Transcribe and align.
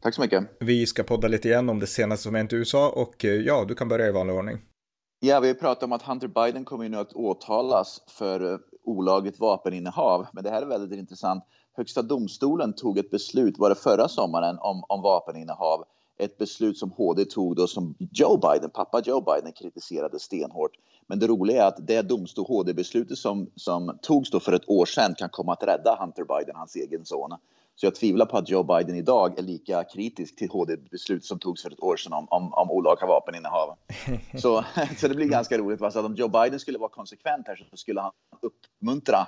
Tack 0.00 0.14
så 0.14 0.20
mycket. 0.20 0.44
Vi 0.60 0.86
ska 0.86 1.02
podda 1.02 1.28
lite 1.28 1.48
igen 1.48 1.68
om 1.68 1.78
det 1.78 1.86
senaste 1.86 2.22
som 2.22 2.34
hänt 2.34 2.52
i 2.52 2.56
USA 2.56 2.88
och 2.88 3.24
eh, 3.24 3.30
ja, 3.30 3.64
du 3.68 3.74
kan 3.74 3.88
börja 3.88 4.06
i 4.06 4.12
vanlig 4.12 4.36
ordning. 4.36 4.58
Ja, 5.20 5.40
vi 5.40 5.48
har 5.48 5.54
pratat 5.54 5.82
om 5.82 5.92
att 5.92 6.02
Hunter 6.02 6.28
Biden 6.28 6.64
kommer 6.64 6.88
nu 6.88 6.96
att 6.96 7.12
åtalas 7.12 8.00
för 8.08 8.52
eh, 8.52 8.58
olagligt 8.84 9.40
vapeninnehav. 9.40 10.26
Men 10.32 10.44
det 10.44 10.50
här 10.50 10.62
är 10.62 10.66
väldigt 10.66 10.98
intressant. 10.98 11.44
Högsta 11.76 12.02
domstolen 12.02 12.72
tog 12.72 12.98
ett 12.98 13.10
beslut, 13.10 13.58
var 13.58 13.68
det 13.68 13.74
förra 13.74 14.08
sommaren, 14.08 14.58
om, 14.58 14.84
om 14.88 15.02
vapeninnehav. 15.02 15.84
Ett 16.18 16.38
beslut 16.38 16.78
som 16.78 16.92
HD 16.92 17.24
tog 17.24 17.56
då 17.56 17.66
som 17.66 17.94
Joe 17.98 18.36
Biden, 18.36 18.70
pappa 18.70 19.02
Joe 19.04 19.20
Biden, 19.20 19.52
kritiserade 19.52 20.18
stenhårt. 20.18 20.72
Men 21.06 21.18
det 21.18 21.26
roliga 21.26 21.62
är 21.62 21.68
att 21.68 21.86
det 21.86 22.02
domstol 22.02 22.44
HD-beslutet 22.48 23.18
som, 23.18 23.50
som 23.54 23.98
togs 24.02 24.30
då 24.30 24.40
för 24.40 24.52
ett 24.52 24.68
år 24.68 24.86
sedan 24.86 25.14
kan 25.14 25.28
komma 25.28 25.52
att 25.52 25.62
rädda 25.62 25.96
Hunter 26.00 26.24
Biden, 26.24 26.56
hans 26.56 26.76
egen 26.76 27.04
son. 27.04 27.30
Så 27.80 27.86
jag 27.86 27.94
tvivlar 27.94 28.26
på 28.26 28.36
att 28.36 28.48
Joe 28.48 28.62
Biden 28.62 28.96
idag 28.96 29.38
är 29.38 29.42
lika 29.42 29.84
kritisk 29.84 30.36
till 30.36 30.50
HD-beslut 30.50 31.24
som 31.24 31.38
togs 31.38 31.62
för 31.62 31.70
ett 31.70 31.82
år 31.82 31.96
sedan 31.96 32.12
om, 32.12 32.26
om, 32.30 32.54
om 32.54 32.70
olaga 32.70 33.06
vapeninnehav. 33.06 33.76
så, 34.38 34.64
så 34.96 35.08
det 35.08 35.14
blir 35.14 35.28
ganska 35.28 35.58
roligt. 35.58 35.80
Va? 35.80 35.90
Så 35.90 35.98
att 35.98 36.04
om 36.04 36.14
Joe 36.14 36.28
Biden 36.28 36.60
skulle 36.60 36.78
vara 36.78 36.90
konsekvent 36.90 37.48
här 37.48 37.66
så 37.70 37.76
skulle 37.76 38.00
han 38.00 38.12
uppmuntra 38.40 39.26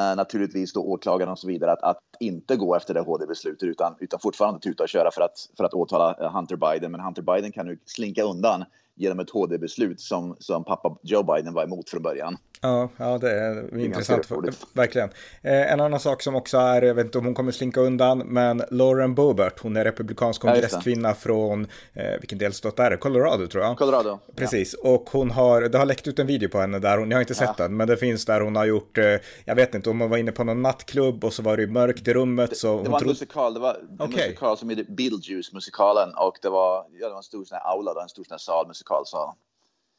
Uh, 0.00 0.16
naturligtvis 0.16 0.72
då 0.72 0.80
åklagaren 0.80 1.32
och 1.32 1.38
så 1.38 1.46
vidare 1.46 1.72
att, 1.72 1.82
att 1.82 1.98
inte 2.20 2.56
gå 2.56 2.76
efter 2.76 2.94
det 2.94 3.00
HD-beslutet 3.00 3.62
utan, 3.62 3.94
utan 4.00 4.20
fortfarande 4.20 4.60
tuta 4.60 4.82
och 4.82 4.88
köra 4.88 5.10
för 5.10 5.22
att, 5.22 5.48
för 5.56 5.64
att 5.64 5.74
åtala 5.74 6.16
uh, 6.20 6.36
Hunter 6.36 6.56
Biden. 6.56 6.92
Men 6.92 7.00
Hunter 7.00 7.22
Biden 7.22 7.52
kan 7.52 7.66
nu 7.66 7.78
slinka 7.84 8.22
undan 8.22 8.64
genom 8.94 9.20
ett 9.20 9.30
HD-beslut 9.30 10.00
som, 10.00 10.36
som 10.38 10.64
pappa 10.64 10.96
Joe 11.02 11.22
Biden 11.22 11.54
var 11.54 11.64
emot 11.64 11.90
från 11.90 12.02
början. 12.02 12.36
Ja, 12.60 12.88
ja 12.96 13.18
det 13.18 13.30
är 13.30 13.78
intressant, 13.78 14.30
verkligen. 14.72 15.10
Eh, 15.42 15.72
en 15.72 15.80
annan 15.80 16.00
sak 16.00 16.22
som 16.22 16.34
också 16.34 16.58
är, 16.58 16.82
jag 16.82 16.94
vet 16.94 17.04
inte 17.06 17.18
om 17.18 17.24
hon 17.24 17.34
kommer 17.34 17.52
slinka 17.52 17.80
undan, 17.80 18.18
men 18.18 18.62
Lauren 18.70 19.14
Boebert, 19.14 19.60
hon 19.60 19.76
är 19.76 19.84
republikansk 19.84 20.40
kongresskvinna 20.40 21.08
ja, 21.08 21.14
från, 21.14 21.66
eh, 21.92 22.20
vilken 22.20 22.38
delstat 22.38 22.78
är 22.78 22.90
det? 22.90 22.96
Colorado 22.96 23.46
tror 23.46 23.64
jag. 23.64 23.78
Colorado. 23.78 24.18
Precis, 24.36 24.74
ja. 24.82 24.90
och 24.90 25.10
hon 25.10 25.30
har, 25.30 25.60
det 25.60 25.78
har 25.78 25.86
läckt 25.86 26.08
ut 26.08 26.18
en 26.18 26.26
video 26.26 26.48
på 26.48 26.60
henne 26.60 26.78
där, 26.78 26.98
hon, 26.98 27.10
jag 27.10 27.16
har 27.16 27.22
inte 27.22 27.34
sett 27.34 27.50
ja. 27.58 27.64
den, 27.64 27.76
men 27.76 27.88
det 27.88 27.96
finns 27.96 28.24
där 28.24 28.40
hon 28.40 28.56
har 28.56 28.64
gjort, 28.64 28.98
eh, 28.98 29.16
jag 29.44 29.54
vet 29.54 29.74
inte, 29.74 29.90
om 29.90 30.00
hon 30.00 30.10
var 30.10 30.18
inne 30.18 30.32
på 30.32 30.44
någon 30.44 30.62
nattklubb 30.62 31.24
och 31.24 31.32
så 31.32 31.42
var 31.42 31.56
det 31.56 31.66
mörkt 31.66 32.08
i 32.08 32.14
rummet. 32.14 32.50
Det, 32.50 32.56
så 32.56 32.82
det 32.82 32.90
var 32.90 33.00
en 33.00 33.06
musikal, 33.06 33.54
det 33.54 33.60
var 33.60 33.74
en 33.74 34.00
okay. 34.00 34.26
musikal 34.26 34.58
som 34.58 34.70
heter 34.70 34.84
Beetlejuice-musikalen 34.84 36.14
och 36.16 36.38
det 36.42 36.48
var, 36.48 36.86
ja, 36.92 37.06
det 37.06 37.10
var 37.10 37.16
en 37.16 37.22
stor 37.22 37.44
sån 37.44 37.58
här 37.58 37.70
aula, 37.72 38.02
en 38.02 38.08
stor 38.08 38.24
sån 38.24 38.32
här 38.32 38.38
sal, 38.38 38.66
musikalsal. 38.68 39.34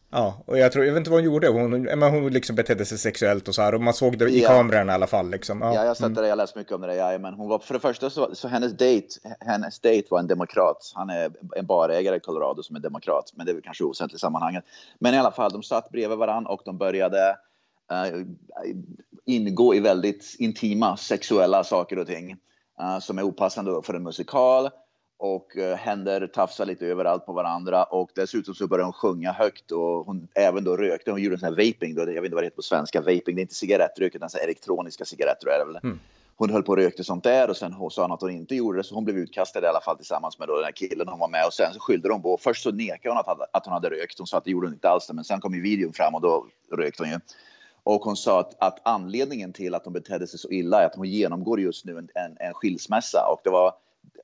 Ja, 0.09 0.43
och 0.45 0.57
jag 0.57 0.71
tror, 0.71 0.85
jag 0.85 0.93
vet 0.93 0.99
inte 0.99 1.09
vad 1.09 1.19
hon 1.19 1.25
gjorde, 1.25 1.47
hon, 1.47 1.81
men 1.81 2.01
hon 2.01 2.33
liksom 2.33 2.55
betedde 2.55 2.85
sig 2.85 2.97
sexuellt 2.97 3.47
och 3.47 3.55
så 3.55 3.61
här, 3.61 3.75
och 3.75 3.81
man 3.81 3.93
såg 3.93 4.17
det 4.17 4.29
i 4.29 4.41
ja. 4.41 4.47
kameran 4.47 4.89
i 4.89 4.93
alla 4.93 5.07
fall. 5.07 5.29
Liksom. 5.29 5.61
Ja, 5.61 5.73
ja 5.73 5.85
jag 5.85 5.97
sett 5.97 6.05
mm. 6.05 6.21
det, 6.21 6.27
jag 6.27 6.37
läst 6.37 6.55
mycket 6.55 6.73
om 6.73 6.81
det, 6.81 6.95
ja, 6.95 7.17
men 7.17 7.33
hon 7.33 7.49
var, 7.49 7.59
för 7.59 7.73
det 7.73 7.79
första 7.79 8.09
så, 8.09 8.35
så 8.35 8.47
hennes 8.47 8.71
date, 8.71 9.07
hennes 9.39 9.79
date 9.79 10.03
var 10.09 10.19
en 10.19 10.27
demokrat, 10.27 10.91
han 10.95 11.09
är 11.09 11.31
en 11.55 11.65
barägare 11.65 12.15
i 12.15 12.19
Colorado 12.19 12.63
som 12.63 12.75
är 12.75 12.79
demokrat, 12.79 13.31
men 13.35 13.45
det 13.45 13.51
är 13.51 13.53
väl 13.53 13.63
kanske 13.63 13.83
oväsentligt 13.83 14.17
i 14.17 14.19
sammanhanget. 14.19 14.63
Men 14.99 15.13
i 15.13 15.17
alla 15.17 15.31
fall, 15.31 15.51
de 15.51 15.63
satt 15.63 15.89
bredvid 15.89 16.17
varandra 16.17 16.51
och 16.51 16.61
de 16.65 16.77
började 16.77 17.37
uh, 17.91 18.25
ingå 19.25 19.75
i 19.75 19.79
väldigt 19.79 20.35
intima 20.39 20.97
sexuella 20.97 21.63
saker 21.63 21.99
och 21.99 22.07
ting 22.07 22.31
uh, 22.81 22.99
som 22.99 23.17
är 23.17 23.23
opassande 23.23 23.81
för 23.83 23.93
en 23.93 24.03
musikal 24.03 24.69
och 25.17 25.57
eh, 25.57 25.77
händer 25.77 26.27
tafsar 26.27 26.65
lite 26.65 26.87
överallt 26.87 27.25
på 27.25 27.33
varandra 27.33 27.83
och 27.83 28.09
dessutom 28.15 28.55
så 28.55 28.67
började 28.67 28.85
hon 28.85 28.93
sjunga 28.93 29.31
högt 29.31 29.71
och 29.71 30.05
hon 30.05 30.27
även 30.35 30.63
då 30.63 30.77
rökte. 30.77 31.11
Hon 31.11 31.21
gjorde 31.21 31.35
en 31.35 31.39
sån 31.39 31.49
här 31.49 31.65
vaping, 31.65 31.95
då, 31.95 32.01
jag 32.01 32.05
vet 32.05 32.23
inte 32.23 32.35
vad 32.35 32.43
det 32.43 32.45
heter 32.45 32.55
på 32.55 32.61
svenska, 32.61 33.01
vaping, 33.01 33.35
det 33.35 33.39
är 33.39 33.41
inte 33.41 33.55
cigarettrök 33.55 34.15
utan 34.15 34.29
så 34.29 34.37
elektroniska 34.37 35.05
cigaretter 35.05 35.47
är 35.47 35.59
det 35.59 35.65
väl. 35.65 35.79
Mm. 35.83 35.99
Hon 36.37 36.49
höll 36.49 36.63
på 36.63 36.71
och 36.71 36.77
rökte 36.77 37.03
sånt 37.03 37.23
där 37.23 37.49
och 37.49 37.57
sen 37.57 37.75
sa 37.91 38.01
hon 38.01 38.11
att 38.11 38.21
hon 38.21 38.31
inte 38.31 38.55
gjorde 38.55 38.79
det 38.79 38.83
så 38.83 38.95
hon 38.95 39.05
blev 39.05 39.17
utkastad 39.17 39.61
i 39.61 39.65
alla 39.65 39.81
fall 39.81 39.97
tillsammans 39.97 40.39
med 40.39 40.47
då 40.47 40.55
den 40.55 40.63
här 40.63 40.71
killen 40.71 41.07
hon 41.07 41.19
var 41.19 41.27
med 41.27 41.45
och 41.45 41.53
sen 41.53 41.73
så 41.73 41.79
skyllde 41.79 42.09
de 42.09 42.21
på, 42.21 42.37
först 42.41 42.63
så 42.63 42.71
nekade 42.71 43.09
hon 43.09 43.17
att, 43.17 43.55
att 43.55 43.65
hon 43.65 43.73
hade 43.73 43.89
rökt, 43.89 44.17
hon 44.17 44.27
sa 44.27 44.37
att 44.37 44.45
det 44.45 44.51
gjorde 44.51 44.67
hon 44.67 44.73
inte 44.73 44.89
alls 44.89 45.11
men 45.13 45.23
sen 45.23 45.41
kom 45.41 45.53
ju 45.53 45.61
videon 45.61 45.93
fram 45.93 46.15
och 46.15 46.21
då 46.21 46.45
rökte 46.71 47.03
hon 47.03 47.11
ju. 47.11 47.19
Och 47.83 48.01
hon 48.01 48.17
sa 48.17 48.39
att, 48.39 48.55
att 48.59 48.79
anledningen 48.83 49.53
till 49.53 49.75
att 49.75 49.85
hon 49.85 49.93
betedde 49.93 50.27
sig 50.27 50.39
så 50.39 50.49
illa 50.49 50.81
är 50.81 50.85
att 50.85 50.95
hon 50.95 51.09
genomgår 51.09 51.59
just 51.59 51.85
nu 51.85 51.97
en, 51.97 52.09
en, 52.15 52.37
en 52.39 52.53
skilsmässa 52.53 53.27
och 53.31 53.41
det 53.43 53.49
var 53.49 53.73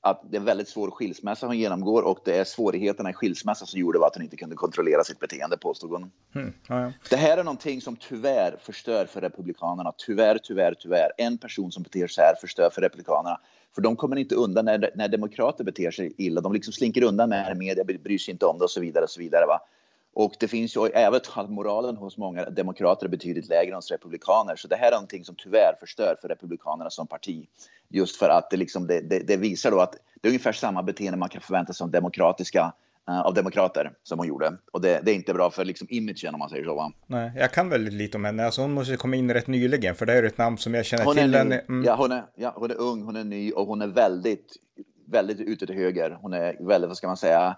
att 0.02 0.22
det 0.30 0.38
är 0.38 0.40
en 0.40 0.46
väldigt 0.46 0.68
svår 0.68 0.92
skilsmässa 0.92 1.48
hon 1.48 1.58
genomgår 1.58 2.02
och 2.02 2.20
det 2.26 2.38
är 2.38 2.44
svårigheterna 2.44 3.10
i 3.10 3.14
skilsmässan 3.14 3.68
som 3.68 3.80
gjorde 3.80 4.06
att 4.06 4.16
hon 4.16 4.24
inte 4.24 4.38
kunde 4.38 4.56
kontrollera 4.56 5.04
sitt 5.04 5.20
beteende, 5.20 5.58
påstod 5.58 5.92
hon. 5.92 6.12
Mm, 6.36 6.54
ja, 6.68 6.82
ja. 6.82 6.92
Det 7.10 7.16
här 7.16 7.38
är 7.38 7.44
någonting 7.44 7.82
som 7.82 7.96
tyvärr 7.96 8.58
förstör 8.62 9.06
för 9.06 9.22
Republikanerna. 9.22 9.94
Tyvärr, 9.98 10.38
tyvärr, 10.38 10.74
tyvärr. 10.80 11.12
En 11.18 11.38
person 11.38 11.72
som 11.72 11.84
beter 11.84 12.08
sig 12.08 12.24
här 12.24 12.36
förstör 12.42 12.70
för 12.70 12.82
Republikanerna. 12.82 13.40
För 13.76 13.82
de 13.82 13.96
kommer 13.96 14.16
inte 14.16 14.36
undan 14.36 14.66
när, 14.66 14.92
när 14.96 15.08
demokrater 15.08 15.64
beter 15.64 15.92
sig 15.92 16.14
illa. 16.18 16.42
De 16.42 16.54
liksom 16.54 16.74
slinker 16.74 17.04
undan 17.04 17.30
med 17.30 17.58
media, 17.58 17.84
bryr 17.84 18.18
sig 18.18 18.32
inte 18.32 18.46
om 18.46 18.58
det 18.58 18.64
och 18.64 18.72
så 18.72 18.82
vidare. 18.82 19.04
Och 19.04 19.10
så 19.10 19.20
vidare 19.20 19.46
va? 19.46 19.60
Och 20.14 20.34
det 20.40 20.48
finns 20.48 20.76
ju 20.76 20.88
även 20.88 21.22
att 21.36 21.50
moralen 21.50 21.98
hos 21.98 22.18
många 22.18 22.50
demokrater 22.50 23.06
är 23.06 23.10
betydligt 23.10 23.50
lägre 23.50 23.72
än 23.72 23.76
hos 23.76 23.92
republikaner. 23.92 24.56
Så 24.56 24.68
det 24.68 24.76
här 24.76 24.88
är 24.88 24.92
någonting 24.92 25.26
som 25.26 25.36
tyvärr 25.36 25.76
förstör 25.80 26.16
för 26.22 26.28
republikanerna 26.28 26.90
som 26.90 27.08
parti. 27.08 27.48
Just 27.90 28.16
för 28.16 28.30
att 28.30 28.50
det, 28.50 28.58
liksom, 28.58 28.88
det, 28.88 29.02
det, 29.02 29.20
det 29.20 29.38
visar 29.38 29.72
då 29.72 29.80
att 29.80 29.96
det 30.22 30.28
är 30.28 30.30
ungefär 30.30 30.52
samma 30.52 30.84
beteende 30.84 31.18
man 31.18 31.30
kan 31.30 31.42
förvänta 31.42 31.74
sig 31.74 31.84
av 31.84 31.92
demokratiska 31.92 32.74
uh, 33.10 33.22
av 33.22 33.34
demokrater 33.34 33.92
som 34.04 34.20
hon 34.20 34.28
gjorde. 34.28 34.58
Och 34.72 34.82
det, 34.82 35.02
det 35.04 35.12
är 35.12 35.16
inte 35.16 35.34
bra 35.34 35.52
för 35.52 35.66
liksom 35.66 35.88
imagen 35.90 36.34
om 36.34 36.40
man 36.40 36.50
säger 36.50 36.66
så. 36.66 36.76
Va? 36.76 36.92
Nej, 37.08 37.32
jag 37.36 37.52
kan 37.52 37.70
väldigt 37.70 37.94
lite 37.94 38.18
om 38.18 38.26
henne. 38.26 38.46
Alltså 38.46 38.62
hon 38.62 38.74
måste 38.74 38.96
komma 38.96 39.16
in 39.16 39.34
rätt 39.34 39.48
nyligen 39.48 39.96
för 39.96 40.06
det 40.06 40.14
är 40.14 40.24
ett 40.24 40.38
namn 40.38 40.58
som 40.58 40.74
jag 40.74 40.86
känner 40.86 41.06
hon 41.06 41.16
till. 41.16 41.32
Ny, 41.32 41.56
mm. 41.70 41.84
ja, 41.86 41.96
hon 41.96 42.12
är, 42.12 42.24
ja, 42.36 42.54
hon 42.56 42.72
är 42.72 42.76
ung, 42.76 43.04
hon 43.04 43.16
är 43.16 43.24
ny 43.24 43.52
och 43.52 43.68
hon 43.68 43.82
är 43.82 43.88
väldigt, 43.88 44.58
väldigt 45.08 45.40
ute 45.40 45.68
till 45.68 45.76
höger. 45.76 46.18
Hon 46.22 46.34
är 46.34 46.58
väldigt, 46.60 46.88
vad 46.88 46.98
ska 46.98 47.08
man 47.08 47.18
säga, 47.18 47.56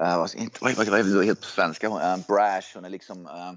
Uh, 0.00 0.18
vad, 0.18 0.30
vad, 0.60 0.76
vad, 0.76 0.88
vad 0.88 1.00
är 1.00 1.18
det 1.18 1.24
helt 1.24 1.40
på 1.40 1.46
svenska? 1.46 1.88
Uh, 1.88 2.26
brash, 2.28 2.74
hon 2.74 2.84
är 2.84 2.88
liksom 2.88 3.26
eh, 3.26 3.32
uh, 3.32 3.52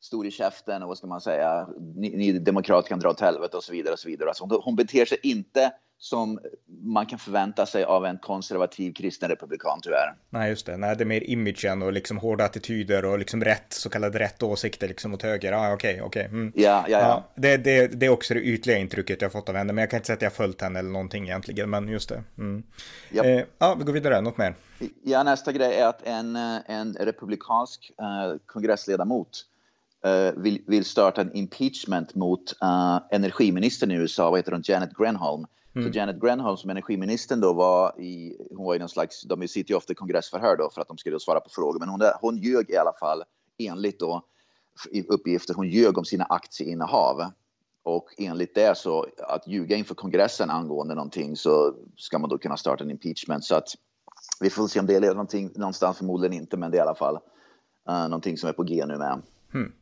stor 0.00 0.26
i 0.26 0.30
käften 0.30 0.82
och 0.82 0.88
vad 0.88 0.98
ska 0.98 1.06
man 1.06 1.20
säga, 1.20 1.68
ni, 1.96 2.16
ni 2.16 2.38
demokrater 2.38 2.88
kan 2.88 2.98
dra 2.98 3.10
åt 3.10 3.20
helvete 3.20 3.56
och 3.56 3.64
så 3.64 3.72
vidare. 3.72 3.92
Och 3.92 3.98
så 3.98 4.08
vidare. 4.08 4.28
Alltså 4.28 4.44
hon, 4.44 4.60
hon 4.64 4.76
beter 4.76 5.04
sig 5.04 5.18
inte 5.22 5.72
som 5.98 6.38
man 6.84 7.06
kan 7.06 7.18
förvänta 7.18 7.66
sig 7.66 7.84
av 7.84 8.06
en 8.06 8.18
konservativ 8.18 8.92
kristen 8.92 9.28
republikan 9.28 9.80
tyvärr. 9.82 10.14
Nej, 10.30 10.50
just 10.50 10.66
det. 10.66 10.76
Nej, 10.76 10.96
det 10.96 11.04
är 11.04 11.06
mer 11.06 11.30
imagen 11.30 11.82
och 11.82 11.92
liksom 11.92 12.18
hårda 12.18 12.44
attityder 12.44 13.04
och 13.04 13.18
liksom 13.18 13.44
rätt, 13.44 13.72
så 13.72 13.90
kallade 13.90 14.18
rätt 14.18 14.42
åsikter 14.42 14.88
liksom 14.88 15.14
åt 15.14 15.22
höger. 15.22 15.52
Ah, 15.52 15.72
okej, 15.72 15.94
okay, 15.94 16.06
okej. 16.06 16.26
Okay. 16.26 16.38
Mm. 16.38 16.52
Ja, 16.56 16.84
ja, 16.88 16.98
ja. 16.98 16.98
ja 17.00 17.24
det, 17.34 17.56
det, 17.56 17.86
det, 17.86 18.06
är 18.06 18.10
också 18.10 18.34
det 18.34 18.40
ytliga 18.40 18.78
intrycket 18.78 19.22
jag 19.22 19.32
fått 19.32 19.48
av 19.48 19.54
henne, 19.54 19.72
men 19.72 19.82
jag 19.82 19.90
kan 19.90 19.96
inte 19.96 20.06
säga 20.06 20.16
att 20.16 20.22
jag 20.22 20.32
följt 20.32 20.60
henne 20.60 20.78
eller 20.78 20.90
någonting 20.90 21.24
egentligen, 21.24 21.70
men 21.70 21.88
just 21.88 22.08
det. 22.08 22.22
Mm. 22.38 22.62
Eh, 23.10 23.44
ja, 23.58 23.74
vi 23.78 23.84
går 23.84 23.92
vidare. 23.92 24.20
Något 24.20 24.38
mer? 24.38 24.54
Ja, 25.02 25.22
nästa 25.22 25.52
grej 25.52 25.74
är 25.74 25.86
att 25.86 26.06
en, 26.06 26.36
en 26.66 26.94
republikansk 26.94 27.92
uh, 28.00 28.38
kongressledamot 28.46 29.44
uh, 30.06 30.42
vill, 30.42 30.62
vill 30.66 30.84
starta 30.84 31.20
en 31.20 31.36
impeachment 31.36 32.14
mot 32.14 32.52
uh, 32.62 33.00
energiministern 33.10 33.90
i 33.90 33.94
USA, 33.94 34.30
vad 34.30 34.38
heter 34.38 34.52
hon, 34.52 34.62
Janet 34.64 34.90
Grenholm. 34.98 35.46
Mm. 35.74 35.92
Så 35.92 35.98
Janet 35.98 36.20
Grenholm 36.20 36.56
som 36.56 36.70
energiministern 36.70 37.40
då 37.40 37.52
var 37.52 38.00
i, 38.00 38.36
hon 38.50 38.66
var 38.66 38.74
i 38.74 38.78
någon 38.78 38.88
slags, 38.88 39.22
de 39.22 39.48
sitter 39.48 39.70
ju 39.70 39.76
ofta 39.76 39.92
i 39.92 39.96
kongressförhör 39.96 40.56
då 40.56 40.70
för 40.70 40.80
att 40.80 40.88
de 40.88 40.98
skulle 40.98 41.20
svara 41.20 41.40
på 41.40 41.50
frågor, 41.50 41.78
men 41.78 41.88
hon, 41.88 42.00
hon 42.20 42.36
ljög 42.36 42.70
i 42.70 42.76
alla 42.76 42.92
fall 43.00 43.22
enligt 43.58 43.98
då 43.98 44.22
uppgifter, 45.08 45.54
hon 45.54 45.68
ljög 45.68 45.98
om 45.98 46.04
sina 46.04 46.24
aktieinnehav. 46.24 47.32
Och 47.82 48.14
enligt 48.18 48.54
det 48.54 48.78
så 48.78 49.06
att 49.18 49.46
ljuga 49.46 49.76
inför 49.76 49.94
kongressen 49.94 50.50
angående 50.50 50.94
någonting 50.94 51.36
så 51.36 51.74
ska 51.96 52.18
man 52.18 52.30
då 52.30 52.38
kunna 52.38 52.56
starta 52.56 52.84
en 52.84 52.90
impeachment. 52.90 53.44
Så 53.44 53.54
att 53.54 53.68
vi 54.40 54.50
får 54.50 54.68
se 54.68 54.80
om 54.80 54.86
det 54.86 55.00
leder 55.00 55.14
någonting, 55.14 55.50
någonstans, 55.54 55.98
förmodligen 55.98 56.32
inte, 56.32 56.56
men 56.56 56.70
det 56.70 56.76
är 56.76 56.78
i 56.78 56.82
alla 56.82 56.94
fall 56.94 57.14
uh, 57.88 58.02
någonting 58.02 58.36
som 58.36 58.48
är 58.48 58.52
på 58.52 58.62
G 58.62 58.86
nu 58.86 58.98
med. 58.98 59.22
Mm. 59.54 59.72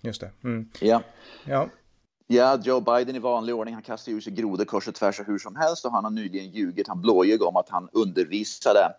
Just 0.00 0.20
det. 0.20 0.30
Mm. 0.44 0.68
Ja. 0.80 1.02
ja. 1.44 1.68
Ja, 2.26 2.58
Joe 2.64 2.80
Biden 2.80 3.16
i 3.16 3.18
vanlig 3.18 3.54
ordning, 3.54 3.74
han 3.74 3.82
kastar 3.82 4.12
ur 4.12 4.20
sig 4.20 4.32
grodor 4.32 4.64
kors 4.64 4.88
och 4.88 4.94
tvärs 4.94 5.20
och 5.20 5.26
hur 5.26 5.38
som 5.38 5.56
helst 5.56 5.84
och 5.84 5.92
han 5.92 6.04
har 6.04 6.10
nyligen 6.10 6.50
ljugit, 6.50 6.88
han 6.88 7.00
blåljög 7.00 7.42
om 7.42 7.56
att 7.56 7.68
han 7.68 7.88
undervisade 7.92 8.94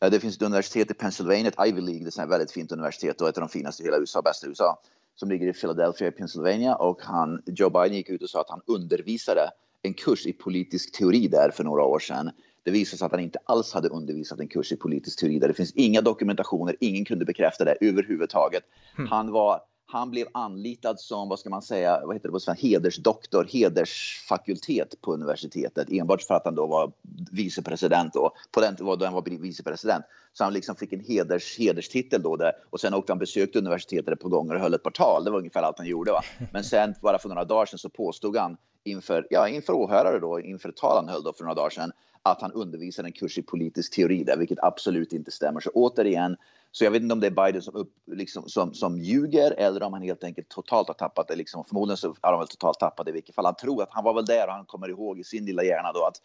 eh, 0.00 0.10
det 0.10 0.20
finns 0.20 0.36
ett 0.36 0.42
universitet 0.42 0.90
i 0.90 0.94
Pennsylvania, 0.94 1.48
ett 1.48 1.66
Ivy 1.66 1.80
League, 1.80 2.04
det 2.04 2.18
är 2.18 2.24
ett 2.24 2.30
väldigt 2.30 2.52
fint 2.52 2.72
universitet 2.72 3.20
och 3.20 3.28
ett 3.28 3.36
av 3.36 3.40
de 3.40 3.48
finaste 3.48 3.82
i 3.82 3.86
hela 3.86 3.98
USA, 3.98 4.22
bästa 4.22 4.46
USA, 4.46 4.78
som 5.14 5.28
ligger 5.28 5.46
i 5.46 5.52
Philadelphia 5.52 6.08
i 6.08 6.10
Pennsylvania 6.10 6.74
och 6.74 7.02
han, 7.02 7.42
Joe 7.46 7.70
Biden 7.70 7.96
gick 7.96 8.08
ut 8.08 8.22
och 8.22 8.30
sa 8.30 8.40
att 8.40 8.50
han 8.50 8.60
undervisade 8.66 9.50
en 9.82 9.94
kurs 9.94 10.26
i 10.26 10.32
politisk 10.32 10.98
teori 10.98 11.28
där 11.28 11.50
för 11.50 11.64
några 11.64 11.82
år 11.82 11.98
sedan 11.98 12.30
Det 12.64 12.70
visade 12.70 12.98
sig 12.98 13.06
att 13.06 13.12
han 13.12 13.20
inte 13.20 13.38
alls 13.44 13.72
hade 13.72 13.88
undervisat 13.88 14.40
en 14.40 14.48
kurs 14.48 14.72
i 14.72 14.76
politisk 14.76 15.20
teori. 15.20 15.38
Där 15.38 15.48
det 15.48 15.54
finns 15.54 15.72
inga 15.72 16.00
dokumentationer, 16.00 16.76
ingen 16.80 17.04
kunde 17.04 17.24
bekräfta 17.24 17.64
det 17.64 17.76
överhuvudtaget. 17.80 18.62
Mm. 18.98 19.10
Han 19.10 19.32
var 19.32 19.60
han 19.86 20.10
blev 20.10 20.26
anlitad 20.32 21.00
som, 21.00 21.28
vad 21.28 21.38
ska 21.38 21.50
man 21.50 21.62
säga, 21.62 22.00
vad 22.06 22.16
heter 22.16 22.28
det 22.28 22.32
på 22.32 22.40
svenska, 22.40 22.66
hedersdoktor, 22.66 23.48
hedersfakultet 23.52 25.00
på 25.00 25.14
universitetet 25.14 25.88
enbart 25.90 26.22
för 26.22 26.34
att 26.34 26.44
han 26.44 26.54
då 26.54 26.66
var 26.66 26.92
vicepresident 27.30 28.12
då, 28.12 28.30
på 28.52 28.60
den 28.60 28.76
tiden 28.76 28.98
då 28.98 29.04
han 29.04 29.14
var 29.14 29.38
vicepresident. 29.40 30.04
Så 30.32 30.44
han 30.44 30.52
liksom 30.52 30.76
fick 30.76 30.92
en 30.92 31.00
heders, 31.00 31.58
hederstitel 31.58 32.22
då 32.22 32.36
där 32.36 32.52
och 32.70 32.80
sen 32.80 32.94
åkte 32.94 33.12
han 33.12 33.18
besökte 33.18 33.58
universitetet 33.58 34.12
ett 34.12 34.20
par 34.20 34.28
gånger 34.28 34.54
och 34.54 34.60
höll 34.60 34.74
ett 34.74 34.82
par 34.82 34.90
tal. 34.90 35.24
Det 35.24 35.30
var 35.30 35.38
ungefär 35.38 35.62
allt 35.62 35.78
han 35.78 35.86
gjorde. 35.86 36.12
Va? 36.12 36.22
Men 36.52 36.64
sen 36.64 36.94
bara 37.02 37.18
för 37.18 37.28
några 37.28 37.44
dagar 37.44 37.66
sedan 37.66 37.78
så 37.78 37.88
påstod 37.88 38.36
han 38.36 38.56
inför, 38.84 39.26
ja, 39.30 39.48
inför 39.48 39.72
åhörare 39.72 40.18
då, 40.18 40.40
inför 40.40 40.68
ett 40.68 40.76
tal 40.76 40.96
han 40.96 41.08
höll 41.08 41.22
då 41.22 41.32
för 41.32 41.44
några 41.44 41.54
dagar 41.54 41.70
sedan 41.70 41.92
att 42.22 42.40
han 42.40 42.52
undervisar 42.52 43.04
en 43.04 43.12
kurs 43.12 43.38
i 43.38 43.42
politisk 43.42 43.94
teori 43.94 44.24
där, 44.24 44.36
vilket 44.36 44.58
absolut 44.62 45.12
inte 45.12 45.30
stämmer. 45.30 45.60
Så 45.60 45.70
återigen, 45.70 46.36
så 46.76 46.84
jag 46.84 46.90
vet 46.90 47.02
inte 47.02 47.12
om 47.12 47.20
det 47.20 47.26
är 47.26 47.46
Biden 47.46 47.62
som, 47.62 47.74
upp, 47.74 47.92
liksom, 48.06 48.48
som, 48.48 48.74
som 48.74 48.98
ljuger 48.98 49.50
eller 49.50 49.82
om 49.82 49.92
han 49.92 50.02
helt 50.02 50.24
enkelt 50.24 50.48
totalt 50.48 50.88
har 50.88 50.94
tappat 50.94 51.28
det. 51.28 51.36
Liksom. 51.36 51.64
Förmodligen 51.64 51.96
så 51.96 52.16
har 52.20 52.30
han 52.30 52.38
väl 52.38 52.48
totalt 52.48 52.78
tappat 52.78 53.06
det 53.06 53.10
i 53.10 53.12
vilket 53.12 53.34
fall. 53.34 53.44
Han 53.44 53.54
tror 53.54 53.82
att 53.82 53.88
han 53.90 54.04
var 54.04 54.14
väl 54.14 54.24
där 54.24 54.46
och 54.46 54.52
han 54.52 54.64
kommer 54.64 54.88
ihåg 54.88 55.18
i 55.18 55.24
sin 55.24 55.44
lilla 55.44 55.64
hjärna 55.64 55.92
då 55.92 56.04
att, 56.04 56.20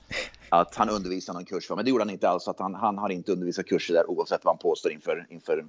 att 0.49 0.75
han 0.75 0.89
undervisade 0.89 1.37
någon 1.39 1.45
kurs. 1.45 1.69
Men 1.69 1.85
det 1.85 1.89
gjorde 1.89 2.03
han 2.03 2.09
inte 2.09 2.29
alls. 2.29 2.47
Att 2.47 2.59
han, 2.59 2.75
han 2.75 2.97
har 2.97 3.09
inte 3.09 3.31
undervisat 3.31 3.65
kurser 3.65 3.93
där 3.93 4.09
oavsett 4.09 4.45
vad 4.45 4.53
han 4.53 4.59
påstår 4.59 4.91
inför, 4.91 5.27
inför 5.29 5.65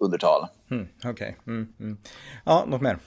undertal. 0.00 0.46
Mm, 0.70 0.88
Okej. 0.98 1.10
Okay. 1.10 1.34
Mm, 1.46 1.72
mm. 1.80 1.98
Ja, 2.44 2.64
något 2.66 2.82
mer? 2.82 2.98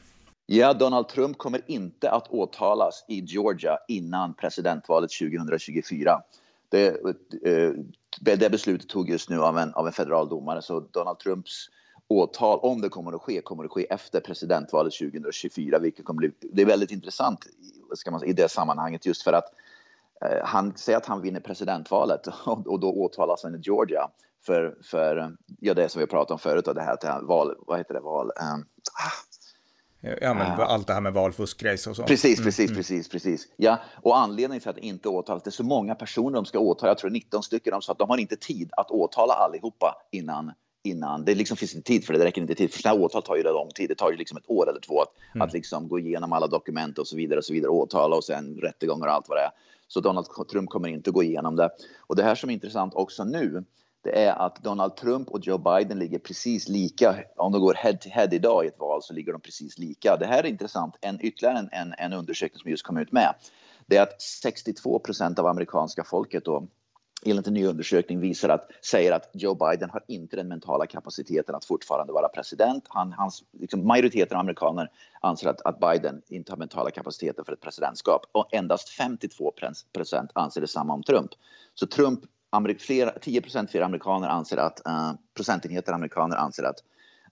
Ja, 0.45 0.73
Donald 0.73 1.07
Trump 1.07 1.37
kommer 1.37 1.61
inte 1.67 2.11
att 2.11 2.27
åtalas 2.27 3.05
i 3.07 3.19
Georgia 3.19 3.77
innan 3.87 4.33
presidentvalet 4.33 5.11
2024. 5.11 6.21
Det, 6.69 6.87
eh, 7.45 7.71
det 8.21 8.51
beslutet 8.51 8.89
tog 8.89 9.09
just 9.09 9.29
nu 9.29 9.41
av 9.41 9.57
en, 9.57 9.73
av 9.73 9.87
en 9.87 9.93
federal 9.93 10.29
domare, 10.29 10.61
så 10.61 10.79
Donald 10.79 11.19
Trumps 11.19 11.69
åtal, 12.07 12.59
om 12.59 12.81
det 12.81 12.89
kommer 12.89 13.13
att 13.13 13.21
ske, 13.21 13.41
kommer 13.41 13.63
att 13.63 13.71
ske 13.71 13.87
efter 13.89 14.19
presidentvalet 14.19 14.93
2024, 14.93 15.79
vilket 15.79 16.05
kommer 16.05 16.17
bli, 16.17 16.31
det 16.51 16.61
är 16.61 16.65
väldigt 16.65 16.91
intressant 16.91 17.45
ska 17.95 18.11
man 18.11 18.19
säga, 18.19 18.29
i 18.29 18.33
det 18.33 18.49
sammanhanget 18.49 19.05
just 19.05 19.23
för 19.23 19.33
att 19.33 19.53
eh, 20.25 20.45
han 20.45 20.77
säger 20.77 20.97
att 20.97 21.05
han 21.05 21.21
vinner 21.21 21.39
presidentvalet 21.39 22.27
och, 22.45 22.67
och 22.67 22.79
då 22.79 22.91
åtalas 22.93 23.43
han 23.43 23.55
i 23.55 23.59
Georgia 23.61 24.09
för, 24.45 24.77
för 24.83 25.35
ja, 25.59 25.73
det 25.73 25.89
som 25.89 25.99
vi 25.99 26.07
pratade 26.07 26.33
om 26.33 26.39
förut, 26.39 26.67
och 26.67 26.75
det 26.75 26.81
här, 26.81 26.97
det 27.01 27.07
här 27.07 27.21
val, 27.21 27.55
vad 27.67 27.77
heter 27.77 27.93
det, 27.93 27.99
val, 27.99 28.31
eh, 28.39 28.53
ah, 28.53 29.32
Ja, 30.21 30.33
men 30.33 30.47
uh, 30.47 30.59
allt 30.59 30.87
det 30.87 30.93
här 30.93 31.01
med 31.01 31.13
valfuskgrejs 31.13 31.87
och 31.87 31.95
så. 31.95 32.03
Precis, 32.03 32.39
mm, 32.39 32.45
precis, 32.45 32.69
mm. 32.69 32.77
precis, 32.77 33.09
precis. 33.09 33.47
Ja, 33.55 33.79
och 34.01 34.17
anledningen 34.17 34.61
till 34.61 34.69
att 34.69 34.75
det 34.75 34.85
inte 34.85 35.09
åtalas, 35.09 35.43
det 35.43 35.49
är 35.49 35.51
så 35.51 35.63
många 35.63 35.95
personer 35.95 36.35
de 36.35 36.45
ska 36.45 36.59
åtala, 36.59 36.89
jag 36.89 36.97
tror 36.97 37.09
19 37.09 37.43
stycken, 37.43 37.71
de 37.71 37.81
sa 37.81 37.91
att 37.91 37.97
de 37.97 38.09
har 38.09 38.17
inte 38.17 38.35
tid 38.35 38.69
att 38.77 38.91
åtala 38.91 39.33
allihopa 39.33 39.95
innan 40.11 40.51
innan. 40.83 41.25
Det 41.25 41.35
liksom 41.35 41.57
finns 41.57 41.75
inte 41.75 41.87
tid 41.87 42.05
för 42.05 42.13
det, 42.13 42.19
det 42.19 42.25
räcker 42.25 42.41
inte 42.41 42.55
tid. 42.55 42.73
För 42.73 42.81
sådana 42.81 42.97
här 42.97 43.05
åtal 43.05 43.21
tar 43.21 43.35
ju 43.35 43.43
lång 43.43 43.69
tid. 43.69 43.89
Det 43.89 43.95
tar 43.95 44.11
ju 44.11 44.17
liksom 44.17 44.37
ett 44.37 44.49
år 44.49 44.69
eller 44.69 44.79
två 44.79 45.01
att, 45.01 45.09
mm. 45.35 45.41
att 45.41 45.53
liksom 45.53 45.87
gå 45.87 45.99
igenom 45.99 46.33
alla 46.33 46.47
dokument 46.47 46.97
och 46.97 47.07
så 47.07 47.15
vidare 47.15 47.37
och 47.37 47.45
så 47.45 47.53
vidare, 47.53 47.71
åtala 47.71 48.15
och 48.15 48.23
sen 48.23 48.55
rättegångar 48.55 49.07
och 49.07 49.13
allt 49.13 49.29
vad 49.29 49.37
det 49.37 49.41
är. 49.41 49.51
Så 49.87 49.99
Donald 49.99 50.27
Trump 50.51 50.69
kommer 50.69 50.89
inte 50.89 51.11
gå 51.11 51.23
igenom 51.23 51.55
det. 51.55 51.69
Och 51.99 52.15
det 52.15 52.23
här 52.23 52.35
som 52.35 52.49
är 52.49 52.53
intressant 52.53 52.93
också 52.93 53.23
nu, 53.23 53.63
det 54.03 54.23
är 54.25 54.33
att 54.33 54.63
Donald 54.63 54.95
Trump 54.95 55.29
och 55.29 55.39
Joe 55.39 55.57
Biden 55.57 55.99
ligger 55.99 56.19
precis 56.19 56.67
lika. 56.67 57.23
Om 57.35 57.51
de 57.51 57.61
går 57.61 57.73
head 57.73 57.93
to 57.93 58.09
head 58.09 58.27
idag 58.31 58.65
i 58.65 58.67
ett 58.67 58.79
val 58.79 59.03
så 59.03 59.13
ligger 59.13 59.31
de 59.31 59.41
precis 59.41 59.77
lika. 59.77 60.17
Det 60.17 60.25
här 60.25 60.43
är 60.43 60.47
intressant. 60.47 60.95
En, 61.01 61.25
ytterligare 61.25 61.57
en, 61.57 61.69
en, 61.71 61.93
en 61.97 62.13
undersökning 62.13 62.59
som 62.59 62.71
just 62.71 62.83
kom 62.83 62.97
ut 62.97 63.11
med. 63.11 63.35
Det 63.85 63.97
är 63.97 64.03
att 64.03 64.21
62 64.21 64.99
procent 64.99 65.39
av 65.39 65.47
amerikanska 65.47 66.03
folket 66.03 66.45
då 66.45 66.67
enligt 67.25 67.47
en 67.47 67.53
ny 67.53 67.65
undersökning 67.65 68.19
visar 68.19 68.49
att, 68.49 68.69
säger 68.81 69.11
att 69.11 69.29
Joe 69.33 69.55
Biden 69.55 69.89
har 69.89 70.03
inte 70.07 70.35
den 70.35 70.47
mentala 70.47 70.85
kapaciteten 70.85 71.55
att 71.55 71.65
fortfarande 71.65 72.13
vara 72.13 72.27
president. 72.27 72.85
Han, 72.89 73.13
hans, 73.13 73.43
liksom, 73.59 73.87
majoriteten 73.87 74.37
av 74.37 74.41
amerikaner 74.41 74.89
anser 75.21 75.49
att, 75.49 75.61
att 75.61 75.79
Biden 75.79 76.21
inte 76.27 76.51
har 76.51 76.57
mentala 76.57 76.91
kapaciteten 76.91 77.45
för 77.45 77.53
ett 77.53 77.61
presidentskap 77.61 78.25
och 78.31 78.53
endast 78.53 78.89
52 78.89 79.53
procent 79.93 80.31
anser 80.35 80.61
detsamma 80.61 80.93
om 80.93 81.03
Trump. 81.03 81.31
Så 81.73 81.87
Trump 81.87 82.19
fler, 82.79 83.17
10% 83.21 83.67
fler 83.67 83.81
amerikaner 83.81 84.27
anser 84.27 84.57
att, 84.57 84.81
uh, 84.87 85.13
procentenheter 85.33 85.93
amerikaner 85.93 86.35
anser 86.35 86.63
att 86.63 86.83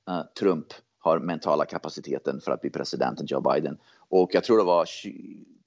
uh, 0.09 0.21
Trump 0.39 0.67
har 0.99 1.19
mentala 1.19 1.65
kapaciteten 1.65 2.41
för 2.41 2.51
att 2.51 2.61
bli 2.61 2.69
president 2.69 3.19
än 3.19 3.25
Joe 3.25 3.41
Biden. 3.41 3.77
Och 4.09 4.29
jag 4.33 4.43
tror 4.43 4.57
det 4.57 4.63
var, 4.63 4.87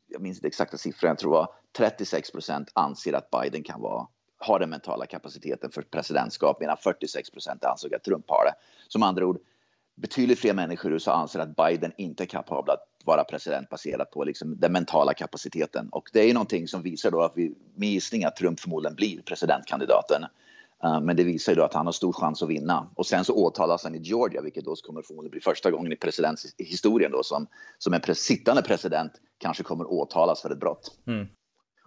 jag 0.06 0.22
minns 0.22 0.38
inte 0.38 0.46
exakta 0.46 0.76
siffror, 0.76 1.08
jag 1.08 1.18
tror 1.18 1.32
det 1.32 1.38
var 1.38 1.48
36 1.76 2.30
procent 2.30 2.70
anser 2.74 3.12
att 3.12 3.30
Biden 3.30 3.62
kan 3.62 3.80
vara 3.80 4.06
har 4.38 4.58
den 4.58 4.70
mentala 4.70 5.06
kapaciteten 5.06 5.70
för 5.70 5.82
presidentskap 5.82 6.60
medan 6.60 6.76
46 6.76 7.30
procent 7.30 7.64
ansåg 7.64 7.94
att 7.94 8.04
Trump 8.04 8.24
har 8.28 8.44
det. 8.44 8.54
Som 8.88 9.02
andra 9.02 9.26
ord, 9.26 9.38
betydligt 9.94 10.38
fler 10.38 10.54
människor 10.54 10.90
i 10.90 10.94
USA 10.94 11.14
anser 11.14 11.40
att 11.40 11.56
Biden 11.56 11.92
inte 11.96 12.24
är 12.24 12.26
kapabel 12.26 12.74
att 12.74 12.86
vara 13.04 13.24
president 13.24 13.68
baserat 13.68 14.10
på 14.10 14.24
liksom 14.24 14.60
den 14.60 14.72
mentala 14.72 15.14
kapaciteten. 15.14 15.88
Och 15.88 16.10
det 16.12 16.30
är 16.30 16.34
någonting 16.34 16.68
som 16.68 16.82
visar 16.82 17.10
då 17.10 17.22
att 17.22 17.32
vi 17.36 17.54
med 17.74 17.88
gissning 17.88 18.24
att 18.24 18.36
Trump 18.36 18.60
förmodligen 18.60 18.94
blir 18.94 19.22
presidentkandidaten. 19.22 20.22
Uh, 20.84 21.00
men 21.00 21.16
det 21.16 21.24
visar 21.24 21.52
ju 21.52 21.56
då 21.56 21.64
att 21.64 21.74
han 21.74 21.86
har 21.86 21.92
stor 21.92 22.12
chans 22.12 22.42
att 22.42 22.48
vinna. 22.48 22.90
Och 22.94 23.06
sen 23.06 23.24
så 23.24 23.34
åtalas 23.34 23.84
han 23.84 23.94
i 23.94 23.98
Georgia, 23.98 24.42
vilket 24.42 24.64
då 24.64 24.74
kommer 24.76 25.02
förmodligen 25.02 25.30
bli 25.30 25.40
första 25.40 25.70
gången 25.70 25.92
i 25.92 25.96
presidenthistorien 25.96 27.12
då 27.12 27.22
som, 27.22 27.46
som 27.78 27.94
en 27.94 28.14
sittande 28.14 28.62
president 28.62 29.12
kanske 29.38 29.62
kommer 29.62 29.92
åtalas 29.92 30.42
för 30.42 30.50
ett 30.50 30.60
brott. 30.60 30.98
Mm. 31.06 31.26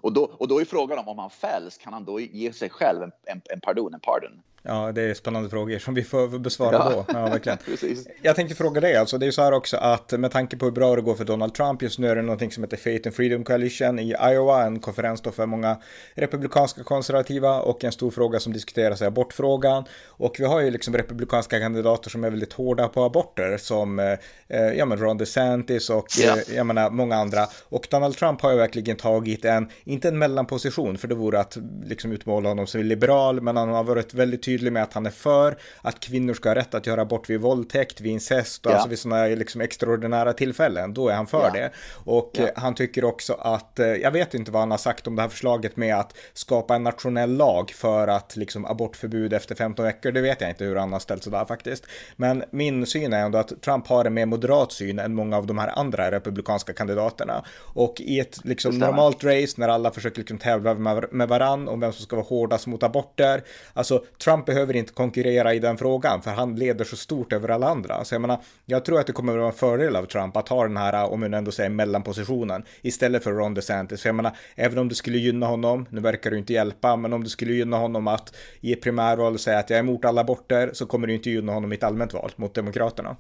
Och 0.02 0.14
då, 0.14 0.24
och 0.24 0.48
då 0.48 0.62
är 0.62 0.66
frågan 0.66 1.00
om, 1.00 1.08
om 1.08 1.20
han 1.20 1.30
fälls, 1.30 1.78
kan 1.78 1.94
han 1.94 2.06
då 2.06 2.20
ge 2.20 2.54
sig 2.54 2.70
själv 2.70 3.04
en, 3.04 3.12
en, 3.24 3.42
en 3.54 3.60
pardon, 3.62 3.94
en 3.94 4.00
pardon? 4.00 4.42
Ja, 4.68 4.92
det 4.92 5.02
är 5.02 5.14
spännande 5.14 5.50
frågor 5.50 5.80
som 5.80 5.94
vi 5.94 6.04
får 6.04 6.40
besvara 6.40 6.74
ja. 6.74 6.90
då. 6.90 7.06
Ja, 7.14 7.30
verkligen. 7.30 7.58
Jag 8.22 8.36
tänkte 8.36 8.56
fråga 8.56 8.82
dig, 8.82 8.96
alltså 8.96 9.18
det 9.18 9.28
är 9.28 9.32
så 9.32 9.42
här 9.42 9.52
också 9.52 9.78
att 9.78 10.12
med 10.12 10.32
tanke 10.32 10.58
på 10.58 10.66
hur 10.66 10.72
bra 10.72 10.96
det 10.96 11.02
går 11.02 11.16
för 11.16 11.26
Donald 11.26 11.54
Trump, 11.54 11.82
just 11.82 12.00
nu 12.00 12.08
är 12.08 12.16
det 12.16 12.22
någonting 12.22 12.52
som 12.52 12.64
heter 12.64 12.78
Faith 12.78 13.08
and 13.08 13.16
Freedom 13.16 13.44
Coalition 13.44 14.00
i 14.00 14.16
Iowa, 14.32 14.64
en 14.64 14.80
konferens 14.80 15.22
då 15.22 15.32
för 15.32 15.46
många 15.46 15.78
republikanska 16.16 16.84
konservativa 16.84 17.62
och 17.62 17.84
en 17.84 17.92
stor 17.92 18.12
fråga 18.12 18.40
som 18.40 18.54
diskuteras 18.54 19.02
är 19.02 19.06
abortfrågan. 19.06 19.84
Och 20.08 20.36
vi 20.40 20.46
har 20.46 20.60
ju 20.60 20.72
liksom 20.72 20.94
republikanska 20.98 21.60
kandidater 21.60 22.10
som 22.10 22.24
är 22.24 22.30
väldigt 22.30 22.54
hårda 22.54 22.88
på 22.88 23.04
aborter 23.04 23.58
som 23.58 24.00
eh, 24.00 24.12
eh 24.48 24.74
ja, 24.74 24.86
men 24.86 24.98
Ron 24.98 25.18
DeSantis 25.18 25.90
och 25.90 26.08
yeah. 26.20 26.38
eh, 26.38 26.56
jag 26.56 26.66
menar 26.66 26.90
många 26.90 27.16
andra. 27.16 27.48
Och 27.70 27.88
Donald 27.92 28.18
Trump 28.18 28.42
har 28.42 28.52
ju 28.52 28.58
verkligen 28.58 28.98
tagit 28.98 29.46
en, 29.46 29.70
inte 29.84 30.08
en 30.08 30.18
mellanposition, 30.18 30.98
för 30.98 31.08
det 31.08 31.16
vore 31.16 31.40
att 31.40 31.58
liksom 31.86 32.12
utmåla 32.12 32.50
honom 32.50 32.68
som 32.68 32.82
liberal, 32.82 33.42
men 33.42 33.58
han 33.58 33.70
har 33.70 33.84
varit 33.84 34.14
väldigt 34.14 34.44
tydlig 34.44 34.57
tydlig 34.58 34.74
med 34.74 34.84
att 34.84 34.94
han 34.94 35.06
är 35.06 35.12
för 35.12 35.58
att 35.82 36.00
kvinnor 36.00 36.34
ska 36.34 36.50
ha 36.50 36.56
rätt 36.56 36.74
att 36.74 36.88
göra 36.88 37.02
abort 37.02 37.30
vid 37.30 37.40
våldtäkt, 37.40 38.02
vid 38.02 38.12
incest 38.12 38.66
och 38.66 38.72
ja. 38.72 38.76
alltså 38.76 38.90
vid 38.90 39.00
sådana 39.00 39.26
liksom 39.26 39.62
extraordinära 39.62 40.34
tillfällen. 40.34 40.94
Då 40.94 41.10
är 41.10 41.16
han 41.16 41.28
för 41.28 41.44
ja. 41.44 41.52
det. 41.54 41.72
Och 42.06 42.32
ja. 42.34 42.48
han 42.56 42.76
tycker 42.76 43.06
också 43.06 43.34
att, 43.34 43.80
eh, 43.80 43.88
jag 43.88 44.12
vet 44.12 44.34
inte 44.34 44.52
vad 44.52 44.62
han 44.62 44.72
har 44.72 44.78
sagt 44.78 45.08
om 45.08 45.16
det 45.16 45.22
här 45.22 45.30
förslaget 45.30 45.78
med 45.78 45.96
att 45.96 46.18
skapa 46.34 46.76
en 46.76 46.84
nationell 46.84 47.38
lag 47.38 47.72
för 47.72 48.08
att 48.08 48.36
liksom 48.36 48.66
abortförbud 48.66 49.34
efter 49.34 49.56
15 49.56 49.86
veckor. 49.86 50.12
Det 50.12 50.22
vet 50.22 50.42
jag 50.42 50.50
inte 50.50 50.64
hur 50.64 50.76
han 50.76 50.94
har 50.94 51.00
ställt 51.00 51.24
sig 51.24 51.32
där 51.32 51.46
faktiskt. 51.46 51.86
Men 52.16 52.44
min 52.52 52.86
syn 52.86 53.14
är 53.14 53.26
ändå 53.26 53.38
att 53.38 53.62
Trump 53.62 53.88
har 53.88 54.06
en 54.06 54.14
mer 54.14 54.26
moderat 54.26 54.72
syn 54.72 55.00
än 55.00 55.14
många 55.14 55.38
av 55.38 55.48
de 55.48 55.58
här 55.58 55.80
andra 55.80 56.12
republikanska 56.12 56.74
kandidaterna. 56.74 57.46
Och 57.74 58.02
i 58.02 58.20
ett 58.20 58.46
liksom 58.46 58.80
normalt 58.80 59.24
race 59.24 59.54
när 59.58 59.68
alla 59.68 59.92
försöker 59.92 60.18
liksom 60.18 60.38
tävla 60.38 60.74
med 61.12 61.28
varann 61.28 61.68
om 61.68 61.80
vem 61.80 61.94
som 61.94 62.04
ska 62.04 62.16
vara 62.16 62.26
hårdast 62.26 62.68
mot 62.68 62.84
aborter. 62.84 63.44
Alltså 63.74 64.04
Trump 64.24 64.37
Trump 64.38 64.46
behöver 64.46 64.76
inte 64.76 64.94
konkurrera 64.94 65.54
i 65.54 65.60
den 65.60 65.78
frågan, 65.78 66.22
för 66.22 66.32
han 66.32 66.56
leder 66.56 66.86
så 66.86 66.96
stort 66.96 67.34
över 67.34 67.50
alla 67.50 67.68
andra. 67.68 68.06
Så 68.06 68.16
jag 68.16 68.22
menar, 68.22 68.40
jag 68.66 68.86
tror 68.86 69.00
att 69.00 69.08
det 69.08 69.14
kommer 69.14 69.34
att 69.34 69.38
vara 69.38 69.48
en 69.48 69.54
fördel 69.54 69.96
av 69.96 70.06
Trump 70.06 70.38
att 70.38 70.50
ha 70.50 70.64
den 70.64 70.78
här, 70.78 71.12
om 71.12 71.20
man 71.20 71.34
ändå 71.34 71.52
säger 71.52 71.70
mellanpositionen, 71.70 72.64
istället 72.82 73.24
för 73.24 73.32
Ron 73.32 73.54
DeSantis. 73.54 74.02
För 74.02 74.10
jag 74.10 74.16
menar, 74.16 74.38
även 74.56 74.78
om 74.78 74.90
det 74.90 74.96
skulle 74.96 75.18
gynna 75.18 75.46
honom, 75.46 75.86
nu 75.90 76.02
verkar 76.02 76.32
det 76.32 76.38
inte 76.38 76.54
hjälpa, 76.54 76.96
men 76.96 77.14
om 77.14 77.24
det 77.24 77.30
skulle 77.30 77.54
gynna 77.54 77.78
honom 77.78 78.08
att 78.08 78.36
i 78.62 78.74
ett 78.74 78.82
primärval 78.82 79.40
säga 79.40 79.60
att 79.60 79.70
jag 79.70 79.78
är 79.78 79.84
emot 79.84 80.06
alla 80.06 80.22
aborter, 80.22 80.70
så 80.74 80.86
kommer 80.86 81.08
det 81.08 81.14
inte 81.14 81.30
gynna 81.30 81.54
honom 81.54 81.72
i 81.72 81.76
ett 81.76 81.84
allmänt 81.84 82.14
val 82.14 82.32
mot 82.36 82.54
Demokraterna. 82.54 83.16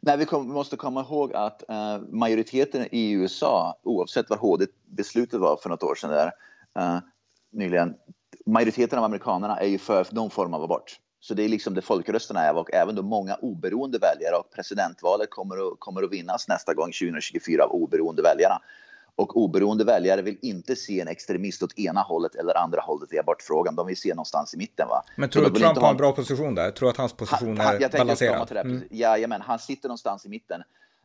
Nej, 0.00 0.16
vi, 0.16 0.24
kom, 0.24 0.46
vi 0.48 0.52
måste 0.52 0.76
komma 0.76 1.00
ihåg 1.00 1.34
att 1.34 1.62
uh, 1.70 2.08
majoriteten 2.08 2.86
i 2.90 3.10
USA, 3.12 3.78
oavsett 3.82 4.30
vad 4.30 4.38
HD-beslutet 4.38 5.40
var 5.40 5.56
för 5.62 5.68
något 5.68 5.82
år 5.82 5.94
sedan 5.94 6.10
där, 6.10 6.32
uh, 6.78 6.98
nyligen, 7.52 7.94
majoriteten 8.46 8.98
av 8.98 9.04
amerikanerna 9.04 9.60
är 9.60 9.66
ju 9.66 9.78
för 9.78 10.06
någon 10.10 10.30
form 10.30 10.54
av 10.54 10.62
abort. 10.62 11.00
Så 11.20 11.34
det 11.34 11.44
är 11.44 11.48
liksom 11.48 11.74
det 11.74 11.82
folkrösterna 11.82 12.40
är 12.40 12.56
och 12.56 12.74
även 12.74 12.94
då 12.94 13.02
många 13.02 13.34
oberoende 13.34 13.98
väljare 13.98 14.36
och 14.36 14.50
presidentvalet 14.54 15.30
kommer 15.30 15.56
att, 15.56 15.80
kommer 15.80 16.02
att 16.02 16.12
vinnas 16.12 16.48
nästa 16.48 16.74
gång 16.74 16.86
2024 16.86 17.64
av 17.64 17.70
oberoende 17.70 18.22
väljarna. 18.22 18.60
Och 19.16 19.36
oberoende 19.36 19.84
väljare 19.84 20.22
vill 20.22 20.38
inte 20.42 20.76
se 20.76 21.00
en 21.00 21.08
extremist 21.08 21.62
åt 21.62 21.78
ena 21.78 22.00
hållet 22.00 22.34
eller 22.34 22.56
andra 22.56 22.80
hållet 22.80 23.12
i 23.12 23.18
abortfrågan. 23.18 23.74
De 23.74 23.86
vill 23.86 23.96
se 23.96 24.08
någonstans 24.08 24.54
i 24.54 24.56
mitten. 24.56 24.88
Va? 24.88 25.02
Men 25.16 25.28
tror 25.28 25.50
du 25.50 25.60
Trump 25.60 25.78
har 25.78 25.90
en 25.90 25.96
bra 25.96 26.12
position 26.12 26.54
där? 26.54 26.70
Tror 26.70 26.86
du 26.86 26.90
att 26.90 26.96
hans 26.96 27.12
position 27.12 27.58
han, 27.58 27.76
är 27.76 27.80
jag 27.80 27.90
balanserad? 27.90 28.52
Mm. 28.52 28.82
Jajamän, 28.90 29.40
han 29.40 29.58
sitter 29.58 29.88
någonstans 29.88 30.26
i 30.26 30.28
mitten. 30.28 30.62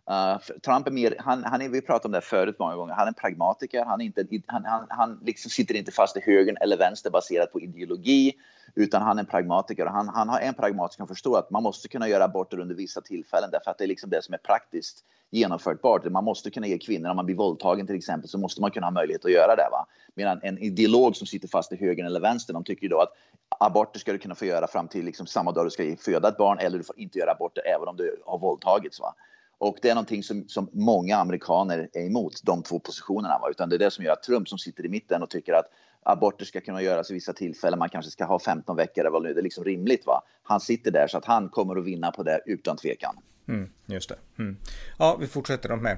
Uh, 0.09 0.37
Trump 0.61 0.87
är 0.87 0.91
mer, 0.91 1.15
han, 1.19 1.43
han 1.43 1.61
är, 1.61 1.69
vi 1.69 1.81
pratade 1.81 2.05
om 2.07 2.11
det 2.11 2.21
förut 2.21 2.55
många 2.59 2.75
gånger, 2.75 2.93
han 2.93 3.03
är 3.03 3.07
en 3.07 3.13
pragmatiker, 3.13 3.85
han, 3.85 4.01
är 4.01 4.05
inte, 4.05 4.25
han, 4.47 4.65
han, 4.65 4.87
han 4.89 5.19
liksom 5.25 5.51
sitter 5.51 5.75
inte 5.75 5.91
fast 5.91 6.17
i 6.17 6.21
högern 6.25 6.57
eller 6.61 6.77
vänster 6.77 7.09
baserat 7.09 7.51
på 7.51 7.61
ideologi, 7.61 8.33
utan 8.75 9.01
han 9.01 9.17
är 9.17 9.23
en 9.23 9.29
pragmatiker 9.29 9.85
och 9.85 9.91
han, 9.91 10.09
han 10.09 10.29
har 10.29 10.39
en 10.39 10.53
pragmatiker 10.53 10.97
som 10.97 11.07
förstår 11.07 11.39
att 11.39 11.51
man 11.51 11.63
måste 11.63 11.87
kunna 11.87 12.07
göra 12.07 12.23
aborter 12.23 12.59
under 12.59 12.75
vissa 12.75 13.01
tillfällen 13.01 13.49
därför 13.51 13.71
att 13.71 13.77
det 13.77 13.83
är 13.83 13.87
liksom 13.87 14.09
det 14.09 14.23
som 14.23 14.33
är 14.33 14.37
praktiskt 14.37 15.05
genomförbart. 15.31 16.11
Man 16.11 16.23
måste 16.23 16.51
kunna 16.51 16.67
ge 16.67 16.77
kvinnor, 16.77 17.09
om 17.09 17.15
man 17.15 17.25
blir 17.25 17.35
våldtagen 17.35 17.87
till 17.87 17.95
exempel, 17.95 18.29
så 18.29 18.37
måste 18.37 18.61
man 18.61 18.71
kunna 18.71 18.85
ha 18.85 18.91
möjlighet 18.91 19.25
att 19.25 19.31
göra 19.31 19.55
det. 19.55 19.67
Va? 19.71 19.85
Medan 20.15 20.39
en 20.43 20.57
ideolog 20.57 21.15
som 21.15 21.27
sitter 21.27 21.47
fast 21.47 21.71
i 21.71 21.75
högern 21.75 22.05
eller 22.05 22.19
vänster, 22.19 22.53
de 22.53 22.63
tycker 22.63 22.83
ju 22.83 22.89
då 22.89 22.99
att 22.99 23.13
aborter 23.59 23.99
ska 23.99 24.11
du 24.11 24.17
kunna 24.17 24.35
få 24.35 24.45
göra 24.45 24.67
fram 24.67 24.87
till 24.87 25.05
liksom 25.05 25.27
samma 25.27 25.51
dag 25.51 25.65
du 25.65 25.69
ska 25.69 25.95
föda 25.99 26.27
ett 26.27 26.37
barn 26.37 26.59
eller 26.59 26.77
du 26.77 26.83
får 26.83 26.99
inte 26.99 27.19
göra 27.19 27.31
aborter 27.31 27.63
även 27.75 27.87
om 27.87 27.97
du 27.97 28.21
har 28.25 28.37
våldtagits. 28.37 28.99
Va? 28.99 29.15
Och 29.61 29.77
det 29.81 29.89
är 29.89 29.95
någonting 29.95 30.23
som, 30.23 30.47
som 30.47 30.69
många 30.73 31.17
amerikaner 31.17 31.89
är 31.93 32.05
emot, 32.05 32.33
de 32.43 32.63
två 32.63 32.79
positionerna. 32.79 33.39
Va? 33.41 33.49
Utan 33.49 33.69
det 33.69 33.75
är 33.75 33.79
det 33.79 33.91
som 33.91 34.05
gör 34.05 34.13
att 34.13 34.23
Trump 34.23 34.49
som 34.49 34.57
sitter 34.57 34.85
i 34.85 34.89
mitten 34.89 35.23
och 35.23 35.29
tycker 35.29 35.53
att 35.53 35.65
aborter 36.03 36.45
ska 36.45 36.61
kunna 36.61 36.81
göras 36.81 37.11
i 37.11 37.13
vissa 37.13 37.33
tillfällen, 37.33 37.79
man 37.79 37.89
kanske 37.89 38.11
ska 38.11 38.25
ha 38.25 38.39
15 38.39 38.75
veckor, 38.75 39.01
eller 39.01 39.11
vad 39.11 39.23
nu, 39.23 39.33
det 39.33 39.39
är 39.39 39.43
liksom 39.43 39.63
rimligt. 39.63 40.05
Va? 40.05 40.21
Han 40.43 40.59
sitter 40.59 40.91
där 40.91 41.07
så 41.07 41.17
att 41.17 41.25
han 41.25 41.49
kommer 41.49 41.75
att 41.75 41.85
vinna 41.85 42.11
på 42.11 42.23
det 42.23 42.41
utan 42.45 42.77
tvekan. 42.77 43.15
Mm, 43.47 43.69
just 43.85 44.09
det. 44.09 44.15
Mm. 44.39 44.57
Ja, 44.97 45.17
vi 45.19 45.27
fortsätter 45.27 45.69
de 45.69 45.83
med. 45.83 45.97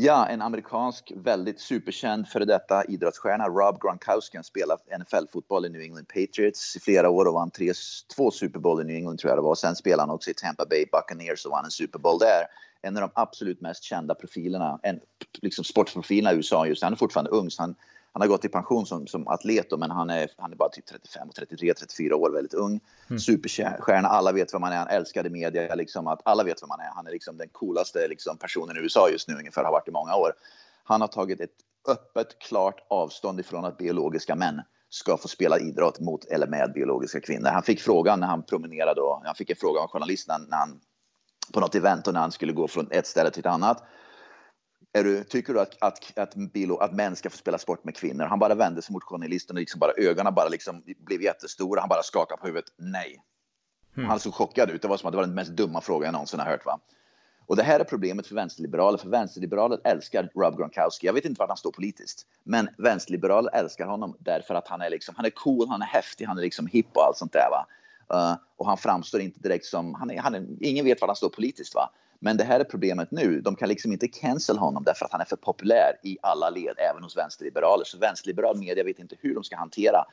Ja, 0.00 0.26
en 0.26 0.42
amerikansk 0.42 1.12
väldigt 1.16 1.60
superkänd 1.60 2.28
före 2.28 2.44
detta 2.44 2.84
idrottsstjärna, 2.84 3.48
Rob 3.48 3.80
Gronkowski, 3.80 4.38
spelat 4.42 4.86
NFL-fotboll 5.00 5.66
i 5.66 5.68
New 5.68 5.82
England 5.82 6.06
Patriots 6.08 6.76
i 6.76 6.80
flera 6.80 7.10
år 7.10 7.24
och 7.24 7.34
vann 7.34 7.50
tre, 7.50 7.72
två 8.16 8.30
Super 8.30 8.60
Bowl 8.60 8.80
i 8.80 8.84
New 8.84 8.96
England 8.96 9.18
tror 9.18 9.30
jag 9.30 9.38
det 9.38 9.42
var. 9.42 9.54
Sen 9.54 9.76
spelade 9.76 10.02
han 10.02 10.10
också 10.10 10.30
i 10.30 10.34
Tampa 10.34 10.66
Bay 10.70 10.84
Buccaneers 10.92 11.44
och 11.44 11.50
vann 11.50 11.64
en 11.64 11.70
Super 11.70 11.98
Bowl 11.98 12.18
där. 12.18 12.42
En 12.82 12.96
av 12.96 13.00
de 13.00 13.10
absolut 13.14 13.60
mest 13.60 13.84
kända 13.84 14.14
profilerna, 14.14 14.80
en, 14.82 15.00
liksom 15.42 15.64
sportprofilerna 15.64 16.32
i 16.32 16.36
USA 16.36 16.66
just 16.66 16.82
Han 16.82 16.92
är 16.92 16.96
fortfarande 16.96 17.30
ung, 17.30 17.50
så 17.50 17.62
han 17.62 17.74
han 18.12 18.20
har 18.22 18.28
gått 18.28 18.44
i 18.44 18.48
pension 18.48 18.86
som, 18.86 19.06
som 19.06 19.28
atlet, 19.28 19.70
då, 19.70 19.76
men 19.76 19.90
han 19.90 20.10
är, 20.10 20.30
han 20.36 20.52
är 20.52 20.56
bara 20.56 20.68
typ 20.68 20.86
35, 20.86 21.28
33, 21.36 21.74
34 21.74 22.16
år, 22.16 22.30
väldigt 22.30 22.54
ung. 22.54 22.80
Mm. 23.10 23.20
Superstjärna, 23.20 24.08
alla 24.08 24.32
vet 24.32 24.54
vem 24.54 24.62
han 24.62 24.72
är, 24.72 24.76
han 24.76 24.88
älskade 24.88 25.30
media, 25.30 25.74
liksom, 25.74 26.06
att 26.06 26.20
alla 26.24 26.44
vet 26.44 26.62
vem 26.62 26.70
han 26.70 26.80
är. 26.80 26.90
Han 26.94 27.06
är 27.06 27.10
liksom 27.10 27.36
den 27.36 27.48
coolaste 27.48 28.08
liksom, 28.08 28.38
personen 28.38 28.76
i 28.76 28.80
USA 28.80 29.08
just 29.10 29.28
nu, 29.28 29.34
ungefär, 29.34 29.64
har 29.64 29.72
varit 29.72 29.88
i 29.88 29.90
många 29.90 30.16
år. 30.16 30.32
Han 30.84 31.00
har 31.00 31.08
tagit 31.08 31.40
ett 31.40 31.54
öppet, 31.88 32.38
klart 32.38 32.86
avstånd 32.90 33.40
ifrån 33.40 33.64
att 33.64 33.78
biologiska 33.78 34.34
män 34.34 34.62
ska 34.88 35.16
få 35.16 35.28
spela 35.28 35.58
idrott 35.58 36.00
mot 36.00 36.24
eller 36.24 36.46
med 36.46 36.72
biologiska 36.74 37.20
kvinnor. 37.20 37.48
Han 37.48 37.62
fick 37.62 37.80
frågan 37.80 38.20
när 38.20 38.26
han 38.26 38.42
promenerade, 38.42 39.00
och, 39.00 39.22
han 39.24 39.34
fick 39.34 39.50
en 39.50 39.56
fråga 39.56 39.80
av 39.80 39.88
journalisten 39.88 40.46
när 40.48 40.56
han 40.56 40.80
på 41.52 41.60
något 41.60 41.74
event 41.74 42.06
och 42.06 42.14
när 42.14 42.20
han 42.20 42.32
skulle 42.32 42.52
gå 42.52 42.68
från 42.68 42.88
ett 42.90 43.06
ställe 43.06 43.30
till 43.30 43.40
ett 43.40 43.46
annat 43.46 43.84
är 44.92 45.04
du, 45.04 45.24
tycker 45.24 45.54
du 45.54 45.60
att, 45.60 45.82
att, 45.82 46.18
att, 46.18 46.34
bilo, 46.34 46.76
att 46.76 46.92
män 46.92 47.16
ska 47.16 47.30
få 47.30 47.36
spela 47.36 47.58
sport 47.58 47.84
med 47.84 47.96
kvinnor? 47.96 48.24
Han 48.24 48.38
bara 48.38 48.54
vände 48.54 48.82
sig 48.82 48.92
mot 48.92 49.04
journalisten 49.04 49.56
och 49.56 49.60
liksom 49.60 49.78
bara, 49.78 49.92
ögonen 49.96 50.34
bara 50.34 50.48
liksom 50.48 50.82
blev 51.06 51.22
jättestora. 51.22 51.80
Han 51.80 51.88
bara 51.88 52.02
skakade 52.02 52.40
på 52.40 52.46
huvudet. 52.46 52.72
Nej. 52.76 53.22
Mm. 53.96 54.08
Han 54.08 54.20
såg 54.20 54.34
chockad 54.34 54.70
ut. 54.70 54.82
Det 54.82 54.88
var 54.88 54.96
som 54.96 55.06
att 55.06 55.12
det 55.12 55.16
var 55.16 55.26
den 55.26 55.34
mest 55.34 55.50
dumma 55.50 55.80
frågan 55.80 56.06
jag 56.06 56.12
någonsin 56.12 56.40
har 56.40 56.46
hört. 56.46 56.66
Va? 56.66 56.80
Och 57.46 57.56
det 57.56 57.62
här 57.62 57.80
är 57.80 57.84
problemet 57.84 58.26
för 58.26 58.34
vänsterliberaler. 58.34 58.98
För 58.98 59.08
vänsterliberaler 59.08 59.80
älskar 59.84 60.30
Rob 60.34 60.56
Gronkowski. 60.56 61.06
Jag 61.06 61.14
vet 61.14 61.24
inte 61.24 61.38
var 61.38 61.48
han 61.48 61.56
står 61.56 61.72
politiskt, 61.72 62.26
men 62.44 62.68
vänsterliberaler 62.78 63.54
älskar 63.54 63.86
honom 63.86 64.16
därför 64.18 64.54
att 64.54 64.68
han 64.68 64.80
är 64.80 64.90
liksom, 64.90 65.14
han 65.16 65.24
är 65.24 65.30
cool, 65.30 65.68
han 65.68 65.82
är 65.82 65.86
häftig, 65.86 66.24
han 66.24 66.38
är 66.38 66.42
liksom 66.42 66.66
hipp 66.66 66.96
och 66.96 67.02
allt 67.02 67.16
sånt 67.16 67.32
där. 67.32 67.50
Va? 67.50 67.66
Eh, 68.14 68.34
och 68.56 68.66
han 68.66 68.78
framstår 68.78 69.20
inte 69.20 69.40
direkt 69.40 69.64
som, 69.64 69.94
han 69.94 70.10
är, 70.10 70.18
han 70.18 70.34
är, 70.34 70.46
ingen 70.60 70.84
vet 70.84 71.00
var 71.00 71.08
han 71.08 71.16
står 71.16 71.28
politiskt. 71.28 71.74
Va? 71.74 71.90
Men 72.20 72.36
det 72.36 72.44
här 72.44 72.60
är 72.60 72.64
problemet 72.64 73.10
nu. 73.10 73.40
De 73.40 73.56
kan 73.56 73.68
liksom 73.68 73.92
inte 73.92 74.08
cancel 74.08 74.58
honom 74.58 74.84
därför 74.84 75.04
att 75.04 75.12
han 75.12 75.20
är 75.20 75.24
för 75.24 75.36
populär 75.36 75.92
i 76.02 76.18
alla 76.22 76.50
led, 76.50 76.74
även 76.90 77.02
hos 77.02 77.16
vänsterliberaler. 77.16 77.84
Så 77.84 77.98
vänsterliberal 77.98 78.58
media 78.58 78.84
vet 78.84 78.98
inte 78.98 79.16
hur 79.20 79.34
de 79.34 79.44
ska 79.44 79.56
hantera 79.56 80.04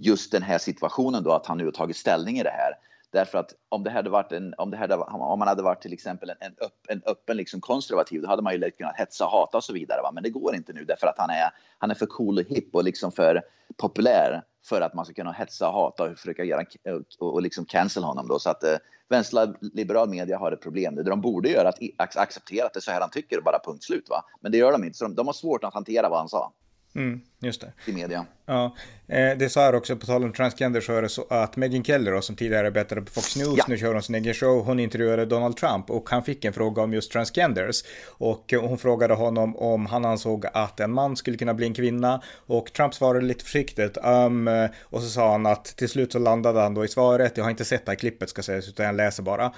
just 0.00 0.32
den 0.32 0.42
här 0.42 0.58
situationen 0.58 1.22
då, 1.22 1.32
att 1.32 1.46
han 1.46 1.58
nu 1.58 1.64
har 1.64 1.72
tagit 1.72 1.96
ställning 1.96 2.38
i 2.38 2.42
det 2.42 2.50
här. 2.50 2.72
Därför 3.10 3.38
att 3.38 3.54
om 3.68 3.84
det 3.84 3.90
hade 3.90 4.10
varit 4.10 4.32
en, 4.32 4.54
om 4.58 4.70
det 4.70 4.76
hade, 4.76 4.94
om 4.96 5.38
man 5.38 5.48
hade 5.48 5.62
varit 5.62 5.82
till 5.82 5.92
exempel 5.92 6.30
en, 6.30 6.36
en, 6.40 6.52
upp, 6.52 6.86
en 6.88 7.02
öppen 7.06 7.36
liksom 7.36 7.60
konservativ, 7.60 8.22
då 8.22 8.28
hade 8.28 8.42
man 8.42 8.52
ju 8.52 8.58
lätt 8.58 8.78
kunnat 8.78 8.96
hetsa, 8.96 9.24
hata 9.24 9.56
och 9.56 9.64
så 9.64 9.72
vidare. 9.72 10.02
Va? 10.02 10.10
Men 10.12 10.22
det 10.22 10.30
går 10.30 10.54
inte 10.54 10.72
nu 10.72 10.84
därför 10.84 11.06
att 11.06 11.18
han 11.18 11.30
är, 11.30 11.50
han 11.78 11.90
är 11.90 11.94
för 11.94 12.06
cool 12.06 12.38
och 12.38 12.44
hipp 12.44 12.74
och 12.74 12.84
liksom 12.84 13.12
för 13.12 13.42
populär 13.76 14.42
för 14.68 14.80
att 14.80 14.94
man 14.94 15.04
ska 15.04 15.14
kunna 15.14 15.32
hetsa, 15.32 15.66
hata 15.66 16.04
och 16.04 16.18
försöka 16.18 16.44
göra 16.44 16.64
och, 17.18 17.34
och 17.34 17.42
liksom 17.42 17.64
cancel 17.64 18.04
honom 18.04 18.28
då. 18.28 18.38
Så 18.38 18.50
att 18.50 18.64
eh, 18.64 18.76
vänsterliberal 19.08 20.08
media 20.08 20.38
har 20.38 20.52
ett 20.52 20.60
problem. 20.60 20.94
Det 20.94 21.02
de 21.02 21.20
borde 21.20 21.48
göra 21.48 21.68
är 21.68 21.90
att 21.96 22.16
acceptera 22.16 22.66
att 22.66 22.72
det 22.74 22.78
är 22.78 22.80
så 22.80 22.90
här 22.90 23.00
han 23.00 23.10
tycker 23.10 23.38
och 23.38 23.44
bara 23.44 23.58
punkt 23.64 23.84
slut. 23.84 24.08
Va? 24.08 24.24
Men 24.40 24.52
det 24.52 24.58
gör 24.58 24.72
de 24.72 24.84
inte, 24.84 24.98
så 24.98 25.04
de, 25.04 25.14
de 25.14 25.26
har 25.26 25.34
svårt 25.34 25.64
att 25.64 25.74
hantera 25.74 26.08
vad 26.08 26.18
han 26.18 26.28
sa. 26.28 26.52
Mm, 26.94 27.20
just 27.40 27.60
det. 27.60 27.72
I 27.86 27.92
media. 27.92 28.26
Ja, 28.48 28.74
eh, 29.08 29.38
det 29.38 29.48
sa 29.48 29.60
här 29.60 29.74
också, 29.74 29.96
på 29.96 30.06
tal 30.06 30.24
om 30.24 30.32
transgender, 30.32 30.80
så 30.80 30.92
är 30.92 31.02
det 31.02 31.08
så 31.08 31.26
att 31.30 31.56
Megyn 31.56 31.84
Kelly 31.84 32.10
då, 32.10 32.20
som 32.20 32.36
tidigare 32.36 32.66
arbetade 32.66 33.02
på 33.02 33.12
Fox 33.12 33.36
News, 33.36 33.54
ja. 33.56 33.64
nu 33.68 33.78
kör 33.78 33.92
hon 33.92 34.02
sin 34.02 34.14
egen 34.14 34.34
show, 34.34 34.64
hon 34.64 34.80
intervjuade 34.80 35.26
Donald 35.26 35.56
Trump 35.56 35.90
och 35.90 36.10
han 36.10 36.22
fick 36.22 36.44
en 36.44 36.52
fråga 36.52 36.82
om 36.82 36.92
just 36.92 37.12
transgenders. 37.12 37.84
Och 38.06 38.54
hon 38.60 38.78
frågade 38.78 39.14
honom 39.14 39.56
om 39.56 39.86
han 39.86 40.04
ansåg 40.04 40.46
att 40.52 40.80
en 40.80 40.92
man 40.92 41.16
skulle 41.16 41.36
kunna 41.36 41.54
bli 41.54 41.66
en 41.66 41.74
kvinna 41.74 42.22
och 42.46 42.72
Trump 42.72 42.94
svarade 42.94 43.24
lite 43.24 43.44
försiktigt. 43.44 43.98
Um, 44.04 44.68
och 44.82 45.02
så 45.02 45.08
sa 45.08 45.32
han 45.32 45.46
att 45.46 45.64
till 45.64 45.88
slut 45.88 46.12
så 46.12 46.18
landade 46.18 46.60
han 46.60 46.74
då 46.74 46.84
i 46.84 46.88
svaret, 46.88 47.36
jag 47.36 47.44
har 47.44 47.50
inte 47.50 47.64
sett 47.64 47.86
det 47.86 47.90
här 47.90 47.96
klippet 47.96 48.30
ska 48.30 48.42
sägas, 48.42 48.68
utan 48.68 48.86
jag 48.86 48.94
läser 48.94 49.22
bara. 49.22 49.46
Uh, 49.46 49.52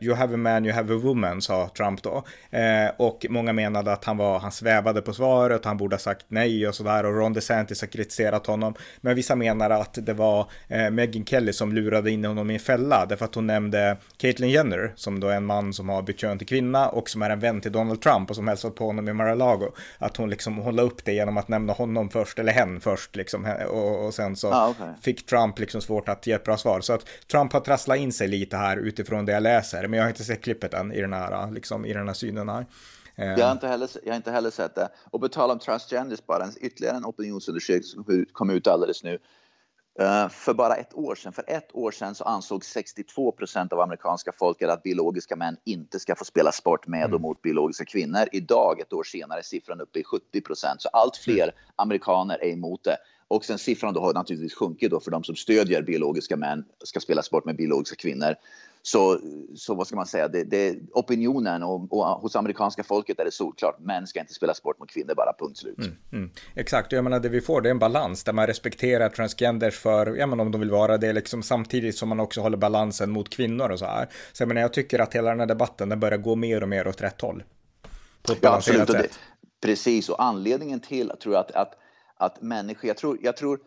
you 0.00 0.14
have 0.14 0.34
a 0.34 0.36
man, 0.36 0.64
you 0.64 0.74
have 0.74 0.94
a 0.94 1.00
woman, 1.02 1.42
sa 1.42 1.70
Trump 1.76 2.02
då. 2.02 2.24
Uh, 2.54 2.90
och 2.96 3.26
många 3.28 3.52
menade 3.52 3.92
att 3.92 4.04
han 4.04 4.16
var, 4.16 4.38
han 4.38 4.52
svävade 4.52 5.02
på 5.02 5.12
svaret, 5.12 5.64
han 5.64 5.76
borde 5.76 5.94
ha 5.94 6.00
sagt 6.00 6.26
nej 6.28 6.68
och 6.68 6.74
sådär 6.74 7.11
och 7.12 7.18
Ron 7.18 7.32
DeSantis 7.32 7.80
har 7.80 7.88
kritiserat 7.88 8.46
honom. 8.46 8.74
Men 9.00 9.16
vissa 9.16 9.36
menar 9.36 9.70
att 9.70 9.98
det 10.02 10.12
var 10.12 10.46
eh, 10.68 10.90
Megyn 10.90 11.24
Kelly 11.24 11.52
som 11.52 11.72
lurade 11.72 12.10
in 12.10 12.24
honom 12.24 12.50
i 12.50 12.54
en 12.54 12.60
fälla 12.60 13.06
därför 13.06 13.24
att 13.24 13.34
hon 13.34 13.46
nämnde 13.46 13.96
Caitlyn 14.16 14.50
Jenner 14.50 14.92
som 14.96 15.20
då 15.20 15.28
är 15.28 15.36
en 15.36 15.46
man 15.46 15.72
som 15.72 15.88
har 15.88 16.02
bytt 16.02 16.18
kön 16.18 16.38
till 16.38 16.46
kvinna 16.46 16.88
och 16.88 17.10
som 17.10 17.22
är 17.22 17.30
en 17.30 17.40
vän 17.40 17.60
till 17.60 17.72
Donald 17.72 18.00
Trump 18.00 18.30
och 18.30 18.36
som 18.36 18.48
hälsat 18.48 18.74
på 18.74 18.86
honom 18.86 19.08
i 19.08 19.12
Mar-a-Lago. 19.12 19.72
Att 19.98 20.16
hon 20.16 20.30
liksom 20.30 20.58
hon 20.58 20.76
la 20.76 20.82
upp 20.82 21.04
det 21.04 21.12
genom 21.12 21.36
att 21.36 21.48
nämna 21.48 21.72
honom 21.72 22.10
först 22.10 22.38
eller 22.38 22.52
hen 22.52 22.80
först 22.80 23.16
liksom 23.16 23.46
och, 23.68 24.06
och 24.06 24.14
sen 24.14 24.36
så 24.36 24.52
ah, 24.52 24.68
okay. 24.68 24.88
fick 25.02 25.26
Trump 25.26 25.58
liksom 25.58 25.80
svårt 25.80 26.08
att 26.08 26.26
ge 26.26 26.32
ett 26.32 26.44
bra 26.44 26.56
svar. 26.56 26.80
Så 26.80 26.92
att 26.92 27.06
Trump 27.30 27.52
har 27.52 27.60
trasslat 27.60 27.98
in 27.98 28.12
sig 28.12 28.28
lite 28.28 28.56
här 28.56 28.76
utifrån 28.76 29.26
det 29.26 29.32
jag 29.32 29.42
läser, 29.42 29.86
men 29.88 29.96
jag 29.98 30.04
har 30.04 30.10
inte 30.10 30.24
sett 30.24 30.42
klippet 30.42 30.74
än 30.74 30.92
i 30.92 31.00
den 31.00 31.12
här, 31.12 31.50
liksom, 31.50 31.84
i 31.84 31.92
den 31.92 32.06
här 32.06 32.14
synen 32.14 32.48
här. 32.48 32.66
Jag 33.16 33.46
har, 33.46 33.52
inte 33.52 33.68
heller, 33.68 33.90
jag 34.02 34.12
har 34.12 34.16
inte 34.16 34.30
heller 34.30 34.50
sett 34.50 34.74
det. 34.74 34.88
Och 35.10 35.20
på 35.20 35.28
tal 35.28 35.50
om 35.50 35.58
transgenders, 35.58 36.26
bara 36.26 36.44
en, 36.44 36.52
ytterligare 36.60 36.96
en 36.96 37.04
opinionsundersökning 37.04 37.82
som 37.82 38.26
kom 38.32 38.50
ut 38.50 38.66
alldeles 38.66 39.02
nu. 39.02 39.18
Uh, 40.00 40.28
för 40.28 40.54
bara 40.54 40.74
ett 40.74 40.94
år 40.94 41.14
sedan, 41.14 41.32
för 41.32 41.44
ett 41.46 41.68
år 41.74 41.90
sedan 41.90 42.14
så 42.14 42.24
ansåg 42.24 42.64
62 42.64 43.32
procent 43.32 43.72
av 43.72 43.80
amerikanska 43.80 44.32
folket 44.38 44.70
att 44.70 44.82
biologiska 44.82 45.36
män 45.36 45.56
inte 45.64 46.00
ska 46.00 46.14
få 46.14 46.24
spela 46.24 46.52
sport 46.52 46.86
med 46.86 47.04
mm. 47.04 47.14
och 47.14 47.20
mot 47.20 47.42
biologiska 47.42 47.84
kvinnor. 47.84 48.24
Idag, 48.32 48.80
ett 48.80 48.92
år 48.92 49.04
senare, 49.04 49.38
är 49.38 49.42
siffran 49.42 49.80
uppe 49.80 49.98
i 49.98 50.04
70 50.04 50.40
procent. 50.40 50.82
Så 50.82 50.88
allt 50.88 51.16
fler 51.16 51.42
mm. 51.42 51.54
amerikaner 51.76 52.38
är 52.42 52.52
emot 52.52 52.84
det. 52.84 52.96
Och 53.28 53.44
sen 53.44 53.58
siffran 53.58 53.94
då 53.94 54.00
har 54.00 54.14
naturligtvis 54.14 54.54
sjunkit 54.54 54.90
då 54.90 55.00
för 55.00 55.10
de 55.10 55.24
som 55.24 55.36
stödjer 55.36 55.82
biologiska 55.82 56.36
män 56.36 56.64
ska 56.84 57.00
spela 57.00 57.22
sport 57.22 57.44
med 57.44 57.56
biologiska 57.56 57.96
kvinnor. 57.96 58.34
Så, 58.84 59.20
så 59.54 59.74
vad 59.74 59.86
ska 59.86 59.96
man 59.96 60.06
säga, 60.06 60.28
det, 60.28 60.44
det 60.44 60.76
opinionen 60.92 61.62
och, 61.62 61.92
och, 61.92 62.04
hos 62.04 62.36
amerikanska 62.36 62.84
folket 62.84 63.20
är 63.20 63.24
det 63.24 63.30
solklart, 63.30 63.78
män 63.80 64.06
ska 64.06 64.20
inte 64.20 64.34
spela 64.34 64.54
sport 64.54 64.78
mot 64.78 64.90
kvinnor, 64.90 65.14
bara 65.14 65.32
punkt 65.38 65.58
slut. 65.58 65.78
Mm, 65.78 65.96
mm. 66.12 66.30
Exakt, 66.54 66.92
jag 66.92 67.04
menar 67.04 67.20
det 67.20 67.28
vi 67.28 67.40
får 67.40 67.60
det 67.60 67.68
är 67.68 67.70
en 67.70 67.78
balans 67.78 68.24
där 68.24 68.32
man 68.32 68.46
respekterar 68.46 69.08
transgenders 69.08 69.78
för, 69.78 70.16
ja 70.16 70.26
men 70.26 70.40
om 70.40 70.50
de 70.50 70.60
vill 70.60 70.70
vara 70.70 70.98
det, 70.98 71.12
liksom 71.12 71.42
samtidigt 71.42 71.96
som 71.96 72.08
man 72.08 72.20
också 72.20 72.40
håller 72.40 72.56
balansen 72.56 73.10
mot 73.10 73.28
kvinnor 73.28 73.70
och 73.70 73.78
så 73.78 73.84
här. 73.84 74.08
Så 74.32 74.42
jag 74.42 74.48
menar, 74.48 74.60
jag 74.60 74.72
tycker 74.72 74.98
att 74.98 75.14
hela 75.14 75.30
den 75.30 75.40
här 75.40 75.46
debatten, 75.46 75.88
den 75.88 76.00
börjar 76.00 76.18
gå 76.18 76.34
mer 76.34 76.62
och 76.62 76.68
mer 76.68 76.88
åt 76.88 77.02
rätt 77.02 77.20
håll. 77.20 77.42
På 78.22 78.32
ett 78.32 78.38
ja, 78.40 78.54
absolut, 78.54 78.90
sätt. 78.90 79.02
Det, 79.02 79.08
precis, 79.66 80.08
och 80.08 80.22
anledningen 80.22 80.80
till, 80.80 81.12
tror 81.22 81.34
jag, 81.34 81.40
att, 81.40 81.50
att, 81.50 81.74
att 82.16 82.42
människor, 82.42 82.88
jag 82.88 82.96
tror, 82.96 83.18
jag 83.22 83.36
tror 83.36 83.60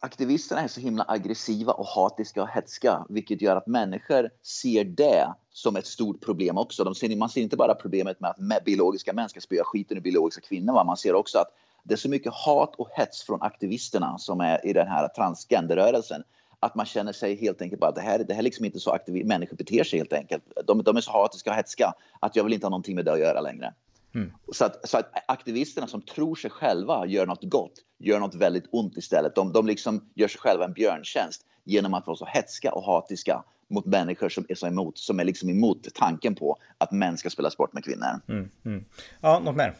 aktivisterna 0.00 0.60
är 0.60 0.68
så 0.68 0.80
himla 0.80 1.04
aggressiva 1.08 1.72
och 1.72 1.86
hatiska 1.86 2.42
och 2.42 2.48
hetska, 2.48 3.06
vilket 3.08 3.42
gör 3.42 3.56
att 3.56 3.66
människor 3.66 4.30
ser 4.42 4.84
det 4.84 5.34
som 5.52 5.76
ett 5.76 5.86
stort 5.86 6.20
problem 6.20 6.58
också. 6.58 6.84
De 6.84 6.94
ser, 6.94 7.16
man 7.16 7.28
ser 7.28 7.40
inte 7.40 7.56
bara 7.56 7.74
problemet 7.74 8.20
med 8.20 8.30
att 8.30 8.64
biologiska 8.64 9.12
män 9.12 9.28
ska 9.28 9.40
spöa 9.40 9.64
skiten 9.64 9.96
ur 9.96 10.00
biologiska 10.00 10.40
kvinnor, 10.40 10.72
va? 10.72 10.84
man 10.84 10.96
ser 10.96 11.14
också 11.14 11.38
att 11.38 11.48
det 11.82 11.94
är 11.94 11.98
så 11.98 12.08
mycket 12.08 12.32
hat 12.32 12.74
och 12.76 12.88
hets 12.92 13.22
från 13.22 13.42
aktivisterna 13.42 14.18
som 14.18 14.40
är 14.40 14.66
i 14.66 14.72
den 14.72 14.88
här 14.88 15.08
transgenderrörelsen 15.08 16.22
att 16.60 16.74
man 16.74 16.86
känner 16.86 17.12
sig 17.12 17.36
helt 17.36 17.62
enkelt 17.62 17.80
bara 17.80 17.88
att 17.88 17.94
det 17.94 18.00
här, 18.00 18.18
det 18.18 18.34
här 18.34 18.40
är 18.40 18.44
liksom 18.44 18.64
inte 18.64 18.80
så 18.80 18.90
aktiv, 18.90 19.26
människor 19.26 19.56
beter 19.56 19.84
sig 19.84 19.98
helt 19.98 20.12
enkelt. 20.12 20.42
De, 20.66 20.82
de 20.82 20.96
är 20.96 21.00
så 21.00 21.12
hatiska 21.12 21.50
och 21.50 21.56
hetska 21.56 21.94
att 22.20 22.36
jag 22.36 22.44
vill 22.44 22.52
inte 22.52 22.66
ha 22.66 22.70
någonting 22.70 22.96
med 22.96 23.04
det 23.04 23.12
att 23.12 23.20
göra 23.20 23.40
längre. 23.40 23.74
Mm. 24.14 24.32
Så, 24.52 24.64
att, 24.64 24.88
så, 24.88 24.98
att, 24.98 25.12
aktivisterna 25.28 25.86
som 25.86 26.02
tror 26.02 26.34
sig 26.34 26.50
själva 26.50 27.06
gör 27.06 27.26
något 27.26 27.44
gott, 27.44 27.72
gör 27.98 28.20
något 28.20 28.34
väldigt 28.34 28.64
ont 28.72 28.96
istället. 28.96 29.34
De, 29.34 29.52
de 29.52 29.66
liksom 29.66 30.10
gör 30.14 30.28
sig 30.28 30.40
själva 30.40 30.64
en 30.64 30.72
björntjänst 30.72 31.46
genom 31.64 31.94
att 31.94 32.06
vara 32.06 32.16
så 32.16 32.24
hetska 32.24 32.72
och 32.72 32.84
hatiska 32.84 33.44
mot 33.68 33.86
människor 33.86 34.28
som 34.28 34.46
är 34.48 34.54
så 34.54 34.66
emot, 34.66 34.98
som 34.98 35.20
är 35.20 35.24
liksom 35.24 35.50
emot 35.50 35.94
tanken 35.94 36.34
på 36.34 36.56
att 36.78 36.92
män 36.92 37.18
ska 37.18 37.30
spela 37.30 37.50
sport 37.50 37.72
med 37.72 37.84
kvinnor. 37.84 38.20
Mm, 38.28 38.50
mm. 38.64 38.84
Ja, 39.20 39.38
något 39.38 39.56
mer? 39.56 39.74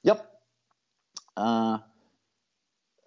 Ja. 0.00 0.16
Uh, 1.40 1.78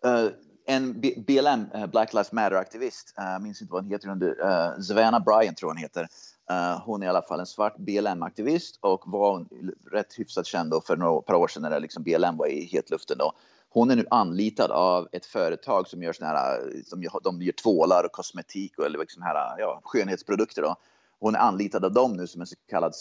uh, 0.05 0.31
en 0.71 1.01
BLM, 1.01 1.65
eh, 1.73 1.87
Black 1.87 2.13
Lives 2.13 2.31
Matter-aktivist, 2.31 3.13
jag 3.15 3.41
minns 3.41 3.61
inte 3.61 3.73
vad 3.73 3.83
hon 3.83 3.91
heter, 3.91 4.09
uh, 4.09 4.81
Savannah 4.81 5.23
Bryan 5.23 5.55
tror 5.55 5.69
hon 5.69 5.77
heter. 5.77 6.07
Uh, 6.51 6.81
hon 6.85 7.01
är 7.01 7.05
i 7.05 7.09
alla 7.09 7.21
fall 7.21 7.39
en 7.39 7.45
svart 7.45 7.77
BLM-aktivist 7.77 8.79
och 8.81 9.01
var 9.05 9.45
rätt 9.91 10.13
hyfsat 10.19 10.45
känd 10.45 10.73
för 10.85 10.97
några 10.97 11.21
par 11.21 11.33
år 11.33 11.47
sedan 11.47 11.61
när 11.61 11.79
liksom 11.79 12.03
BLM 12.03 12.37
var 12.37 12.47
i 12.47 12.65
hetluften. 12.65 13.17
Då. 13.17 13.33
Hon 13.69 13.91
är 13.91 13.95
nu 13.95 14.05
anlitad 14.09 14.71
av 14.71 15.07
ett 15.11 15.25
företag 15.25 15.87
som 15.87 16.03
gör 16.03 16.13
såna 16.13 16.29
här, 16.29 16.71
som 16.85 17.03
gör, 17.03 17.19
de 17.23 17.41
gör 17.41 17.51
tvålar 17.51 18.03
och 18.03 18.11
kosmetik 18.11 18.79
och 18.79 18.85
eller 18.85 18.99
liksom 18.99 19.23
här, 19.23 19.59
ja, 19.59 19.81
skönhetsprodukter. 19.83 20.61
Då. 20.61 20.75
Hon 21.19 21.35
är 21.35 21.39
anlitad 21.39 21.85
av 21.85 21.93
dem 21.93 22.13
nu 22.13 22.27
som 22.27 22.41
en 22.41 22.47
så 22.47 22.55
kallad 22.69 22.93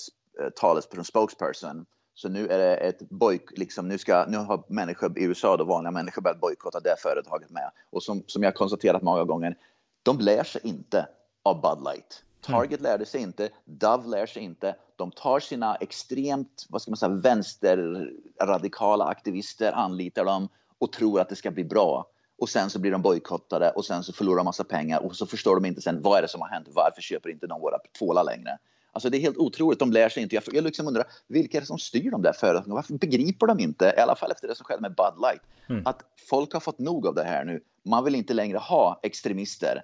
talesperson, 0.60 1.04
spokesperson. 1.04 1.86
Så 2.20 2.28
nu 2.28 2.48
är 2.48 2.58
det 2.58 2.76
ett 2.76 3.10
bojk, 3.10 3.58
liksom, 3.58 3.88
nu, 3.88 3.98
ska, 3.98 4.24
nu 4.28 4.36
har 4.36 4.62
människor 4.66 5.18
i 5.18 5.24
USA, 5.24 5.56
då, 5.56 5.64
vanliga 5.64 5.90
människor, 5.90 6.22
börjat 6.22 6.40
bojkotta 6.40 6.80
det 6.80 6.94
företaget 6.98 7.50
med. 7.50 7.70
Och 7.90 8.02
som, 8.02 8.22
som 8.26 8.42
jag 8.42 8.54
konstaterat 8.54 9.02
många 9.02 9.24
gånger, 9.24 9.56
de 10.02 10.18
lär 10.18 10.44
sig 10.44 10.60
inte 10.64 11.08
av 11.42 11.60
Bud 11.60 11.84
Light. 11.84 12.24
Target 12.40 12.80
lärde 12.80 13.06
sig 13.06 13.20
inte, 13.20 13.48
Dove 13.64 14.08
lär 14.08 14.26
sig 14.26 14.42
inte. 14.42 14.76
De 14.96 15.10
tar 15.10 15.40
sina 15.40 15.74
extremt, 15.74 16.66
vad 16.68 16.82
ska 16.82 16.90
man 16.90 16.96
säga, 16.96 17.08
vänsterradikala 17.08 19.04
aktivister, 19.04 19.72
anlitar 19.72 20.24
dem 20.24 20.48
och 20.78 20.92
tror 20.92 21.20
att 21.20 21.28
det 21.28 21.36
ska 21.36 21.50
bli 21.50 21.64
bra. 21.64 22.06
Och 22.38 22.48
sen 22.48 22.70
så 22.70 22.78
blir 22.78 22.90
de 22.90 23.02
bojkottade 23.02 23.70
och 23.70 23.84
sen 23.84 24.02
så 24.02 24.12
förlorar 24.12 24.36
de 24.36 24.44
massa 24.44 24.64
pengar 24.64 25.06
och 25.06 25.16
så 25.16 25.26
förstår 25.26 25.54
de 25.54 25.64
inte 25.64 25.80
sen 25.80 26.02
vad 26.02 26.18
är 26.18 26.22
det 26.22 26.28
som 26.28 26.40
har 26.40 26.48
hänt. 26.48 26.68
Varför 26.70 27.02
köper 27.02 27.30
inte 27.30 27.46
de 27.46 27.60
våra 27.60 27.78
tvålar 27.98 28.24
längre? 28.24 28.58
Alltså 28.92 29.10
det 29.10 29.16
är 29.18 29.20
helt 29.20 29.36
otroligt. 29.36 29.78
De 29.78 29.92
lär 29.92 30.08
sig 30.08 30.22
inte. 30.22 30.34
Jag, 30.34 30.44
jag 30.52 30.64
liksom 30.64 30.88
undrar 30.88 31.04
vilka 31.28 31.58
är 31.58 31.60
det 31.60 31.66
som 31.66 31.78
styr 31.78 32.10
de 32.10 32.22
där 32.22 32.32
företagen? 32.32 32.74
Varför 32.74 32.94
begriper 32.94 33.46
de 33.46 33.60
inte, 33.60 33.94
i 33.96 34.00
alla 34.00 34.16
fall 34.16 34.30
efter 34.30 34.48
det 34.48 34.54
som 34.54 34.64
skedde 34.64 34.80
med 34.80 34.94
Bud 34.94 35.22
Light, 35.22 35.42
mm. 35.68 35.86
att 35.86 36.02
folk 36.28 36.52
har 36.52 36.60
fått 36.60 36.78
nog 36.78 37.06
av 37.06 37.14
det 37.14 37.24
här 37.24 37.44
nu. 37.44 37.60
Man 37.84 38.04
vill 38.04 38.14
inte 38.14 38.34
längre 38.34 38.58
ha 38.58 39.00
extremister 39.02 39.82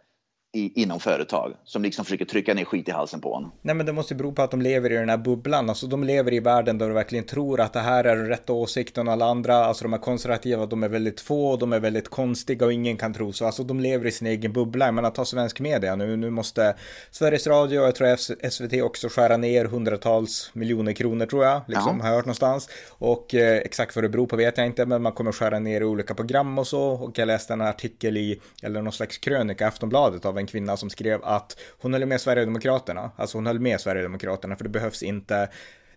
i, 0.57 0.83
inom 0.83 1.01
företag 1.01 1.57
som 1.65 1.83
liksom 1.83 2.05
försöker 2.05 2.25
trycka 2.25 2.55
ner 2.55 2.65
skit 2.65 2.89
i 2.89 2.91
halsen 2.91 3.21
på 3.21 3.35
honom. 3.35 3.53
Nej, 3.63 3.75
men 3.75 3.87
det 3.87 3.93
måste 3.93 4.15
bero 4.15 4.33
på 4.33 4.43
att 4.43 4.51
de 4.51 4.63
lever 4.63 4.93
i 4.93 4.97
den 4.97 5.09
här 5.09 5.17
bubblan. 5.17 5.69
Alltså, 5.69 5.87
de 5.87 6.05
lever 6.05 6.33
i 6.33 6.41
världen 6.41 6.79
där 6.79 6.87
de 6.87 6.95
verkligen 6.95 7.25
tror 7.25 7.61
att 7.61 7.73
det 7.73 7.81
här 7.81 8.05
är 8.05 8.17
den 8.17 8.29
rätta 8.29 8.53
åsikten 8.53 9.07
och 9.07 9.13
alla 9.13 9.27
andra. 9.27 9.57
Alltså, 9.57 9.85
de 9.85 9.93
är 9.93 9.99
konservativa, 9.99 10.67
de 10.67 10.83
är 10.83 10.89
väldigt 10.89 11.21
få, 11.21 11.57
de 11.57 11.73
är 11.73 11.81
väldigt 11.81 12.09
konstiga 12.09 12.67
och 12.67 12.73
ingen 12.73 12.97
kan 12.97 13.15
tro 13.15 13.33
så. 13.33 13.47
Alltså, 13.47 13.63
de 13.63 13.81
lever 13.81 14.07
i 14.07 14.13
sin 14.13 14.27
egen 14.27 14.53
bubbla. 14.53 14.93
Men 14.93 15.05
att 15.05 15.15
ta 15.15 15.25
svensk 15.25 15.61
media 15.61 15.97
nu, 15.97 16.17
nu 16.17 16.31
måste 16.31 16.77
Sveriges 17.11 17.47
Radio, 17.47 17.83
jag 17.83 17.95
tror 17.95 18.17
SVT 18.51 18.83
också 18.83 19.09
skära 19.09 19.37
ner 19.37 19.65
hundratals 19.65 20.51
miljoner 20.53 20.93
kronor 20.93 21.27
tror 21.27 21.45
jag, 21.45 21.61
liksom, 21.67 21.97
ja. 21.97 22.03
har 22.03 22.09
jag 22.09 22.17
hört 22.17 22.25
någonstans. 22.25 22.69
Och 22.89 23.35
eh, 23.35 23.57
exakt 23.57 23.97
vad 23.97 24.05
det 24.05 24.09
beror 24.09 24.27
på 24.27 24.37
vet 24.37 24.59
jag 24.59 24.67
inte, 24.67 24.87
men 24.87 25.03
man 25.03 25.13
kommer 25.13 25.33
skära 25.33 25.59
ner 25.59 25.81
i 25.81 25.85
olika 25.85 26.15
program 26.15 26.59
och 26.59 26.67
så. 26.67 26.83
Och 26.83 27.19
jag 27.19 27.27
läste 27.27 27.53
en 27.53 27.61
artikel 27.61 28.17
i, 28.17 28.41
eller 28.63 28.83
någon 28.83 28.93
slags 28.93 29.19
krönika, 29.19 29.69
Aftonbladet 29.69 30.25
av 30.25 30.36
en 30.41 30.47
en 30.47 30.51
kvinna 30.51 30.77
som 30.77 30.91
skrev 30.91 31.25
att 31.25 31.57
hon 31.81 31.93
höll 31.93 32.07
med 32.07 32.21
Sverigedemokraterna. 32.21 33.11
Alltså 33.17 33.39
hon 33.39 33.47
höll 33.47 33.61
med 33.61 33.81
Sverigedemokraterna 33.81 34.57
för 34.57 34.65
det 34.65 34.71
behövs 34.71 35.03
inte 35.03 35.49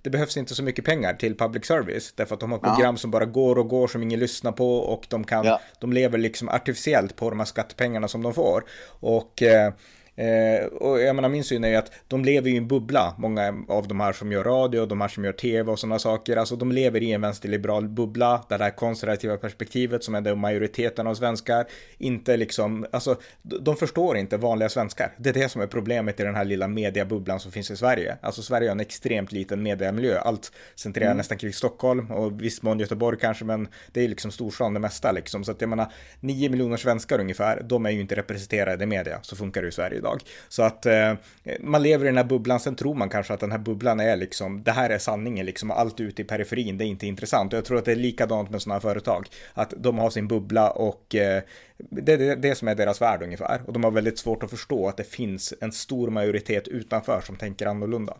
det 0.01 0.09
behövs 0.09 0.37
inte 0.37 0.55
så 0.55 0.63
mycket 0.63 0.85
pengar 0.85 1.13
till 1.13 1.37
public 1.37 1.65
service 1.65 2.13
därför 2.15 2.33
att 2.35 2.39
de 2.39 2.51
har 2.51 2.59
program 2.59 2.95
ja. 2.95 2.97
som 2.97 3.11
bara 3.11 3.25
går 3.25 3.57
och 3.57 3.67
går 3.67 3.87
som 3.87 4.03
ingen 4.03 4.19
lyssnar 4.19 4.51
på 4.51 4.77
och 4.77 5.05
de 5.09 5.23
kan, 5.23 5.45
ja. 5.45 5.61
de 5.79 5.93
lever 5.93 6.17
liksom 6.17 6.49
artificiellt 6.49 7.15
på 7.15 7.29
de 7.29 7.39
här 7.39 7.45
skattepengarna 7.45 8.07
som 8.07 8.23
de 8.23 8.33
får. 8.33 8.63
Och 8.99 9.43
eh, 9.43 9.73
Eh, 10.19 10.65
och 10.65 11.01
jag 11.01 11.15
menar, 11.15 11.29
min 11.29 11.43
syn 11.43 11.63
är 11.63 11.69
ju 11.69 11.75
att 11.75 11.91
de 12.07 12.25
lever 12.25 12.49
i 12.49 12.57
en 12.57 12.67
bubbla, 12.67 13.15
många 13.17 13.63
av 13.67 13.87
de 13.87 13.99
här 13.99 14.13
som 14.13 14.31
gör 14.31 14.43
radio, 14.43 14.85
de 14.85 15.01
här 15.01 15.07
som 15.07 15.25
gör 15.25 15.31
tv 15.31 15.71
och 15.71 15.79
sådana 15.79 15.99
saker. 15.99 16.37
Alltså 16.37 16.55
de 16.55 16.71
lever 16.71 17.03
i 17.03 17.11
en 17.11 17.21
vänsterliberal 17.21 17.87
bubbla, 17.87 18.45
där 18.49 18.57
det 18.57 18.63
här 18.63 18.71
konservativa 18.71 19.37
perspektivet 19.37 20.03
som 20.03 20.15
är 20.15 20.21
det 20.21 20.35
majoriteten 20.35 21.07
av 21.07 21.15
svenskar, 21.15 21.65
inte 21.97 22.37
liksom, 22.37 22.85
alltså 22.91 23.15
de 23.41 23.75
förstår 23.75 24.17
inte 24.17 24.37
vanliga 24.37 24.69
svenskar. 24.69 25.11
Det 25.17 25.29
är 25.29 25.33
det 25.33 25.49
som 25.49 25.61
är 25.61 25.67
problemet 25.67 26.19
i 26.19 26.23
den 26.23 26.35
här 26.35 26.45
lilla 26.45 26.67
mediabubblan 26.67 27.39
som 27.39 27.51
finns 27.51 27.71
i 27.71 27.77
Sverige. 27.77 28.17
Alltså 28.21 28.41
Sverige 28.41 28.67
har 28.67 28.71
en 28.71 28.79
extremt 28.79 29.31
liten 29.31 29.63
mediamiljö, 29.63 30.19
allt 30.19 30.51
centrerar 30.75 31.05
mm. 31.05 31.17
nästan 31.17 31.37
kring 31.37 31.53
Stockholm 31.53 32.11
och 32.11 32.41
viss 32.41 32.61
mån 32.61 32.79
Göteborg 32.79 33.17
kanske, 33.21 33.45
men 33.45 33.67
det 33.91 34.03
är 34.03 34.07
liksom 34.07 34.31
storstan 34.31 34.73
det 34.73 34.79
mesta 34.79 35.11
liksom. 35.11 35.43
Så 35.43 35.51
att 35.51 35.61
jag 35.61 35.69
menar, 35.69 35.91
nio 36.19 36.49
miljoner 36.49 36.77
svenskar 36.77 37.19
ungefär, 37.19 37.61
de 37.63 37.85
är 37.85 37.89
ju 37.89 38.01
inte 38.01 38.15
representerade 38.15 38.83
i 38.83 38.87
media, 38.87 39.19
så 39.21 39.35
funkar 39.35 39.61
det 39.61 39.67
i 39.67 39.71
Sverige 39.71 39.97
idag 39.97 40.08
idag. 40.09 40.21
Så 40.49 40.63
att 40.63 40.85
eh, 40.85 41.13
man 41.59 41.83
lever 41.83 42.05
i 42.05 42.07
den 42.07 42.17
här 42.17 42.23
bubblan, 42.23 42.59
sen 42.59 42.75
tror 42.75 42.95
man 42.95 43.09
kanske 43.09 43.33
att 43.33 43.39
den 43.39 43.51
här 43.51 43.59
bubblan 43.59 43.99
är 43.99 44.15
liksom, 44.15 44.63
det 44.63 44.71
här 44.71 44.89
är 44.89 44.97
sanningen 44.97 45.45
liksom, 45.45 45.71
allt 45.71 45.99
ute 45.99 46.21
i 46.21 46.25
periferin, 46.25 46.77
det 46.77 46.85
är 46.85 46.87
inte 46.87 47.07
intressant. 47.07 47.53
Och 47.53 47.57
jag 47.57 47.65
tror 47.65 47.77
att 47.77 47.85
det 47.85 47.91
är 47.91 47.95
likadant 47.95 48.49
med 48.49 48.61
sådana 48.61 48.75
här 48.75 48.81
företag, 48.81 49.27
att 49.53 49.73
de 49.77 49.97
har 49.97 50.09
sin 50.09 50.27
bubbla 50.27 50.69
och 50.71 51.15
eh, 51.15 51.43
det 51.77 52.13
är 52.13 52.17
det, 52.17 52.35
det 52.35 52.55
som 52.55 52.67
är 52.67 52.75
deras 52.75 53.01
värld 53.01 53.23
ungefär. 53.23 53.61
Och 53.65 53.73
de 53.73 53.83
har 53.83 53.91
väldigt 53.91 54.19
svårt 54.19 54.43
att 54.43 54.49
förstå 54.49 54.87
att 54.87 54.97
det 54.97 55.03
finns 55.03 55.53
en 55.61 55.71
stor 55.71 56.09
majoritet 56.09 56.67
utanför 56.67 57.21
som 57.21 57.35
tänker 57.35 57.65
annorlunda. 57.65 58.17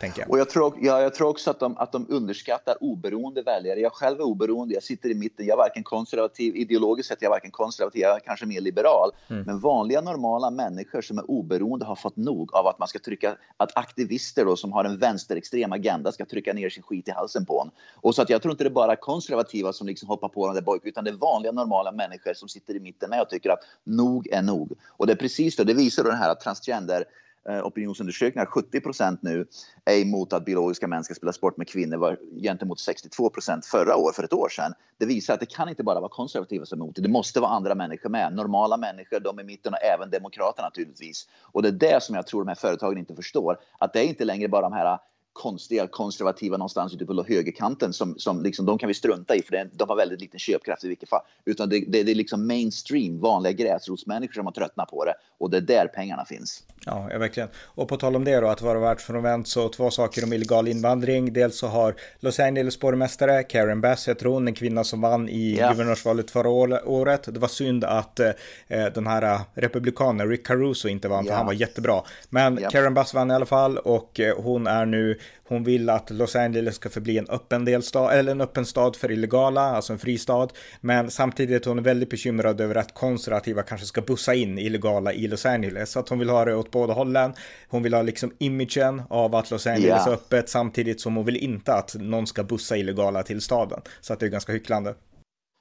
Jag. 0.00 0.30
Och 0.30 0.38
jag 0.38 0.50
tror, 0.50 0.78
ja, 0.80 1.02
jag 1.02 1.14
tror 1.14 1.28
också 1.28 1.50
att 1.50 1.60
de, 1.60 1.76
att 1.76 1.92
de 1.92 2.06
underskattar 2.08 2.76
oberoende 2.80 3.42
väljare. 3.42 3.80
Jag 3.80 3.92
själv 3.92 4.20
är 4.20 4.24
oberoende, 4.24 4.74
jag 4.74 4.82
sitter 4.82 5.08
i 5.08 5.14
mitten. 5.14 5.46
Jag 5.46 5.54
är 5.54 5.56
varken 5.56 5.82
konservativ, 5.82 6.56
ideologiskt 6.56 7.08
sett 7.08 7.22
jag 7.22 7.28
är 7.28 7.30
varken 7.30 7.50
konservativ, 7.50 8.02
jag 8.02 8.16
är 8.16 8.20
kanske 8.20 8.46
mer 8.46 8.60
liberal. 8.60 9.10
Mm. 9.28 9.42
Men 9.42 9.60
vanliga 9.60 10.00
normala 10.00 10.50
människor 10.50 11.02
som 11.02 11.18
är 11.18 11.30
oberoende 11.30 11.84
har 11.84 11.96
fått 11.96 12.16
nog 12.16 12.54
av 12.54 12.66
att 12.66 12.78
man 12.78 12.88
ska 12.88 12.98
trycka, 12.98 13.36
att 13.56 13.76
aktivister 13.76 14.44
då, 14.44 14.56
som 14.56 14.72
har 14.72 14.84
en 14.84 14.98
vänsterextrem 14.98 15.72
agenda 15.72 16.12
ska 16.12 16.24
trycka 16.24 16.52
ner 16.52 16.70
sin 16.70 16.82
skit 16.82 17.08
i 17.08 17.10
halsen 17.10 17.44
på 17.44 17.62
en. 17.64 17.70
Och 17.94 18.14
så 18.14 18.22
att 18.22 18.30
jag 18.30 18.42
tror 18.42 18.52
inte 18.52 18.64
det 18.64 18.68
är 18.68 18.72
bara 18.72 18.96
konservativa 18.96 19.72
som 19.72 19.86
liksom 19.86 20.08
hoppar 20.08 20.28
på 20.28 20.46
den 20.46 20.54
där 20.54 20.62
bojk, 20.62 20.82
utan 20.84 21.04
det 21.04 21.10
är 21.10 21.14
vanliga 21.14 21.52
normala 21.52 21.92
människor 21.92 22.34
som 22.34 22.48
sitter 22.48 22.74
i 22.74 22.80
mitten 22.80 23.10
med 23.10 23.22
och 23.22 23.30
tycker 23.30 23.50
att 23.50 23.60
nog 23.84 24.28
är 24.32 24.42
nog. 24.42 24.72
Och 24.88 25.06
det 25.06 25.12
är 25.12 25.16
precis 25.16 25.56
det, 25.56 25.64
det 25.64 25.74
visar 25.74 26.04
då 26.04 26.10
den 26.10 26.18
här 26.18 26.34
transgender 26.34 27.04
Eh, 27.48 27.66
opinionsundersökningar, 27.66 28.46
70 28.46 28.80
procent 28.80 29.22
nu 29.22 29.46
är 29.84 30.02
emot 30.02 30.32
att 30.32 30.44
biologiska 30.44 30.86
män 30.86 31.04
ska 31.04 31.14
spela 31.14 31.32
sport 31.32 31.56
med 31.56 31.68
kvinnor 31.68 31.96
var 31.96 32.18
gentemot 32.42 32.80
62 32.80 33.30
procent 33.30 33.66
förra 33.66 33.96
året, 33.96 34.16
för 34.16 34.24
ett 34.24 34.32
år 34.32 34.48
sedan. 34.48 34.72
Det 34.98 35.06
visar 35.06 35.34
att 35.34 35.40
det 35.40 35.46
kan 35.46 35.68
inte 35.68 35.82
bara 35.82 36.00
vara 36.00 36.10
konservativa 36.10 36.66
som 36.66 36.80
är 36.80 36.84
emot 36.84 36.96
det, 36.96 37.02
det 37.02 37.08
måste 37.08 37.40
vara 37.40 37.50
andra 37.50 37.74
människor 37.74 38.10
med. 38.10 38.32
Normala 38.32 38.76
människor, 38.76 39.20
de 39.20 39.40
i 39.40 39.44
mitten 39.44 39.72
och 39.72 39.82
även 39.82 40.10
demokrater 40.10 40.62
naturligtvis. 40.62 41.28
Och 41.42 41.62
det 41.62 41.68
är 41.68 41.72
det 41.72 42.02
som 42.02 42.14
jag 42.14 42.26
tror 42.26 42.44
de 42.44 42.48
här 42.48 42.54
företagen 42.54 42.98
inte 42.98 43.14
förstår, 43.14 43.58
att 43.78 43.92
det 43.92 44.00
är 44.00 44.04
inte 44.04 44.24
längre 44.24 44.48
bara 44.48 44.62
de 44.62 44.72
här 44.72 44.98
konstiga 45.38 45.86
konservativa 45.86 46.56
någonstans 46.56 46.94
ute 46.94 47.06
på 47.06 47.24
högerkanten 47.28 47.92
som, 47.92 48.14
som 48.18 48.42
liksom, 48.42 48.66
de 48.66 48.78
kan 48.78 48.88
vi 48.88 48.94
strunta 48.94 49.34
i 49.36 49.42
för 49.42 49.52
det, 49.52 49.70
de 49.72 49.88
har 49.88 49.96
väldigt 49.96 50.20
liten 50.20 50.38
köpkraft 50.38 50.84
i 50.84 50.88
vilket 50.88 51.08
fall. 51.08 51.20
Utan 51.44 51.68
det, 51.68 51.84
det, 51.88 52.02
det 52.02 52.10
är 52.10 52.14
liksom 52.14 52.46
mainstream, 52.46 53.20
vanliga 53.20 53.52
gräsrotsmänniskor 53.52 54.34
som 54.34 54.46
har 54.46 54.52
tröttnat 54.52 54.90
på 54.90 55.04
det 55.04 55.14
och 55.38 55.50
det 55.50 55.56
är 55.56 55.60
där 55.60 55.86
pengarna 55.86 56.24
finns. 56.24 56.62
Ja, 56.88 57.08
ja, 57.10 57.18
verkligen. 57.18 57.48
Och 57.64 57.88
på 57.88 57.96
tal 57.96 58.16
om 58.16 58.24
det 58.24 58.40
då, 58.40 58.48
att 58.48 58.62
vara 58.62 58.78
världsfrånvänt, 58.78 59.48
så 59.48 59.68
två 59.68 59.90
saker 59.90 60.24
om 60.24 60.32
illegal 60.32 60.68
invandring. 60.68 61.32
Dels 61.32 61.58
så 61.58 61.66
har 61.66 61.94
Los 62.20 62.40
Angeles 62.40 62.80
borgmästare 62.80 63.42
Karen 63.42 63.80
Bass, 63.80 64.08
heter 64.08 64.26
hon, 64.26 64.48
en 64.48 64.54
kvinna 64.54 64.84
som 64.84 65.00
vann 65.00 65.28
i 65.28 65.54
yeah. 65.54 65.72
guvernörsvalet 65.72 66.30
förra 66.30 66.48
året. 66.84 67.34
Det 67.34 67.40
var 67.40 67.48
synd 67.48 67.84
att 67.84 68.20
eh, 68.20 68.30
den 68.68 69.06
här 69.06 69.22
eh, 69.22 69.40
republikanen 69.54 70.28
Rick 70.28 70.46
Caruso 70.46 70.88
inte 70.88 71.08
vann, 71.08 71.24
yeah. 71.24 71.32
för 71.32 71.36
han 71.36 71.46
var 71.46 71.52
jättebra. 71.52 72.02
Men 72.30 72.58
yeah. 72.58 72.70
Karen 72.70 72.94
Bass 72.94 73.14
vann 73.14 73.30
i 73.30 73.34
alla 73.34 73.46
fall 73.46 73.78
och 73.78 74.20
eh, 74.20 74.36
hon 74.36 74.66
är 74.66 74.86
nu 74.86 75.18
hon 75.48 75.64
vill 75.64 75.90
att 75.90 76.10
Los 76.10 76.36
Angeles 76.36 76.74
ska 76.74 76.88
förbli 76.88 77.18
en 77.18 77.28
öppen 77.28 77.64
delstad, 77.64 78.12
eller 78.12 78.32
en 78.32 78.40
öppen 78.40 78.66
stad 78.66 78.96
för 78.96 79.10
illegala, 79.10 79.60
alltså 79.60 79.92
en 79.92 79.98
fristad. 79.98 80.48
Men 80.80 81.10
samtidigt 81.10 81.66
är 81.66 81.70
hon 81.70 81.82
väldigt 81.82 82.10
bekymrad 82.10 82.60
över 82.60 82.74
att 82.74 82.94
konservativa 82.94 83.62
kanske 83.62 83.86
ska 83.86 84.00
bussa 84.00 84.34
in 84.34 84.58
illegala 84.58 85.12
i 85.12 85.28
Los 85.28 85.46
Angeles. 85.46 85.90
Så 85.90 86.00
att 86.00 86.08
hon 86.08 86.18
vill 86.18 86.28
ha 86.28 86.44
det 86.44 86.54
åt 86.54 86.70
båda 86.70 86.92
hållen. 86.92 87.32
Hon 87.68 87.82
vill 87.82 87.94
ha 87.94 88.02
liksom 88.02 88.32
imagen 88.38 89.02
av 89.10 89.34
att 89.34 89.50
Los 89.50 89.66
Angeles 89.66 89.86
yeah. 89.86 90.08
är 90.08 90.12
öppet 90.12 90.48
samtidigt 90.48 91.00
som 91.00 91.16
hon 91.16 91.24
vill 91.24 91.36
inte 91.36 91.74
att 91.74 91.94
någon 91.94 92.26
ska 92.26 92.42
bussa 92.42 92.76
illegala 92.76 93.22
till 93.22 93.40
staden. 93.40 93.80
Så 94.00 94.12
att 94.12 94.20
det 94.20 94.26
är 94.26 94.30
ganska 94.30 94.52
hycklande. 94.52 94.94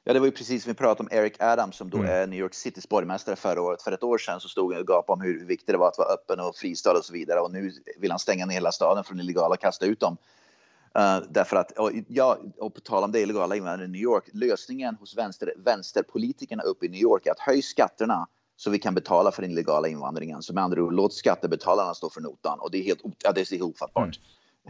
Ja, 0.08 0.14
det 0.14 0.20
var 0.20 0.26
ju 0.26 0.32
precis 0.32 0.64
som 0.64 0.72
vi 0.72 0.76
pratade 0.76 1.10
om 1.10 1.18
Eric 1.18 1.34
Adams 1.40 1.76
som 1.76 1.90
då 1.90 1.98
mm. 1.98 2.10
är 2.12 2.28
New 2.28 2.40
York 2.40 2.54
Citys 2.54 2.90
borgmästare 2.90 3.36
förra 3.36 3.62
året. 3.62 3.82
För 3.82 3.92
ett 3.92 4.04
år 4.04 4.18
sedan 4.18 4.40
så 4.40 4.50
stod 4.50 4.74
han 4.74 4.82
och 4.82 4.88
gapade 4.88 5.14
om 5.14 5.22
hur 5.22 5.46
viktigt 5.46 5.68
det 5.68 5.78
var 5.78 5.88
att 5.88 5.98
vara 5.98 6.08
öppen 6.14 6.40
och 6.40 6.56
fristad 6.56 6.98
och 6.98 7.06
så 7.06 7.14
vidare. 7.14 7.40
Och 7.40 7.52
nu 7.52 7.72
vill 7.98 8.12
han 8.12 8.20
stänga 8.20 8.46
ner 8.46 8.54
hela 8.54 8.72
staden 8.72 9.04
från 9.04 9.20
illegala 9.20 9.54
och 9.54 9.60
kasta 9.60 9.86
ut 9.86 10.00
dem. 10.00 10.18
Uh, 11.00 11.20
därför 11.30 11.56
att, 11.56 11.72
och, 11.72 11.92
ja, 12.08 12.38
och 12.58 12.74
på 12.74 12.82
tal 12.82 13.04
om 13.04 13.12
det 13.12 13.20
illegala 13.22 13.56
invandringen 13.56 13.96
i 13.96 13.98
New 13.98 14.02
York, 14.02 14.30
lösningen 14.34 14.96
hos 14.96 15.18
vänster, 15.18 15.54
vänsterpolitikerna 15.58 16.64
uppe 16.64 16.86
i 16.86 16.90
New 16.90 17.02
York 17.02 17.26
är 17.26 17.32
att 17.32 17.40
höja 17.40 17.62
skatterna 17.62 18.28
så 18.56 18.70
vi 18.70 18.80
kan 18.80 18.96
betala 18.96 19.32
för 19.32 19.42
den 19.42 19.52
illegala 19.52 19.88
invandringen. 19.88 20.42
Så 20.42 20.54
med 20.54 20.64
andra 20.64 20.84
ord, 20.84 20.94
låt 20.94 21.14
skattebetalarna 21.14 21.94
stå 21.94 22.10
för 22.10 22.22
notan. 22.22 22.60
Och 22.60 22.72
det 22.72 22.78
är 22.78 22.84
helt 22.84 23.02
ja, 23.24 23.32
det 23.32 23.52
är 23.52 23.62
ofattbart. 23.62 24.20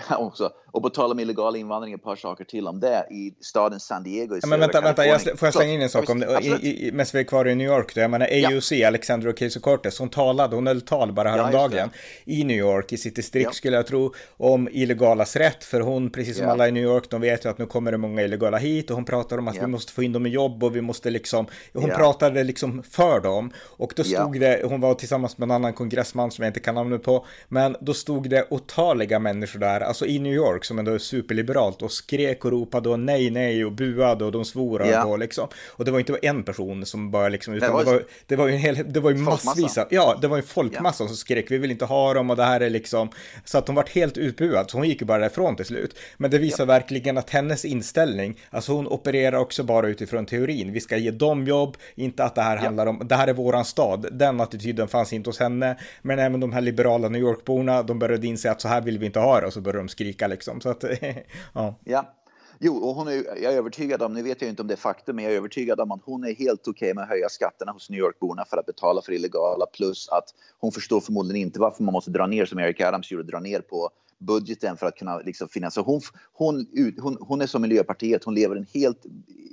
också. 0.18 0.52
Och 0.72 0.84
på 0.84 0.90
tal 0.90 1.12
om 1.12 1.20
illegal 1.20 1.56
invandring, 1.56 1.94
ett 1.94 2.04
par 2.04 2.16
saker 2.16 2.44
till 2.44 2.68
om 2.68 2.80
det. 2.80 3.08
I 3.12 3.34
staden 3.42 3.80
San 3.80 4.04
Diego 4.04 4.36
i 4.36 4.40
ja, 4.42 4.48
Men 4.48 4.60
vänta, 4.60 4.82
vänta, 4.82 5.06
jag, 5.06 5.22
får 5.22 5.46
jag 5.46 5.54
slänga 5.54 5.74
in 5.74 5.82
en 5.82 5.90
sak 5.90 6.10
om 6.10 6.20
det? 6.20 6.40
I, 6.42 6.88
i, 6.88 6.92
medan 6.92 7.06
vi 7.14 7.20
är 7.20 7.24
kvar 7.24 7.48
i 7.48 7.56
New 7.56 7.68
York 7.68 7.96
då. 7.96 8.02
Jag 8.02 8.12
menar 8.12 8.26
AUC, 8.26 8.72
ja. 8.72 8.88
Alexandra 8.88 9.32
Ocasio-Cortez, 9.32 10.00
hon 10.00 10.10
talade, 10.10 10.56
hon 10.56 10.68
höll 10.68 10.82
tal 10.82 11.14
bara 11.14 11.30
häromdagen 11.30 11.90
ja, 12.26 12.34
i 12.34 12.44
New 12.44 12.58
York, 12.58 12.94
i 12.94 12.98
sitt 12.98 13.16
distrikt 13.16 13.46
ja. 13.46 13.52
skulle 13.52 13.76
jag 13.76 13.88
tro, 13.88 14.14
om 14.38 14.70
illegalas 14.72 15.36
rätt. 15.36 15.64
För 15.64 15.82
hon, 15.82 16.10
precis 16.10 16.38
som 16.38 16.46
ja. 16.46 16.52
alla 16.52 16.68
i 16.68 16.72
New 16.72 16.84
York, 16.84 17.10
de 17.10 17.22
vet 17.22 17.46
ju 17.46 17.50
att 17.50 17.58
nu 17.58 17.66
kommer 17.66 17.92
det 17.92 17.98
många 17.98 18.22
illegala 18.22 18.58
hit 18.58 18.90
och 18.90 18.96
hon 18.96 19.06
pratar 19.06 19.38
om 19.38 19.48
att 19.48 19.58
vi 19.58 19.68
måste 19.68 19.94
få 19.94 20.04
in 20.04 20.14
dem 20.14 20.26
i 20.26 20.30
jobb 20.30 20.64
och 20.64 20.76
vi 20.76 20.82
måste 20.82 21.10
liksom, 21.10 21.46
hon 21.74 21.90
pratade 21.90 22.44
liksom 22.44 22.84
för 22.84 23.20
dem. 23.20 23.52
Och 23.58 23.94
då 23.96 24.04
stod 24.04 24.40
det, 24.40 24.62
hon 24.66 24.82
var 24.82 24.94
tillsammans 24.94 25.38
med 25.38 25.46
en 25.46 25.52
annan 25.52 25.74
kongressman 25.74 26.32
som 26.32 26.44
jag 26.44 26.50
inte 26.50 26.60
kan 26.60 26.76
namnet 26.76 27.04
på, 27.04 27.26
men 27.48 27.76
då 27.82 27.94
stod 27.94 28.30
det 28.30 28.48
otaliga 28.50 29.20
människor 29.20 29.60
där, 29.60 29.82
alltså 29.88 30.06
i 30.06 30.20
New 30.20 30.34
York 30.34 30.66
som 30.66 30.80
ändå 30.80 30.92
är 30.92 30.98
superliberalt 30.98 31.82
och 31.82 31.92
skrek 31.92 32.46
och 32.46 32.52
ropade 32.52 32.90
och 32.90 33.00
nej, 33.00 33.30
nej 33.30 33.66
och 33.66 33.72
buade 33.72 34.26
och 34.26 34.32
de 34.32 34.46
svor 34.46 34.82
och, 34.82 34.88
ja. 34.88 35.16
liksom. 35.16 35.48
Och 35.68 35.86
det 35.86 35.92
var 35.92 36.00
inte 36.00 36.18
en 36.22 36.44
person 36.44 36.86
som 36.86 37.12
bara 37.12 37.30
liksom, 37.30 37.54
utan 37.54 37.70
det 37.70 37.74
var, 37.74 37.86
det 37.86 37.92
var, 37.92 38.04
det 38.26 38.36
var 38.36 38.48
ju 38.48 38.54
en 38.54 38.60
hel, 38.60 38.94
det 38.94 39.00
var 39.00 39.12
ju 39.12 39.18
massvis 39.18 39.78
ja, 39.90 40.18
det 40.22 40.28
var 40.28 40.38
ju 40.38 40.44
folkmassa 40.44 41.04
ja. 41.04 41.08
som 41.08 41.18
skrek, 41.18 41.52
vi 41.52 41.58
vill 41.58 41.72
inte 41.72 41.86
ha 41.86 42.14
dem 42.14 42.30
och 42.30 42.36
det 42.36 42.44
här 42.44 42.62
är 42.62 42.70
liksom, 42.70 43.10
så 43.46 43.58
att 43.58 43.68
hon 43.68 43.76
var 43.76 43.86
helt 43.94 44.18
utbuad, 44.18 44.70
så 44.70 44.78
hon 44.78 44.88
gick 44.88 45.02
ju 45.02 45.08
bara 45.08 45.18
därifrån 45.18 45.56
till 45.56 45.66
slut. 45.66 45.98
Men 46.18 46.32
det 46.32 46.38
visar 46.38 46.64
ja. 46.64 46.66
verkligen 46.66 47.18
att 47.18 47.30
hennes 47.30 47.66
inställning, 47.66 48.40
alltså 48.50 48.72
hon 48.72 48.88
opererar 48.88 49.38
också 49.38 49.64
bara 49.64 49.88
utifrån 49.88 50.26
teorin, 50.26 50.74
vi 50.74 50.80
ska 50.80 50.98
ge 50.98 51.12
dem 51.12 51.48
jobb, 51.48 51.78
inte 51.96 52.24
att 52.24 52.36
det 52.36 52.42
här 52.42 52.58
handlar 52.58 52.88
om, 52.88 53.02
det 53.08 53.16
här 53.16 53.28
är 53.28 53.34
våran 53.34 53.66
stad, 53.66 54.08
den 54.12 54.42
attityden 54.42 54.88
fanns 54.88 55.14
inte 55.14 55.30
hos 55.30 55.40
henne, 55.40 55.78
men 56.02 56.20
även 56.20 56.40
de 56.40 56.54
här 56.54 56.62
liberala 56.62 57.10
New 57.10 57.22
York-borna, 57.22 57.84
de 57.84 58.00
började 58.00 58.28
inse 58.28 58.52
att 58.52 58.62
så 58.62 58.68
här 58.68 58.82
vill 58.82 59.00
vi 59.00 59.06
inte 59.06 59.20
ha 59.20 59.42
det 59.42 59.48
och 59.48 59.54
så 59.54 59.62
började 59.62 59.77
de 59.78 59.90
skrika 59.90 60.28
liksom. 60.28 60.62
Så 60.62 60.70
att, 60.70 60.84
ja. 61.54 61.76
ja. 61.84 62.14
Jo, 62.60 62.78
och 62.78 62.96
hon 62.96 63.08
är, 63.08 63.14
jag 63.14 63.54
är 63.54 63.58
övertygad 63.58 64.02
om, 64.02 64.14
nu 64.14 64.24
vet 64.24 64.42
jag 64.42 64.50
inte 64.50 64.62
om 64.62 64.68
det 64.68 64.74
är 64.74 64.78
faktum, 64.78 65.16
men 65.16 65.26
jag 65.26 65.34
är 65.34 65.38
övertygad 65.38 65.80
om 65.80 65.92
att 65.92 66.02
hon 66.04 66.24
är 66.24 66.34
helt 66.34 66.62
okej 66.62 66.72
okay 66.72 66.94
med 66.94 67.04
att 67.04 67.10
höja 67.10 67.30
skatterna 67.30 67.72
hos 67.72 67.90
New 67.90 68.00
York-borna 68.00 68.46
för 68.50 68.58
att 68.58 68.66
betala 68.66 69.02
för 69.02 69.12
illegala, 69.12 69.66
plus 69.66 70.10
att 70.10 70.26
hon 70.60 70.72
förstår 70.72 71.02
förmodligen 71.02 71.48
inte 71.48 71.60
varför 71.60 71.84
man 71.84 71.92
måste 71.92 72.12
dra 72.12 72.28
ner, 72.28 72.46
som 72.46 72.60
Eric 72.60 72.82
Adams 72.82 73.12
gjorde, 73.12 73.24
dra 73.24 73.40
ner 73.40 73.62
på 73.62 73.90
budgeten 74.20 74.78
för 74.78 74.86
att 74.86 74.96
kunna 74.96 75.20
liksom 75.20 75.50
finansiera. 75.50 75.86
Hon, 75.86 76.02
hon, 76.34 76.66
hon, 77.00 77.18
hon 77.22 77.42
är 77.42 77.48
som 77.48 77.62
Miljöpartiet, 77.62 78.24
hon 78.24 78.36
lever 78.36 78.56
en 78.56 78.68
helt 78.74 79.06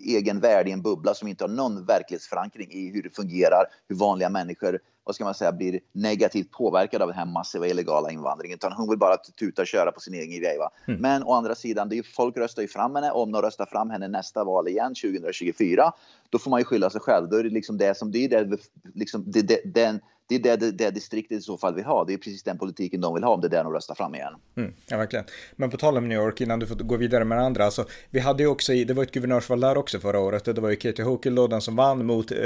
egen 0.05 0.41
värld 0.41 0.69
i 0.69 0.71
en 0.71 0.83
bubbla 0.83 1.15
som 1.15 1.29
inte 1.29 1.45
har 1.45 1.49
någon 1.49 1.87
verklighetsförankring 1.87 2.71
i 2.71 2.91
hur 2.91 3.03
det 3.03 3.17
fungerar, 3.17 3.65
hur 3.89 3.97
vanliga 3.97 4.29
människor 4.29 4.79
vad 5.05 5.15
ska 5.15 5.25
man 5.25 5.35
säga, 5.35 5.53
blir 5.53 5.81
negativt 5.93 6.51
påverkad 6.51 7.03
av 7.03 7.09
den 7.09 7.17
här 7.17 7.27
massiva 7.27 7.67
illegala 7.67 8.11
invandringen. 8.11 8.55
Utan 8.55 8.73
hon 8.73 8.89
vill 8.89 8.99
bara 8.99 9.17
tuta 9.17 9.63
och 9.63 9.69
köra 9.69 9.93
på 9.93 10.01
sin 10.01 10.15
egen 10.15 10.41
grej. 10.41 10.59
Mm. 10.87 11.01
Men 11.01 11.23
å 11.23 11.33
andra 11.33 11.55
sidan, 11.55 11.89
det 11.89 11.99
är, 11.99 12.03
folk 12.03 12.37
röstar 12.37 12.63
ju 12.63 12.69
fram 12.69 12.95
henne. 12.95 13.11
Om 13.11 13.33
de 13.33 13.43
röstar 13.43 13.67
fram 13.67 13.91
henne 13.91 14.09
nästa 14.09 14.45
val 14.45 14.69
igen, 14.69 14.95
2024, 14.95 15.93
då 16.31 16.39
får 16.39 16.51
man 16.51 16.61
ju 16.61 16.65
skylla 16.65 16.91
sig 16.91 17.01
själv. 17.01 17.29
Då 17.29 17.37
är 17.37 17.43
det 17.43 17.51
liksom 17.51 17.79
det 17.79 17.97
som, 17.97 18.11
det 18.11 18.25
är 18.25 18.29
det, 18.29 18.59
liksom, 18.95 19.25
det, 19.27 19.43
det, 19.43 19.61
den, 19.65 20.01
det 20.29 20.35
är 20.35 20.39
det, 20.39 20.57
det, 20.57 20.71
det 20.71 20.91
distriktet 20.91 21.39
i 21.39 21.41
så 21.41 21.59
fall 21.59 21.75
vill 21.75 21.85
ha. 21.85 22.05
Det 22.05 22.13
är 22.13 22.17
precis 22.19 22.43
den 22.43 22.59
politiken 22.59 23.01
de 23.01 23.15
vill 23.15 23.25
ha 23.25 23.35
om 23.35 23.41
det 23.41 23.47
är 23.47 23.51
där 23.51 23.65
de 23.65 23.73
röstar 23.73 23.95
fram 23.95 24.15
igen. 24.15 24.33
Mm, 24.57 24.73
ja, 24.87 24.97
verkligen. 24.97 25.25
Men 25.57 25.71
på 25.71 25.77
tal 25.77 25.97
om 25.97 26.09
New 26.09 26.19
York, 26.19 26.41
innan 26.41 26.59
du 26.59 26.67
får 26.67 26.75
gå 26.75 26.97
vidare 26.97 27.25
med 27.25 27.39
andra, 27.39 27.65
alltså, 27.65 27.87
vi 28.11 28.21
hade 28.21 28.43
ju 28.43 28.49
också, 28.49 28.73
det 28.73 28.93
var 28.93 29.03
ett 29.03 29.13
guvernörsval 29.13 29.61
där 29.61 29.77
också 29.77 30.01
förra 30.01 30.21
året, 30.21 30.45
det 30.45 30.61
var 30.61 30.71
ju 30.71 30.77
Katie 30.77 31.05
Hochul 31.05 31.35
då, 31.35 31.47
den 31.47 31.61
som 31.61 31.77
vann 31.77 32.07
mot 32.07 32.33
eh, 32.33 32.39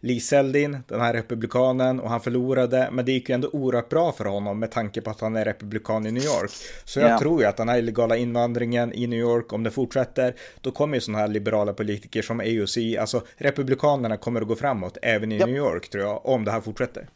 Lee 0.00 0.20
Zeldin, 0.20 0.78
den 0.88 1.00
här 1.00 1.12
republikanen, 1.12 2.00
och 2.00 2.10
han 2.10 2.20
förlorade, 2.20 2.88
men 2.92 3.04
det 3.04 3.12
gick 3.12 3.28
ju 3.28 3.34
ändå 3.34 3.48
oerhört 3.52 3.88
bra 3.88 4.12
för 4.12 4.24
honom 4.24 4.58
med 4.58 4.70
tanke 4.70 5.00
på 5.00 5.10
att 5.10 5.20
han 5.20 5.36
är 5.36 5.44
republikan 5.44 6.06
i 6.06 6.12
New 6.12 6.24
York. 6.24 6.50
Så 6.84 7.00
jag 7.00 7.08
yeah. 7.08 7.20
tror 7.20 7.40
ju 7.40 7.46
att 7.46 7.56
den 7.56 7.68
här 7.68 7.78
illegala 7.78 8.16
invandringen 8.16 8.92
i 8.92 9.06
New 9.06 9.18
York, 9.18 9.52
om 9.52 9.62
det 9.62 9.70
fortsätter, 9.70 10.34
då 10.60 10.70
kommer 10.70 10.96
ju 10.96 11.00
sådana 11.00 11.18
här 11.18 11.28
liberala 11.28 11.72
politiker 11.72 12.22
som 12.22 12.40
AOC, 12.40 12.78
alltså 13.00 13.22
republikanerna 13.36 14.16
kommer 14.16 14.40
att 14.40 14.48
gå 14.48 14.56
framåt 14.56 14.98
även 15.02 15.32
i 15.32 15.36
yep. 15.36 15.46
New 15.46 15.56
York 15.56 15.90
tror 15.90 16.04
jag, 16.04 16.26
om 16.26 16.44
det 16.44 16.50
här 16.50 16.60
fortsätter. 16.60 17.08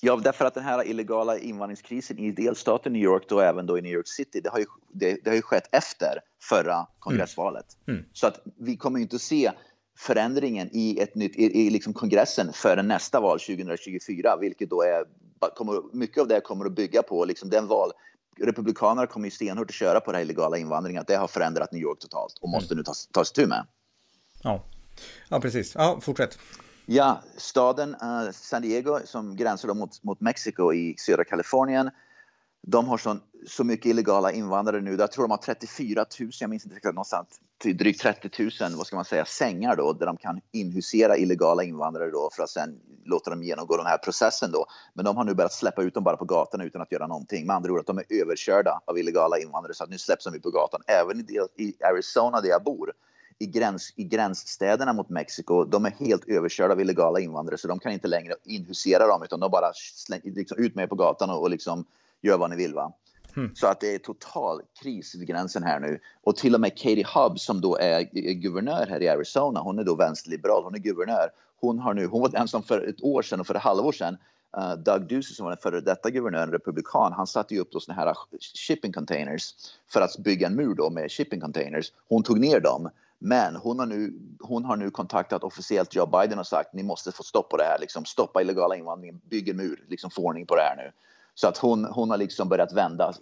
Ja, 0.00 0.16
därför 0.16 0.44
att 0.44 0.54
den 0.54 0.64
här 0.64 0.86
illegala 0.86 1.38
invandringskrisen 1.38 2.18
i 2.18 2.32
delstaten 2.32 2.92
New 2.92 3.02
York 3.02 3.32
och 3.32 3.44
även 3.44 3.66
då 3.66 3.78
i 3.78 3.82
New 3.82 3.92
York 3.92 4.08
City, 4.08 4.40
det 4.40 4.50
har 4.50 4.58
ju, 4.58 4.66
det, 4.92 5.18
det 5.24 5.30
har 5.30 5.34
ju 5.34 5.42
skett 5.42 5.68
efter 5.72 6.20
förra 6.42 6.86
kongressvalet. 6.98 7.66
Mm. 7.86 7.98
Mm. 7.98 8.10
Så 8.12 8.26
att 8.26 8.40
vi 8.58 8.76
kommer 8.76 9.00
inte 9.00 9.16
att 9.16 9.22
se 9.22 9.52
förändringen 9.98 10.68
i, 10.72 10.98
ett 11.00 11.14
nytt, 11.14 11.36
i, 11.36 11.66
i 11.66 11.70
liksom 11.70 11.92
kongressen 11.92 12.52
före 12.52 12.82
nästa 12.82 13.20
val 13.20 13.40
2024, 13.40 14.36
vilket 14.40 14.70
då 14.70 14.82
är, 14.82 15.04
kommer, 15.54 15.96
mycket 15.96 16.20
av 16.20 16.28
det 16.28 16.40
kommer 16.40 16.64
att 16.64 16.74
bygga 16.74 17.02
på 17.02 17.24
liksom 17.24 17.50
den 17.50 17.66
val, 17.66 17.92
Republikanerna 18.40 19.06
kommer 19.06 19.26
ju 19.26 19.30
stenhårt 19.30 19.70
att 19.70 19.74
köra 19.74 20.00
på 20.00 20.12
den 20.12 20.18
här 20.18 20.22
illegala 20.22 20.58
invandringen, 20.58 21.00
att 21.00 21.06
det 21.06 21.16
har 21.16 21.28
förändrat 21.28 21.72
New 21.72 21.82
York 21.82 21.98
totalt 21.98 22.38
och 22.40 22.48
måste 22.48 22.74
mm. 22.74 22.78
nu 22.78 22.84
tas, 22.84 23.06
tas 23.06 23.32
tur 23.32 23.46
med. 23.46 23.66
Ja. 24.42 24.64
ja, 25.28 25.40
precis. 25.40 25.74
Ja, 25.74 25.98
fortsätt. 26.00 26.38
Ja, 26.88 27.22
staden 27.36 27.94
uh, 27.94 28.30
San 28.32 28.62
Diego 28.62 28.98
som 29.04 29.36
gränsar 29.36 29.74
mot, 29.74 30.02
mot 30.02 30.20
Mexiko 30.20 30.72
i 30.72 30.94
södra 30.98 31.24
Kalifornien. 31.24 31.90
De 32.66 32.88
har 32.88 32.98
så, 32.98 33.16
så 33.46 33.64
mycket 33.64 33.86
illegala 33.86 34.32
invandrare 34.32 34.80
nu. 34.80 34.96
Jag 34.98 35.12
tror 35.12 35.24
de 35.24 35.30
har 35.30 35.38
34 35.38 36.04
000, 36.20 36.30
jag 36.40 36.50
minns 36.50 36.64
inte 36.64 36.76
exakt, 36.76 36.94
någonstans 36.94 37.28
till 37.58 37.76
drygt 37.76 38.00
30 38.00 38.42
000, 38.42 38.50
vad 38.76 38.86
ska 38.86 38.96
man 38.96 39.04
säga, 39.04 39.24
sängar 39.24 39.76
då 39.76 39.92
där 39.92 40.06
de 40.06 40.16
kan 40.16 40.40
inhusera 40.52 41.16
illegala 41.16 41.62
invandrare 41.62 42.10
då 42.10 42.30
för 42.36 42.42
att 42.42 42.50
sen 42.50 42.80
låta 43.04 43.30
dem 43.30 43.42
genomgå 43.42 43.76
den 43.76 43.86
här 43.86 43.98
processen 43.98 44.52
då. 44.52 44.66
Men 44.94 45.04
de 45.04 45.16
har 45.16 45.24
nu 45.24 45.34
börjat 45.34 45.52
släppa 45.52 45.82
ut 45.82 45.94
dem 45.94 46.04
bara 46.04 46.16
på 46.16 46.24
gatan 46.24 46.60
utan 46.60 46.82
att 46.82 46.92
göra 46.92 47.06
någonting. 47.06 47.46
Med 47.46 47.56
andra 47.56 47.72
ord 47.72 47.80
att 47.80 47.86
de 47.86 47.98
är 47.98 48.04
överkörda 48.08 48.80
av 48.84 48.98
illegala 48.98 49.38
invandrare 49.38 49.74
så 49.74 49.84
att 49.84 49.90
nu 49.90 49.98
släpps 49.98 50.24
de 50.24 50.34
ut 50.34 50.42
på 50.42 50.50
gatan. 50.50 50.80
Även 50.86 51.20
i, 51.20 51.38
i 51.56 51.84
Arizona 51.84 52.40
där 52.40 52.48
jag 52.48 52.64
bor 52.64 52.92
i, 53.38 53.46
gräns, 53.46 53.92
i 53.96 54.04
gränsstäderna 54.04 54.92
mot 54.92 55.08
Mexiko, 55.08 55.64
de 55.64 55.86
är 55.86 55.90
helt 55.90 56.28
överkörda 56.28 56.72
av 56.72 56.80
illegala 56.80 57.20
invandrare 57.20 57.58
så 57.58 57.68
de 57.68 57.78
kan 57.78 57.92
inte 57.92 58.08
längre 58.08 58.34
inhusera 58.44 59.06
dem 59.06 59.22
utan 59.22 59.40
de 59.40 59.50
bara 59.50 59.72
slänger 59.74 60.22
liksom 60.24 60.58
ut 60.58 60.74
med 60.74 60.88
på 60.88 60.94
gatan 60.94 61.30
och, 61.30 61.42
och 61.42 61.50
liksom 61.50 61.84
gör 62.20 62.38
vad 62.38 62.50
ni 62.50 62.56
vill. 62.56 62.74
Va? 62.74 62.92
Mm. 63.36 63.54
Så 63.54 63.66
att 63.66 63.80
det 63.80 63.94
är 63.94 63.98
total 63.98 64.60
kris 64.82 65.14
vid 65.14 65.28
gränsen 65.28 65.62
här 65.62 65.80
nu. 65.80 65.98
Och 66.22 66.36
till 66.36 66.54
och 66.54 66.60
med 66.60 66.78
Katie 66.78 67.06
Hubbs 67.14 67.44
som 67.44 67.60
då 67.60 67.76
är 67.76 68.02
guvernör 68.32 68.86
här 68.86 69.02
i 69.02 69.08
Arizona, 69.08 69.60
hon 69.60 69.78
är 69.78 69.84
då 69.84 69.94
vänsterliberal, 69.94 70.64
hon 70.64 70.74
är 70.74 70.78
guvernör. 70.78 71.30
Hon, 71.60 71.78
har 71.78 71.94
nu, 71.94 72.06
hon 72.06 72.20
var 72.20 72.28
den 72.28 72.48
som 72.48 72.62
för 72.62 72.88
ett 72.88 73.02
år 73.02 73.22
sedan 73.22 73.40
och 73.40 73.46
för 73.46 73.54
ett 73.54 73.62
halvår 73.62 73.92
sedan 73.92 74.16
Uh, 74.58 74.74
Doug 74.74 75.00
Ducey 75.08 75.34
som 75.34 75.44
var 75.44 75.50
den 75.50 75.62
före 75.62 75.80
detta 75.80 76.10
guvernören, 76.10 76.52
republikan, 76.52 77.12
han 77.12 77.26
satte 77.26 77.54
ju 77.54 77.60
upp 77.60 77.72
då 77.72 77.80
såna 77.80 77.94
här 77.94 78.14
shipping 78.54 78.92
containers 78.92 79.54
för 79.92 80.00
att 80.00 80.18
bygga 80.18 80.46
en 80.46 80.54
mur 80.54 80.74
då 80.74 80.90
med 80.90 81.10
shipping 81.12 81.40
containers. 81.40 81.92
Hon 82.08 82.22
tog 82.22 82.40
ner 82.40 82.60
dem 82.60 82.90
men 83.18 83.56
hon 83.56 83.78
har, 83.78 83.86
nu, 83.86 84.12
hon 84.40 84.64
har 84.64 84.76
nu 84.76 84.90
kontaktat 84.90 85.44
officiellt 85.44 85.94
Joe 85.94 86.06
Biden 86.06 86.38
och 86.38 86.46
sagt 86.46 86.74
ni 86.74 86.82
måste 86.82 87.12
få 87.12 87.22
stopp 87.22 87.50
på 87.50 87.56
det 87.56 87.64
här, 87.64 87.78
liksom, 87.78 88.04
stoppa 88.04 88.40
illegala 88.40 88.76
invandringen, 88.76 89.20
bygg 89.30 89.48
en 89.48 89.56
mur, 89.56 89.84
liksom, 89.88 90.10
få 90.10 90.22
ordning 90.22 90.46
på 90.46 90.56
det 90.56 90.62
här 90.62 90.76
nu. 90.76 90.92
Så 91.38 91.48
att 91.48 91.58
hon, 91.58 91.84
hon 91.84 92.10
har 92.10 92.16
liksom 92.16 92.48
börjat 92.48 92.72
vända. 92.72 93.12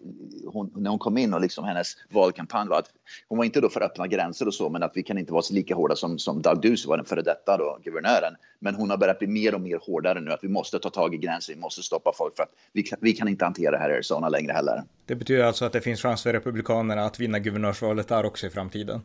Hon, 0.46 0.70
när 0.74 0.90
hon 0.90 0.98
kom 0.98 1.18
in 1.18 1.34
och 1.34 1.40
liksom 1.40 1.64
hennes 1.64 1.96
valkampanj 2.10 2.68
var 2.68 2.78
att 2.78 2.90
hon 3.28 3.38
var 3.38 3.44
inte 3.44 3.60
då 3.60 3.68
för 3.68 3.80
öppna 3.82 4.06
gränser 4.06 4.46
och 4.46 4.54
så, 4.54 4.68
men 4.68 4.82
att 4.82 4.92
vi 4.94 5.02
kan 5.02 5.18
inte 5.18 5.32
vara 5.32 5.42
så 5.42 5.54
lika 5.54 5.74
hårda 5.74 5.96
som, 5.96 6.18
som 6.18 6.42
Doug 6.42 6.60
Ducey 6.60 6.88
var 6.88 6.96
den 6.96 7.06
före 7.06 7.22
detta 7.22 7.56
då, 7.56 7.78
guvernören. 7.84 8.34
Men 8.58 8.74
hon 8.74 8.90
har 8.90 8.96
börjat 8.96 9.18
bli 9.18 9.28
mer 9.28 9.54
och 9.54 9.60
mer 9.60 9.78
hårdare 9.86 10.20
nu, 10.20 10.32
att 10.32 10.44
vi 10.44 10.48
måste 10.48 10.78
ta 10.78 10.90
tag 10.90 11.14
i 11.14 11.18
gränser, 11.18 11.54
vi 11.54 11.60
måste 11.60 11.82
stoppa 11.82 12.12
folk 12.16 12.36
för 12.36 12.42
att 12.42 12.52
vi 12.72 12.82
kan, 12.82 12.98
vi 13.02 13.12
kan 13.12 13.28
inte 13.28 13.44
hantera 13.44 13.70
det 13.70 13.78
här 13.78 13.90
i 13.90 13.94
Arizona 13.94 14.28
längre 14.28 14.52
heller. 14.52 14.82
Det 15.06 15.14
betyder 15.14 15.44
alltså 15.44 15.64
att 15.64 15.72
det 15.72 15.80
finns 15.80 16.02
chans 16.02 16.22
för 16.22 16.32
Republikanerna 16.32 17.04
att 17.04 17.20
vinna 17.20 17.38
guvernörsvalet 17.38 18.08
där 18.08 18.24
också 18.24 18.46
i 18.46 18.50
framtiden? 18.50 19.00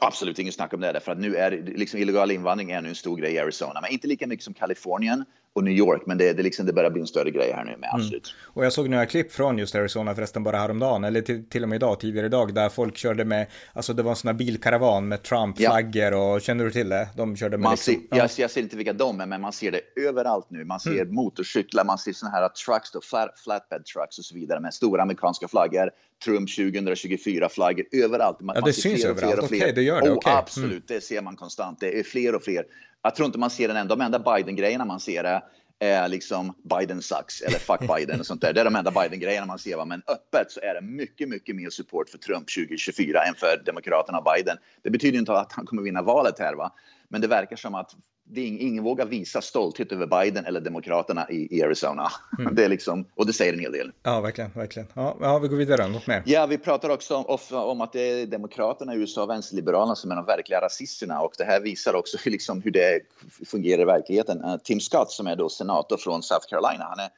Absolut 0.00 0.38
inget 0.38 0.54
snack 0.54 0.72
om 0.74 0.80
det, 0.80 1.00
för 1.00 1.12
att 1.12 1.18
nu 1.18 1.36
är 1.36 1.50
liksom 1.50 2.00
illegal 2.00 2.30
invandring 2.30 2.70
är 2.70 2.82
nu 2.82 2.88
en 2.88 2.94
stor 2.94 3.16
grej 3.16 3.32
i 3.32 3.38
Arizona, 3.38 3.80
men 3.80 3.90
inte 3.90 4.06
lika 4.06 4.26
mycket 4.26 4.44
som 4.44 4.54
Kalifornien 4.54 5.24
och 5.54 5.64
New 5.64 5.74
York, 5.74 6.02
men 6.06 6.18
det, 6.18 6.32
det, 6.32 6.42
liksom, 6.42 6.66
det 6.66 6.72
börjar 6.72 6.90
bli 6.90 7.00
en 7.00 7.06
större 7.06 7.30
grej 7.30 7.52
här 7.52 7.64
nu 7.64 7.70
med 7.70 7.88
mm. 7.88 7.94
absolut. 7.94 8.34
Mm. 8.34 8.52
Och 8.54 8.64
jag 8.64 8.72
såg 8.72 8.88
några 8.88 9.06
klipp 9.06 9.32
från 9.32 9.58
just 9.58 9.74
Arizona 9.74 10.14
förresten 10.14 10.42
bara 10.42 10.58
häromdagen, 10.58 11.04
eller 11.04 11.22
till, 11.22 11.48
till 11.48 11.62
och 11.62 11.68
med 11.68 11.76
idag, 11.76 12.00
tidigare 12.00 12.26
idag, 12.26 12.54
där 12.54 12.68
folk 12.68 12.96
körde 12.96 13.24
med, 13.24 13.46
alltså 13.72 13.92
det 13.92 14.02
var 14.02 14.10
en 14.10 14.16
sån 14.16 14.28
här 14.28 14.34
bilkaravan 14.34 15.08
med 15.08 15.22
Trump-flaggor 15.22 16.12
ja. 16.12 16.34
och 16.34 16.40
känner 16.40 16.64
du 16.64 16.70
till 16.70 16.88
det? 16.88 17.08
De 17.16 17.36
körde 17.36 17.56
med 17.56 17.64
man 17.64 17.72
liksom, 17.72 17.94
ser, 17.94 18.02
ja. 18.10 18.16
jag, 18.16 18.30
jag, 18.36 18.50
ser 18.50 18.60
inte 18.60 18.76
vilka 18.76 18.92
de 18.92 19.20
är, 19.20 19.26
men 19.26 19.40
man 19.40 19.52
ser 19.52 19.70
det 19.70 19.80
överallt 20.08 20.46
nu. 20.50 20.64
Man 20.64 20.80
ser 20.80 20.90
mm. 20.90 21.14
motorcyklar, 21.14 21.84
man 21.84 21.98
ser 21.98 22.12
såna 22.12 22.32
här 22.32 22.48
trucks, 22.48 22.92
då, 22.92 23.00
flat, 23.00 23.38
flatbed 23.44 23.84
trucks 23.84 24.18
och 24.18 24.24
så 24.24 24.34
vidare 24.34 24.60
med 24.60 24.74
stora 24.74 25.02
amerikanska 25.02 25.48
flaggor. 25.48 25.90
Trump 26.24 26.56
2024 26.56 27.48
flaggor 27.48 27.84
överallt. 27.92 28.40
Man, 28.40 28.56
ja, 28.56 28.62
det 28.62 28.72
syns 28.72 29.04
överallt. 29.04 29.38
Okej, 29.38 29.58
okay, 29.58 29.72
det 29.72 29.82
gör 29.82 30.00
det. 30.00 30.10
Oh, 30.10 30.16
okay. 30.16 30.32
Absolut, 30.32 30.70
mm. 30.70 30.82
det 30.86 31.00
ser 31.00 31.22
man 31.22 31.36
konstant. 31.36 31.80
Det 31.80 31.98
är 31.98 32.02
fler 32.02 32.34
och 32.34 32.42
fler. 32.42 32.64
Jag 33.02 33.14
tror 33.14 33.26
inte 33.26 33.38
man 33.38 33.50
ser 33.50 33.68
den 33.68 33.76
enda. 33.76 33.96
De 33.96 34.04
enda 34.04 34.18
Biden-grejerna 34.18 34.84
man 34.84 35.00
ser 35.00 35.24
är, 35.24 35.42
är 35.78 36.08
liksom 36.08 36.54
Biden 36.70 37.02
sucks 37.02 37.40
eller 37.40 37.58
fuck 37.58 37.80
Biden 37.96 38.20
och 38.20 38.26
sånt 38.26 38.40
där. 38.40 38.52
Det 38.52 38.60
är 38.60 38.64
de 38.64 38.76
enda 38.76 38.90
Biden-grejerna 38.90 39.46
man 39.46 39.58
ser. 39.58 39.76
Va? 39.76 39.84
Men 39.84 40.02
öppet 40.06 40.50
så 40.52 40.60
är 40.60 40.74
det 40.74 40.80
mycket, 40.80 41.28
mycket 41.28 41.56
mer 41.56 41.70
support 41.70 42.08
för 42.08 42.18
Trump 42.18 42.48
2024 42.54 43.22
än 43.22 43.34
för 43.34 43.62
Demokraterna 43.66 44.18
och 44.18 44.24
Biden. 44.24 44.56
Det 44.82 44.90
betyder 44.90 45.18
inte 45.18 45.32
att 45.32 45.52
han 45.52 45.66
kommer 45.66 45.82
vinna 45.82 46.02
valet 46.02 46.38
här, 46.38 46.54
va? 46.54 46.72
men 47.08 47.20
det 47.20 47.26
verkar 47.26 47.56
som 47.56 47.74
att 47.74 47.90
det 48.34 48.40
är, 48.40 48.46
ingen 48.46 48.84
vågar 48.84 49.06
visa 49.06 49.40
stolthet 49.40 49.92
över 49.92 50.06
Biden 50.06 50.46
eller 50.46 50.60
Demokraterna 50.60 51.30
i, 51.30 51.58
i 51.58 51.62
Arizona. 51.62 52.08
Mm. 52.38 52.54
Det 52.62 52.64
är 52.64 52.68
liksom, 52.68 53.04
och 53.14 53.26
det 53.26 53.32
säger 53.32 53.52
en 53.52 53.58
hel 53.58 53.72
del. 53.72 53.92
Ja, 54.02 54.20
verkligen. 54.20 54.50
verkligen. 54.50 54.88
Ja, 54.94 55.16
ja 55.20 55.38
vi 55.38 55.48
går 55.48 55.56
vidare. 55.56 55.88
Något 55.88 56.06
mer? 56.06 56.22
Ja, 56.26 56.46
vi 56.46 56.58
pratar 56.58 56.88
också 56.88 57.16
om, 57.16 57.38
om 57.50 57.80
att 57.80 57.92
det 57.92 58.00
är 58.00 58.26
Demokraterna 58.26 58.94
i 58.94 58.98
USA 58.98 59.22
och 59.22 59.30
vänsterliberalerna 59.30 59.94
som 59.94 60.10
är 60.10 60.16
de 60.16 60.24
verkliga 60.24 60.60
rasisterna. 60.60 61.20
Och 61.20 61.32
det 61.38 61.44
här 61.44 61.60
visar 61.60 61.94
också 61.94 62.18
liksom 62.24 62.62
hur 62.62 62.70
det 62.70 63.00
fungerar 63.46 63.82
i 63.82 63.84
verkligheten. 63.84 64.44
Uh, 64.44 64.56
Tim 64.56 64.80
Scott 64.80 65.10
som 65.10 65.26
är 65.26 65.36
då 65.36 65.48
senator 65.48 65.96
från 65.96 66.22
South 66.22 66.46
Carolina, 66.48 66.84
han 66.84 66.98
är, 66.98 67.08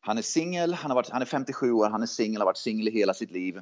han 0.00 0.18
är 0.18 0.22
singel, 0.22 0.74
han, 0.74 1.04
han 1.10 1.22
är 1.22 1.26
57 1.26 1.72
år, 1.72 1.88
han 1.88 2.02
är 2.02 2.06
singel, 2.06 2.40
har 2.40 2.46
varit 2.46 2.56
singel 2.56 2.86
hela 2.86 3.14
sitt 3.14 3.30
liv 3.30 3.60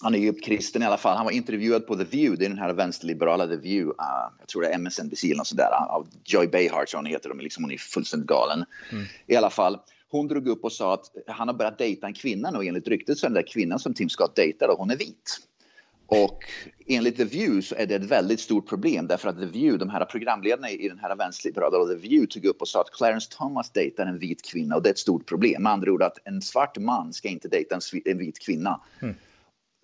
han 0.00 0.14
är 0.14 0.18
ju 0.18 0.32
kristen 0.32 0.82
i 0.82 0.86
alla 0.86 0.96
fall. 0.96 1.16
Han 1.16 1.24
var 1.24 1.32
intervjuad 1.32 1.86
på 1.86 1.96
The 1.96 2.04
View, 2.04 2.36
det 2.38 2.44
är 2.44 2.48
den 2.48 2.58
här 2.58 2.72
vänsterliberala 2.72 3.46
The 3.46 3.56
View. 3.56 3.90
Uh, 3.90 4.32
jag 4.38 4.48
tror 4.48 4.62
det 4.62 4.68
är 4.68 4.74
MSNBC 4.74 5.24
eller 5.24 5.36
något 5.36 5.46
sådär. 5.46 5.70
Av 5.88 6.08
Joy 6.24 6.46
Behar, 6.46 6.84
tror 6.84 6.98
hon 6.98 7.06
heter. 7.06 7.28
De 7.28 7.38
är 7.38 7.42
liksom, 7.42 7.64
hon 7.64 7.72
är 7.72 7.78
fullständigt 7.78 8.28
galen. 8.28 8.64
Mm. 8.92 9.04
I 9.26 9.36
alla 9.36 9.50
fall, 9.50 9.78
hon 10.10 10.28
drog 10.28 10.48
upp 10.48 10.64
och 10.64 10.72
sa 10.72 10.94
att 10.94 11.06
han 11.26 11.48
har 11.48 11.54
börjat 11.54 11.78
dejta 11.78 12.06
en 12.06 12.14
kvinna 12.14 12.50
nu. 12.50 12.66
Enligt 12.66 12.88
ryktet 12.88 13.18
så 13.18 13.26
är 13.26 13.28
den 13.28 13.34
där 13.34 13.52
kvinnan 13.52 13.78
som 13.78 13.94
Tim 13.94 14.08
Scott 14.08 14.36
dejtar 14.36 14.68
och 14.68 14.78
hon 14.78 14.90
är 14.90 14.96
vit. 14.96 15.48
Och 16.10 16.44
enligt 16.86 17.16
The 17.16 17.24
View 17.24 17.62
så 17.62 17.74
är 17.74 17.86
det 17.86 17.94
ett 17.94 18.04
väldigt 18.04 18.40
stort 18.40 18.68
problem 18.68 19.06
därför 19.06 19.28
att 19.28 19.38
The 19.38 19.46
View, 19.46 19.78
de 19.78 19.90
här 19.90 20.04
programledarna 20.04 20.70
i 20.70 20.88
den 20.88 20.98
här 20.98 21.16
vänsterliberala 21.16 21.86
The 21.86 21.94
View 21.94 22.26
tog 22.26 22.44
upp 22.44 22.60
och 22.60 22.68
sa 22.68 22.80
att 22.80 22.90
Clarence 22.90 23.28
Thomas 23.30 23.70
dejtar 23.70 24.06
en 24.06 24.18
vit 24.18 24.42
kvinna 24.42 24.76
och 24.76 24.82
det 24.82 24.88
är 24.88 24.92
ett 24.92 24.98
stort 24.98 25.26
problem. 25.26 25.62
Med 25.62 25.72
andra 25.72 25.92
ord 25.92 26.02
att 26.02 26.18
en 26.24 26.42
svart 26.42 26.78
man 26.78 27.12
ska 27.12 27.28
inte 27.28 27.48
dejta 27.48 27.78
en, 28.04 28.18
vit 28.18 28.38
kvinna. 28.38 28.80
Mm. 29.02 29.14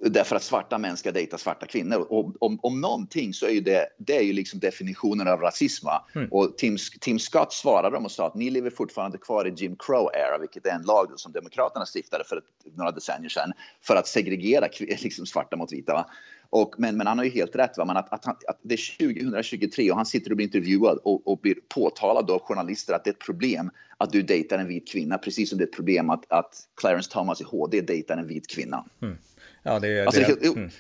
Därför 0.03 0.37
att 0.37 0.43
svarta 0.43 0.79
män 0.79 0.97
ska 0.97 1.13
dejta 1.13 1.39
svarta 1.39 1.67
kvinnor. 1.67 2.07
Och 2.11 2.43
om, 2.43 2.59
om 2.63 2.81
någonting 2.81 3.35
så 3.35 3.47
är 3.47 3.51
ju 3.51 3.61
det, 3.61 3.87
det 3.99 4.17
är 4.17 4.23
ju 4.23 4.33
liksom 4.33 4.61
definitionen 4.61 5.29
av 5.29 5.41
rasism. 5.41 5.87
Mm. 6.15 6.29
Och 6.31 6.57
Tim, 6.57 6.77
Tim 7.01 7.19
Scott 7.19 7.53
svarade 7.53 7.97
dem 7.97 8.05
och 8.05 8.11
sa 8.11 8.27
att 8.27 8.35
ni 8.35 8.51
lever 8.51 8.71
fortfarande 8.71 9.19
kvar 9.19 9.49
i 9.49 9.55
Jim 9.57 9.77
Crow-era, 9.77 10.39
vilket 10.41 10.67
är 10.67 10.71
en 10.71 10.83
lag 10.83 11.13
som 11.17 11.33
Demokraterna 11.33 11.87
stiftade 11.87 12.25
för 12.25 12.37
ett, 12.37 12.77
några 12.77 12.91
decennier 12.91 13.29
sedan 13.29 13.53
för 13.83 13.97
att 13.97 14.07
segregera 14.07 14.69
liksom 14.81 15.27
svarta 15.27 15.57
mot 15.57 15.73
vita. 15.73 16.07
Och, 16.51 16.75
men, 16.79 16.97
men 16.97 17.07
han 17.07 17.19
har 17.19 17.25
ju 17.25 17.31
helt 17.31 17.57
rätt. 17.57 17.79
Va? 17.79 17.85
Men 17.85 17.97
att, 17.97 18.13
att, 18.13 18.25
han, 18.25 18.37
att 18.49 18.59
det 18.63 18.75
är 18.75 18.97
2023 18.99 19.91
och 19.91 19.97
han 19.97 20.07
sitter 20.07 20.31
och 20.31 20.37
blir 20.37 20.47
intervjuad 20.47 20.99
och, 21.05 21.29
och 21.29 21.39
blir 21.39 21.55
påtalad 21.69 22.31
av 22.31 22.41
journalister 22.41 22.95
att 22.95 23.05
det 23.05 23.11
är 23.11 23.15
ett 23.15 23.27
problem 23.27 23.71
att 23.99 24.13
du 24.13 24.23
dejtar 24.23 24.59
en 24.59 24.69
vit 24.69 24.89
kvinna, 24.89 25.19
precis 25.19 25.49
som 25.49 25.59
det 25.59 25.65
är 25.65 25.67
ett 25.67 25.77
problem 25.77 26.11
att, 26.11 26.33
att 26.33 26.69
Clarence 26.81 27.11
Thomas 27.11 27.41
i 27.41 27.45
HD 27.45 27.81
dejtar 27.81 28.17
en 28.17 28.27
vit 28.27 28.49
kvinna. 28.49 28.85
Mm. 29.03 29.17
Ja, 29.65 29.79
det, 29.79 30.07
alltså, 30.07 30.21
det, 30.21 30.27
helt, 30.27 30.57
mm. 30.57 30.71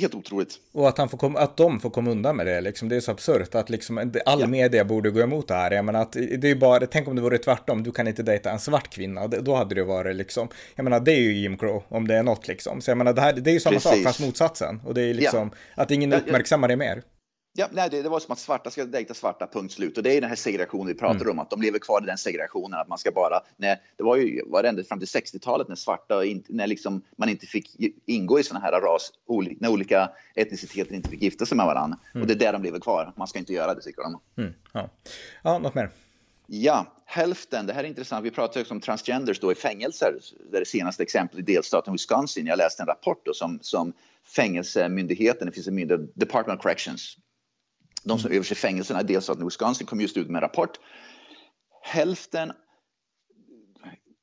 helt 0.00 0.14
otroligt. 0.14 0.54
Och 0.72 0.88
att, 0.88 0.98
han 0.98 1.08
får 1.08 1.18
kom, 1.18 1.36
att 1.36 1.56
de 1.56 1.80
får 1.80 1.90
komma 1.90 2.10
undan 2.10 2.36
med 2.36 2.46
det, 2.46 2.60
liksom, 2.60 2.88
det 2.88 2.96
är 2.96 3.00
så 3.00 3.10
absurt 3.10 3.54
att 3.54 3.70
liksom, 3.70 4.12
all 4.26 4.40
ja. 4.40 4.46
media 4.46 4.84
borde 4.84 5.10
gå 5.10 5.20
emot 5.20 5.48
det 5.48 5.54
här. 5.54 5.70
Jag 5.70 5.84
menar 5.84 6.02
att 6.02 6.12
det 6.12 6.50
är 6.50 6.54
bara, 6.54 6.86
tänk 6.86 7.08
om 7.08 7.16
det 7.16 7.22
vore 7.22 7.38
tvärtom, 7.38 7.82
du 7.82 7.92
kan 7.92 8.08
inte 8.08 8.22
dejta 8.22 8.50
en 8.50 8.58
svart 8.58 8.90
kvinna, 8.90 9.26
då 9.26 9.54
hade 9.54 9.74
det 9.74 9.84
varit 9.84 10.16
liksom, 10.16 10.48
jag 10.74 10.84
menar 10.84 11.00
det 11.00 11.12
är 11.12 11.20
ju 11.20 11.32
Jim 11.32 11.58
Crow, 11.58 11.82
om 11.88 12.08
det 12.08 12.14
är 12.14 12.22
något 12.22 12.48
liksom. 12.48 12.80
Så 12.80 12.90
jag 12.90 12.98
menar 12.98 13.12
det, 13.12 13.20
här, 13.20 13.32
det 13.32 13.50
är 13.50 13.54
ju 13.54 13.60
samma 13.60 13.74
Precis. 13.74 13.90
sak 13.90 14.02
fast 14.02 14.20
motsatsen. 14.20 14.80
Och 14.84 14.94
det 14.94 15.02
är 15.02 15.14
liksom, 15.14 15.50
ja. 15.76 15.82
att 15.82 15.90
ingen 15.90 16.12
uppmärksammar 16.12 16.68
det 16.68 16.76
mer. 16.76 17.02
Ja, 17.52 17.68
nej, 17.72 17.90
det, 17.90 18.02
det, 18.02 18.08
var 18.08 18.20
som 18.20 18.32
att 18.32 18.38
svarta 18.38 18.70
ska 18.70 18.84
dejta 18.84 19.14
svarta, 19.14 19.46
punkt 19.46 19.72
slut. 19.72 19.96
Och 19.96 20.02
det 20.02 20.16
är 20.16 20.20
den 20.20 20.30
här 20.30 20.36
segregationen 20.36 20.86
vi 20.86 20.94
pratar 20.94 21.20
mm. 21.20 21.30
om, 21.30 21.38
att 21.38 21.50
de 21.50 21.62
lever 21.62 21.78
kvar 21.78 22.02
i 22.02 22.06
den 22.06 22.18
segregationen. 22.18 22.80
Att 22.80 22.88
man 22.88 22.98
ska 22.98 23.10
bara, 23.10 23.40
nej, 23.56 23.82
det 23.96 24.02
var 24.02 24.16
ju 24.16 24.42
var 24.46 24.64
ända 24.64 24.84
fram 24.84 24.98
till 24.98 25.08
60-talet 25.08 25.68
när 25.68 25.76
svarta, 25.76 26.14
när 26.48 26.66
liksom 26.66 27.02
man 27.16 27.28
inte 27.28 27.46
fick 27.46 27.76
ingå 28.06 28.40
i 28.40 28.42
sådana 28.42 28.64
här 28.64 28.80
ras, 28.80 29.12
när 29.58 29.68
olika 29.68 30.10
etniciteter 30.34 30.94
inte 30.94 31.08
fick 31.08 31.22
gifta 31.22 31.46
sig 31.46 31.56
med 31.56 31.66
varandra. 31.66 31.98
Mm. 32.14 32.22
Och 32.22 32.26
det 32.26 32.34
är 32.34 32.38
där 32.38 32.52
de 32.52 32.62
lever 32.62 32.80
kvar. 32.80 33.12
Man 33.16 33.28
ska 33.28 33.38
inte 33.38 33.52
göra 33.52 33.74
det, 33.74 33.82
tycker 33.82 34.02
de. 34.02 34.20
Mm. 34.42 34.54
Ja. 34.72 34.90
ja, 35.42 35.58
något 35.58 35.74
mer? 35.74 35.90
Ja, 36.46 36.86
hälften. 37.04 37.66
Det 37.66 37.72
här 37.72 37.84
är 37.84 37.88
intressant. 37.88 38.24
Vi 38.24 38.30
pratar 38.30 38.60
också 38.60 38.74
om 38.74 38.80
transgenders 38.80 39.40
då 39.40 39.52
i 39.52 39.54
fängelser. 39.54 40.14
Det 40.50 40.58
det 40.58 40.66
senaste 40.66 41.02
exemplet 41.02 41.38
i 41.48 41.52
delstaten 41.52 41.92
Wisconsin. 41.92 42.46
Jag 42.46 42.58
läste 42.58 42.82
en 42.82 42.86
rapport 42.86 43.22
då 43.24 43.34
som, 43.34 43.58
som 43.62 43.92
fängelsemyndigheten, 44.36 45.46
det 45.46 45.52
finns 45.52 45.68
en 45.68 45.74
myndighet, 45.74 46.14
Department 46.14 46.58
of 46.58 46.62
Corrections, 46.62 47.16
de 48.04 48.18
som 48.18 48.26
mm. 48.26 48.36
överser 48.36 48.54
fängelserna 48.54 49.00
i 49.00 49.04
delstaten 49.04 49.44
Wisconsin 49.44 49.86
kom 49.86 50.00
just 50.00 50.16
ut 50.16 50.26
med 50.26 50.36
en 50.36 50.40
rapport. 50.40 50.78
Hälften 51.82 52.52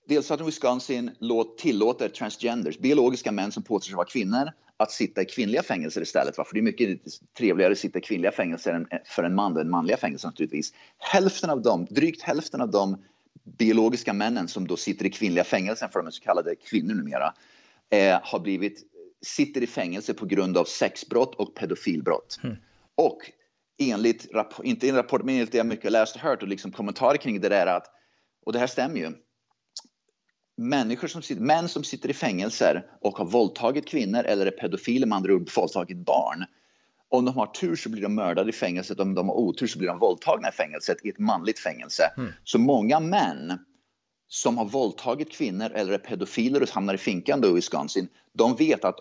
Delstaten 0.07 0.45
Wisconsin 0.45 1.11
tillåter 1.57 2.09
transgenders, 2.09 2.77
biologiska 2.77 3.31
män 3.31 3.51
som 3.51 3.63
påstår 3.63 3.87
sig 3.87 3.95
vara 3.95 4.07
kvinnor, 4.07 4.51
att 4.77 4.91
sitta 4.91 5.21
i 5.21 5.25
kvinnliga 5.25 5.63
fängelser 5.63 6.01
istället. 6.01 6.35
För 6.35 6.47
det 6.53 6.59
är 6.59 6.61
mycket 6.61 6.99
trevligare 7.37 7.71
att 7.71 7.77
sitta 7.77 7.99
i 7.99 8.01
kvinnliga 8.01 8.31
fängelser 8.31 8.73
än 8.73 8.87
för 9.05 9.23
en 9.23 9.35
man 9.35 9.57
än 9.57 9.69
manliga 9.69 9.97
fängelser 9.97 10.27
naturligtvis. 10.27 10.73
Hälften 10.97 11.49
av 11.49 11.61
dem, 11.61 11.87
drygt 11.89 12.21
hälften 12.21 12.61
av 12.61 12.71
de 12.71 12.97
biologiska 13.57 14.13
männen 14.13 14.47
som 14.47 14.67
då 14.67 14.77
sitter 14.77 15.05
i 15.05 15.09
kvinnliga 15.09 15.43
fängelser, 15.43 15.87
för 15.87 15.99
de 15.99 16.07
är 16.07 16.11
så 16.11 16.23
kallade 16.23 16.55
kvinnor 16.55 16.95
numera, 16.95 17.33
eh, 17.89 18.19
har 18.23 18.39
blivit, 18.39 18.83
sitter 19.21 19.63
i 19.63 19.67
fängelse 19.67 20.13
på 20.13 20.25
grund 20.25 20.57
av 20.57 20.65
sexbrott 20.65 21.35
och 21.35 21.55
pedofilbrott. 21.55 22.39
Mm. 22.43 22.55
Och 22.95 23.31
enligt, 23.77 24.27
inte 24.63 24.89
en 24.89 24.95
rapport, 24.95 25.23
men 25.23 25.35
enligt 25.35 25.51
det 25.51 25.57
jag 25.57 25.67
mycket 25.67 25.91
läst 25.91 26.15
och 26.15 26.21
hört 26.21 26.41
och 26.41 26.47
liksom 26.47 26.71
kommentarer 26.71 27.17
kring 27.17 27.41
det 27.41 27.49
där 27.49 27.67
att, 27.67 27.87
och 28.45 28.53
det 28.53 28.59
här 28.59 28.67
stämmer 28.67 28.97
ju, 28.97 29.13
människor 30.57 31.07
som 31.07 31.21
sitter, 31.21 31.41
män 31.41 31.69
som 31.69 31.83
sitter 31.83 32.09
i 32.09 32.13
fängelser 32.13 32.85
och 33.01 33.17
har 33.17 33.25
våldtagit 33.25 33.87
kvinnor 33.87 34.23
eller 34.23 34.45
är 34.45 34.51
pedofiler 34.51 35.07
med 35.07 35.15
andra 35.15 35.33
ord 35.33 35.49
våldtagit 35.55 35.97
barn. 35.97 36.45
Om 37.09 37.25
de 37.25 37.35
har 37.35 37.47
tur 37.47 37.75
så 37.75 37.89
blir 37.89 38.01
de 38.01 38.15
mördade 38.15 38.49
i 38.49 38.53
fängelset, 38.53 38.99
om 38.99 39.13
de 39.13 39.29
har 39.29 39.35
otur 39.35 39.67
så 39.67 39.77
blir 39.79 39.87
de 39.87 39.99
våldtagna 39.99 40.49
i 40.49 40.51
fängelset, 40.51 40.97
i 41.03 41.09
ett 41.09 41.19
manligt 41.19 41.59
fängelse. 41.59 42.03
Mm. 42.17 42.31
Så 42.43 42.59
många 42.59 42.99
män 42.99 43.59
som 44.27 44.57
har 44.57 44.65
våldtagit 44.65 45.31
kvinnor 45.31 45.71
eller 45.71 45.93
är 45.93 45.97
pedofiler 45.97 46.61
och 46.63 46.69
hamnar 46.69 46.93
i 46.93 46.97
finkan 46.97 47.41
då 47.41 47.47
i 47.47 47.53
Wisconsin, 47.53 48.07
de 48.33 48.55
vet 48.55 48.85
att 48.85 48.99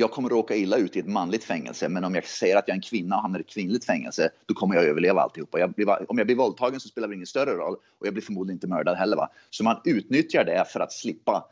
jag 0.00 0.10
kommer 0.10 0.28
råka 0.28 0.56
illa 0.56 0.76
ut 0.76 0.96
i 0.96 0.98
ett 0.98 1.06
manligt 1.06 1.44
fängelse, 1.44 1.88
men 1.88 2.04
om 2.04 2.14
jag 2.14 2.24
säger 2.24 2.56
att 2.56 2.68
jag 2.68 2.74
är 2.74 2.78
en 2.78 2.82
kvinna 2.82 3.16
och 3.16 3.22
hamnar 3.22 3.38
i 3.38 3.42
ett 3.42 3.48
kvinnligt 3.48 3.84
fängelse, 3.84 4.30
då 4.46 4.54
kommer 4.54 4.74
jag 4.74 4.84
överleva 4.84 5.20
alltihopa. 5.20 5.58
Jag 5.58 5.72
blir, 5.72 6.10
om 6.10 6.18
jag 6.18 6.26
blir 6.26 6.36
våldtagen 6.36 6.80
så 6.80 6.88
spelar 6.88 7.08
det 7.08 7.14
ingen 7.14 7.26
större 7.26 7.50
roll 7.50 7.76
och 7.98 8.06
jag 8.06 8.14
blir 8.14 8.22
förmodligen 8.22 8.56
inte 8.56 8.66
mördad 8.66 8.96
heller. 8.96 9.16
Va? 9.16 9.30
Så 9.50 9.64
man 9.64 9.80
utnyttjar 9.84 10.44
det 10.44 10.64
för 10.68 10.80
att 10.80 10.92
slippa 10.92 11.44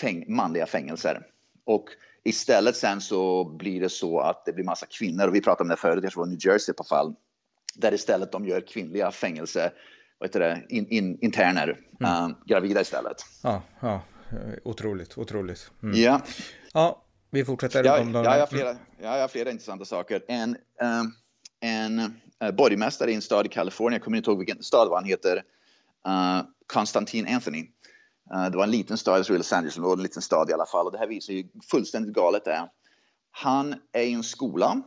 fäng 0.00 0.24
manliga 0.28 0.66
fängelser. 0.66 1.26
Och 1.64 1.84
istället 2.24 2.76
sen 2.76 3.00
så 3.00 3.44
blir 3.44 3.80
det 3.80 3.88
så 3.88 4.20
att 4.20 4.44
det 4.44 4.52
blir 4.52 4.64
massa 4.64 4.86
kvinnor, 4.86 5.28
och 5.28 5.34
vi 5.34 5.40
pratade 5.40 5.62
om 5.62 5.68
det 5.68 5.76
förut, 5.76 6.04
jag 6.04 6.12
tror 6.12 6.24
det 6.24 6.30
var 6.30 6.36
New 6.36 6.46
Jersey 6.46 6.74
på 6.74 6.84
fall, 6.84 7.14
där 7.74 7.94
istället 7.94 8.32
de 8.32 8.46
gör 8.46 8.60
kvinnliga 8.60 9.10
fängelse, 9.10 9.72
vad 10.18 10.28
heter 10.28 10.40
det, 10.40 10.62
in, 10.68 10.86
in, 10.88 11.18
interner, 11.20 11.78
mm. 12.00 12.30
uh, 12.30 12.36
gravida 12.46 12.80
istället. 12.80 13.16
Ja, 13.42 13.62
ja, 13.80 14.02
otroligt, 14.64 15.18
otroligt. 15.18 15.70
Mm. 15.82 16.00
Ja. 16.00 16.20
Ja, 16.72 17.02
vi 17.32 17.44
fortsätter. 17.44 17.84
Ja, 17.84 18.00
om 18.00 18.12
de... 18.12 18.24
jag, 18.24 18.38
har 18.38 18.46
flera, 18.46 18.76
jag 19.00 19.20
har 19.20 19.28
flera 19.28 19.50
intressanta 19.50 19.84
saker. 19.84 20.24
En, 20.28 20.56
um, 20.82 21.14
en 21.60 21.98
uh, 21.98 22.50
borgmästare 22.56 23.10
i 23.10 23.14
en 23.14 23.22
stad 23.22 23.46
i 23.46 23.48
Kalifornien, 23.48 23.92
jag 23.92 24.04
kommer 24.04 24.16
inte 24.16 24.30
ihåg 24.30 24.38
vilken 24.38 24.62
stad 24.62 24.88
var 24.88 24.96
han 24.96 25.04
heter, 25.04 25.36
uh, 26.08 26.42
Konstantin 26.66 27.34
Anthony. 27.34 27.62
Uh, 28.34 28.50
det 28.50 28.56
var 28.56 28.64
en 28.64 28.70
liten 28.70 28.98
stad, 28.98 29.18
jag 29.18 29.26
tror 29.26 29.36
Los 29.36 29.52
Angeles, 29.52 29.76
en 29.76 30.02
liten 30.02 30.22
stad 30.22 30.50
i 30.50 30.52
alla 30.52 30.66
fall. 30.66 30.86
Och 30.86 30.92
det 30.92 30.98
här 30.98 31.06
visar 31.06 31.32
ju 31.32 31.44
fullständigt 31.70 32.14
galet 32.14 32.44
det 32.44 32.52
är. 32.52 32.68
Han 33.30 33.74
är 33.92 34.02
i 34.02 34.12
en 34.12 34.22
skola 34.22 34.82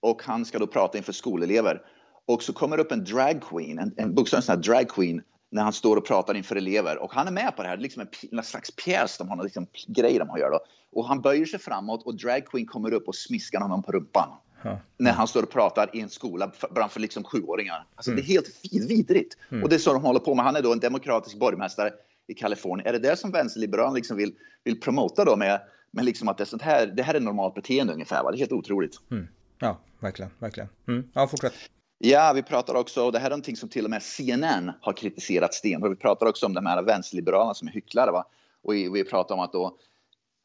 och 0.00 0.22
han 0.22 0.44
ska 0.44 0.58
då 0.58 0.66
prata 0.66 0.98
inför 0.98 1.12
skolelever. 1.12 1.82
Och 2.26 2.42
så 2.42 2.52
kommer 2.52 2.76
det 2.76 2.82
upp 2.82 2.92
en 2.92 3.04
drag 3.04 3.42
queen, 3.42 3.78
en, 3.78 3.94
en 3.96 4.14
bokstavligt 4.14 4.48
en 4.48 4.60
drag 4.60 4.88
queen 4.88 5.22
när 5.50 5.62
han 5.62 5.72
står 5.72 5.96
och 5.96 6.06
pratar 6.06 6.34
inför 6.34 6.56
elever. 6.56 6.98
Och 6.98 7.12
han 7.12 7.26
är 7.26 7.32
med 7.32 7.56
på 7.56 7.62
det 7.62 7.68
här, 7.68 7.76
det 7.76 7.80
är 7.80 7.82
liksom 7.82 8.02
en, 8.02 8.38
en 8.38 8.44
slags 8.44 8.70
pjäs, 8.70 9.18
de 9.18 9.28
har 9.28 9.36
någon 9.36 9.44
liksom 9.44 9.66
grej 9.86 10.18
de 10.18 10.28
har 10.28 10.36
att 10.36 10.40
göra. 10.40 10.58
Och 10.92 11.08
han 11.08 11.20
böjer 11.20 11.46
sig 11.46 11.58
framåt 11.58 12.02
och 12.02 12.14
drag 12.14 12.46
queen 12.46 12.66
kommer 12.66 12.92
upp 12.92 13.08
och 13.08 13.14
smiskar 13.14 13.60
honom 13.60 13.82
på 13.82 13.92
rumpan. 13.92 14.28
Ja. 14.62 14.80
När 14.98 15.12
han 15.12 15.28
står 15.28 15.42
och 15.42 15.50
pratar 15.50 15.96
i 15.96 16.00
en 16.00 16.10
skola 16.10 16.52
framför 16.74 17.00
liksom 17.00 17.24
sjuåringar. 17.24 17.86
Alltså 17.94 18.10
mm. 18.10 18.24
det 18.24 18.30
är 18.30 18.34
helt 18.34 18.90
vidrigt. 18.90 19.36
Mm. 19.50 19.62
Och 19.62 19.68
det 19.68 19.74
är 19.74 19.78
så 19.78 19.92
de 19.92 20.02
håller 20.02 20.20
på 20.20 20.34
med. 20.34 20.44
Han 20.44 20.56
är 20.56 20.62
då 20.62 20.72
en 20.72 20.80
demokratisk 20.80 21.38
borgmästare 21.38 21.92
i 22.26 22.34
Kalifornien. 22.34 22.88
Är 22.88 22.92
det 22.92 22.98
det 22.98 23.16
som 23.16 23.30
vänsterliberalerna 23.30 23.94
liksom 23.94 24.16
vill, 24.16 24.34
vill 24.64 24.80
promota 24.80 25.24
då 25.24 25.36
med, 25.36 25.60
med 25.90 26.04
liksom 26.04 26.28
att 26.28 26.38
det, 26.38 26.46
sånt 26.46 26.62
här, 26.62 26.86
det 26.86 27.02
här 27.02 27.14
är 27.14 27.20
normalt 27.20 27.54
beteende 27.54 27.92
ungefär? 27.92 28.22
Va? 28.22 28.30
Det 28.30 28.36
är 28.36 28.38
helt 28.38 28.52
otroligt. 28.52 28.96
Mm. 29.10 29.28
Ja, 29.58 29.78
verkligen, 30.00 30.30
verkligen. 30.38 30.68
Mm. 30.88 31.08
Ja, 31.12 31.26
fortsätt. 31.28 31.54
Ja, 32.02 32.32
vi 32.32 32.42
pratar 32.42 32.74
också, 32.74 33.04
och 33.04 33.12
det 33.12 33.18
här 33.18 33.26
är 33.26 33.30
någonting 33.30 33.56
som 33.56 33.68
till 33.68 33.84
och 33.84 33.90
med 33.90 34.02
CNN 34.02 34.72
har 34.80 34.92
kritiserat 34.92 35.54
stenhårt. 35.54 35.90
Vi 35.90 35.96
pratar 35.96 36.26
också 36.26 36.46
om 36.46 36.54
de 36.54 36.66
här 36.66 36.82
vänsterliberalerna 36.82 37.54
som 37.54 37.68
är 37.68 37.72
hycklare. 37.72 38.10
Va? 38.10 38.24
Och 38.62 38.74
vi 38.74 39.04
pratar 39.04 39.34
om 39.34 39.40
att, 39.40 39.52
då, 39.52 39.78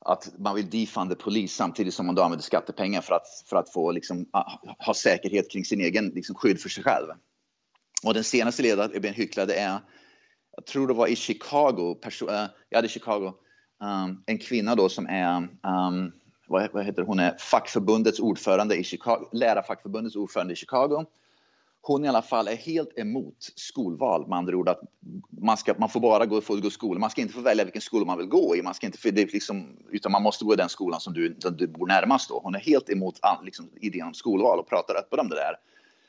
att 0.05 0.33
man 0.37 0.55
vill 0.55 0.69
defunda 0.69 1.15
polis 1.15 1.55
samtidigt 1.55 1.93
som 1.93 2.05
man 2.05 2.15
då 2.15 2.21
använder 2.21 2.43
skattepengar 2.43 3.01
för 3.01 3.15
att, 3.15 3.27
för 3.45 3.57
att 3.57 3.69
få 3.69 3.91
liksom, 3.91 4.25
ha 4.85 4.93
säkerhet 4.93 5.51
kring 5.51 5.65
sin 5.65 5.81
egen 5.81 6.09
liksom, 6.09 6.35
skydd 6.35 6.61
för 6.61 6.69
sig 6.69 6.83
själv. 6.83 7.07
Och 8.03 8.13
den 8.13 8.23
senaste 8.23 8.63
ledaren 8.63 9.05
är 9.05 9.13
hycklade 9.13 9.55
är, 9.55 9.79
jag 10.55 10.65
tror 10.65 10.87
det 10.87 10.93
var 10.93 11.07
i 11.07 11.15
Chicago, 11.15 11.99
äh, 12.05 12.45
ja 12.69 12.81
det 12.81 12.87
är 12.87 12.87
Chicago, 12.87 13.33
um, 13.81 14.23
en 14.25 14.37
kvinna 14.37 14.75
då 14.75 14.89
som 14.89 15.07
är 15.07 15.37
um, 15.37 16.11
vad, 16.47 16.69
vad 16.73 16.85
heter 16.85 17.03
hon 17.03 17.19
är 17.19 17.37
fackförbundets 17.37 18.19
ordförande 18.19 18.75
i 18.75 18.83
Chicago, 18.83 19.29
lärarfackförbundets 19.31 20.15
ordförande 20.15 20.53
i 20.53 20.55
Chicago 20.55 21.05
hon 21.87 22.05
i 22.05 22.07
alla 22.07 22.21
fall 22.21 22.47
är 22.47 22.55
helt 22.55 22.97
emot 22.97 23.35
skolval. 23.55 24.27
Med 24.27 24.37
andra 24.37 24.57
ord 24.57 24.69
att 24.69 24.81
man, 25.29 25.57
ska, 25.57 25.75
man 25.77 25.89
får 25.89 25.99
bara 25.99 26.25
gå, 26.25 26.41
få 26.41 26.55
gå 26.55 26.69
skola. 26.69 26.99
Man 26.99 27.09
ska 27.09 27.21
inte 27.21 27.33
få 27.33 27.41
välja 27.41 27.63
vilken 27.63 27.81
skola 27.81 28.05
man 28.05 28.17
vill 28.17 28.27
gå 28.27 28.55
i. 28.55 28.61
Man 28.61 28.73
ska 28.73 28.85
inte, 28.85 28.97
för 28.97 29.11
det 29.11 29.33
liksom, 29.33 29.77
utan 29.91 30.11
man 30.11 30.23
måste 30.23 30.45
gå 30.45 30.53
i 30.53 30.55
den 30.55 30.69
skolan 30.69 30.99
som 30.99 31.13
du, 31.13 31.29
du 31.29 31.67
bor 31.67 31.87
närmast. 31.87 32.29
Då. 32.29 32.39
Hon 32.43 32.55
är 32.55 32.59
helt 32.59 32.89
emot 32.89 33.19
liksom, 33.43 33.69
idén 33.81 34.07
om 34.07 34.13
skolval 34.13 34.59
och 34.59 34.69
pratar 34.69 34.95
öppet 34.95 35.19
om 35.19 35.29
det 35.29 35.35
där. 35.35 35.55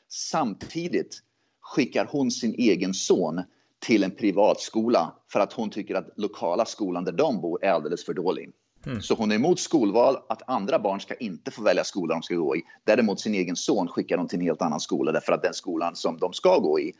Samtidigt 0.09 1.19
skickar 1.61 2.07
hon 2.11 2.31
sin 2.31 2.53
egen 2.53 2.93
son 2.93 3.41
till 3.79 4.03
en 4.03 4.11
privatskola 4.11 5.15
för 5.31 5.39
att 5.39 5.53
hon 5.53 5.69
tycker 5.69 5.95
att 5.95 6.09
lokala 6.15 6.65
skolan 6.65 7.03
där 7.03 7.11
de 7.11 7.41
bor 7.41 7.65
är 7.65 7.71
alldeles 7.71 8.05
för 8.05 8.13
dålig. 8.13 8.51
Mm. 8.85 9.01
Så 9.01 9.15
hon 9.15 9.31
är 9.31 9.35
emot 9.35 9.59
skolval, 9.59 10.17
att 10.29 10.49
andra 10.49 10.79
barn 10.79 10.99
ska 10.99 11.13
inte 11.13 11.51
få 11.51 11.63
välja 11.63 11.83
skola 11.83 12.13
de 12.13 12.23
ska 12.23 12.35
gå 12.35 12.55
i. 12.55 12.61
Däremot 12.83 13.19
sin 13.19 13.33
egen 13.33 13.55
son 13.55 13.87
skickar 13.87 14.17
de 14.17 14.27
till 14.27 14.39
en 14.39 14.45
helt 14.45 14.61
annan 14.61 14.79
skola 14.79 15.11
därför 15.11 15.33
att 15.33 15.41
den 15.41 15.53
skolan 15.53 15.95
som 15.95 16.17
de 16.17 16.33
ska 16.33 16.57
gå 16.59 16.79
i, 16.79 16.93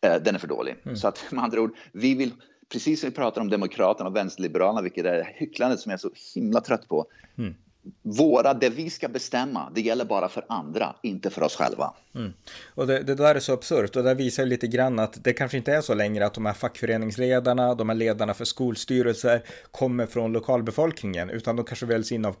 eh, 0.00 0.22
den 0.22 0.34
är 0.34 0.38
för 0.38 0.48
dålig. 0.48 0.76
Mm. 0.84 0.96
Så 0.96 1.08
att 1.08 1.24
med 1.30 1.44
andra 1.44 1.60
ord, 1.60 1.76
vi 1.92 2.14
vill, 2.14 2.32
precis 2.68 3.00
som 3.00 3.10
vi 3.10 3.16
pratar 3.16 3.40
om 3.40 3.50
Demokraterna 3.50 4.10
och 4.10 4.16
Vänsterliberalerna, 4.16 4.82
vilket 4.82 5.06
är 5.06 5.32
hycklandet 5.34 5.80
som 5.80 5.90
jag 5.90 5.96
är 5.96 6.00
så 6.00 6.10
himla 6.34 6.60
trött 6.60 6.88
på. 6.88 7.06
Mm 7.38 7.54
våra, 8.02 8.54
det 8.54 8.68
vi 8.68 8.90
ska 8.90 9.08
bestämma, 9.08 9.72
det 9.74 9.80
gäller 9.80 10.04
bara 10.04 10.28
för 10.28 10.44
andra, 10.48 10.96
inte 11.02 11.30
för 11.30 11.42
oss 11.42 11.56
själva. 11.56 11.94
Mm. 12.14 12.32
Och 12.74 12.86
det, 12.86 13.02
det, 13.02 13.14
där 13.14 13.34
är 13.34 13.40
så 13.40 13.52
absurt 13.52 13.96
och 13.96 14.02
det 14.02 14.14
visar 14.14 14.46
lite 14.46 14.66
grann 14.66 14.98
att 14.98 15.24
det 15.24 15.32
kanske 15.32 15.56
inte 15.56 15.72
är 15.72 15.80
så 15.80 15.94
längre 15.94 16.26
att 16.26 16.34
de 16.34 16.46
här 16.46 16.52
fackföreningsledarna, 16.52 17.74
de 17.74 17.88
här 17.88 17.96
ledarna 17.96 18.34
för 18.34 18.44
skolstyrelser 18.44 19.42
kommer 19.70 20.06
från 20.06 20.32
lokalbefolkningen, 20.32 21.30
utan 21.30 21.56
de 21.56 21.64
kanske 21.64 21.86
väljs 21.86 22.12
in 22.12 22.24
av, 22.24 22.36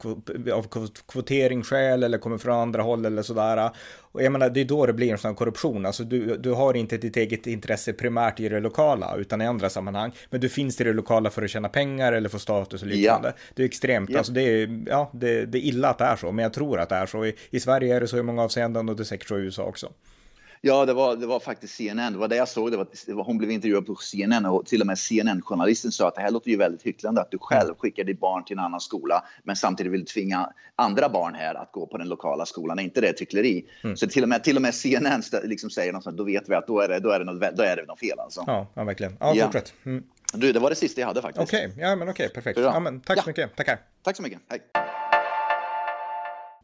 av 0.52 0.66
kvoteringsskäl 1.06 2.02
eller 2.02 2.18
kommer 2.18 2.38
från 2.38 2.54
andra 2.54 2.82
håll 2.82 3.04
eller 3.04 3.22
sådär. 3.22 3.70
Och 4.16 4.22
jag 4.22 4.32
menar, 4.32 4.50
det 4.50 4.60
är 4.60 4.64
då 4.64 4.86
det 4.86 4.92
blir 4.92 5.12
en 5.12 5.18
sån 5.18 5.34
korruption. 5.34 5.86
Alltså 5.86 6.04
du, 6.04 6.36
du 6.36 6.52
har 6.52 6.76
inte 6.76 6.96
ditt 6.96 7.16
eget 7.16 7.46
intresse 7.46 7.92
primärt 7.92 8.40
i 8.40 8.48
det 8.48 8.60
lokala, 8.60 9.16
utan 9.16 9.42
i 9.42 9.46
andra 9.46 9.70
sammanhang. 9.70 10.12
Men 10.30 10.40
du 10.40 10.48
finns 10.48 10.80
i 10.80 10.84
det 10.84 10.92
lokala 10.92 11.30
för 11.30 11.42
att 11.42 11.50
tjäna 11.50 11.68
pengar 11.68 12.12
eller 12.12 12.28
få 12.28 12.38
status 12.38 12.82
och 12.82 12.88
liknande. 12.88 13.28
Ja. 13.28 13.42
Det 13.54 13.62
är 13.62 13.66
extremt. 13.66 14.10
Ja. 14.10 14.18
Alltså 14.18 14.32
det 14.32 14.42
är, 14.42 14.84
ja, 14.86 15.10
det, 15.12 15.46
det 15.46 15.58
är 15.58 15.62
illa 15.62 15.88
att 15.88 15.98
det 15.98 16.04
är 16.04 16.16
så, 16.16 16.32
men 16.32 16.42
jag 16.42 16.52
tror 16.52 16.80
att 16.80 16.88
det 16.88 16.94
är 16.94 17.06
så. 17.06 17.24
I, 17.24 17.34
I 17.50 17.60
Sverige 17.60 17.96
är 17.96 18.00
det 18.00 18.08
så 18.08 18.18
i 18.18 18.22
många 18.22 18.42
avseenden 18.42 18.88
och 18.88 18.96
det 18.96 19.02
är 19.02 19.04
säkert 19.04 19.28
så 19.28 19.38
i 19.38 19.42
USA 19.42 19.62
också. 19.62 19.92
Ja, 20.66 20.86
det 20.86 20.92
var, 20.92 21.16
det 21.16 21.26
var 21.26 21.40
faktiskt 21.40 21.74
CNN. 21.74 22.12
Det 22.12 22.18
var 22.18 22.28
det 22.28 22.36
jag 22.36 22.48
såg. 22.48 22.70
Det 22.70 22.76
var, 22.76 22.86
det 23.06 23.12
var, 23.12 23.24
hon 23.24 23.38
blev 23.38 23.50
intervjuad 23.50 23.86
på 23.86 23.94
CNN 23.94 24.46
och 24.46 24.66
till 24.66 24.80
och 24.80 24.86
med 24.86 24.98
CNN-journalisten 24.98 25.92
sa 25.92 26.08
att 26.08 26.14
det 26.14 26.20
här 26.20 26.30
låter 26.30 26.50
ju 26.50 26.56
väldigt 26.56 26.82
hycklande 26.82 27.20
att 27.20 27.30
du 27.30 27.38
själv 27.38 27.74
skickar 27.78 28.04
ditt 28.04 28.20
barn 28.20 28.44
till 28.44 28.58
en 28.58 28.64
annan 28.64 28.80
skola 28.80 29.24
men 29.42 29.56
samtidigt 29.56 29.92
vill 29.92 30.06
tvinga 30.06 30.52
andra 30.76 31.08
barn 31.08 31.34
här 31.34 31.54
att 31.54 31.72
gå 31.72 31.86
på 31.86 31.98
den 31.98 32.08
lokala 32.08 32.46
skolan. 32.46 32.78
Är 32.78 32.82
inte 32.82 33.00
det 33.00 33.20
hyckleri? 33.20 33.66
Mm. 33.84 33.96
Så 33.96 34.06
till 34.06 34.22
och 34.22 34.28
med, 34.28 34.44
till 34.44 34.56
och 34.56 34.62
med 34.62 34.74
CNN 34.74 35.22
liksom 35.44 35.70
säger 35.70 35.92
något 35.92 36.04
sånt, 36.04 36.16
då 36.16 36.24
vet 36.24 36.48
vi 36.48 36.54
att 36.54 36.66
då 36.66 36.80
är 36.80 36.88
det, 36.88 37.00
då 37.00 37.10
är 37.10 37.18
det, 37.18 37.24
något, 37.24 37.56
då 37.56 37.62
är 37.62 37.76
det 37.76 37.84
något 37.86 38.00
fel 38.00 38.18
alltså. 38.18 38.44
Ja, 38.46 38.66
ja 38.74 38.84
verkligen. 38.84 39.16
Ja, 39.20 39.34
fortsätt. 39.44 39.74
Mm. 39.84 40.04
Du, 40.32 40.52
det 40.52 40.60
var 40.60 40.70
det 40.70 40.76
sista 40.76 41.00
jag 41.00 41.08
hade 41.08 41.22
faktiskt. 41.22 41.48
Okej, 41.48 41.68
okay. 41.68 41.82
ja 41.82 41.96
men 41.96 42.08
okej, 42.08 42.24
okay, 42.26 42.34
perfekt. 42.34 42.58
Ja, 42.58 42.80
men, 42.80 43.00
tack 43.00 43.18
ja. 43.18 43.22
så 43.22 43.28
mycket. 43.28 43.56
Tackar. 43.56 43.78
Tack 44.02 44.16
så 44.16 44.22
mycket. 44.22 44.38
Hej. 44.48 44.60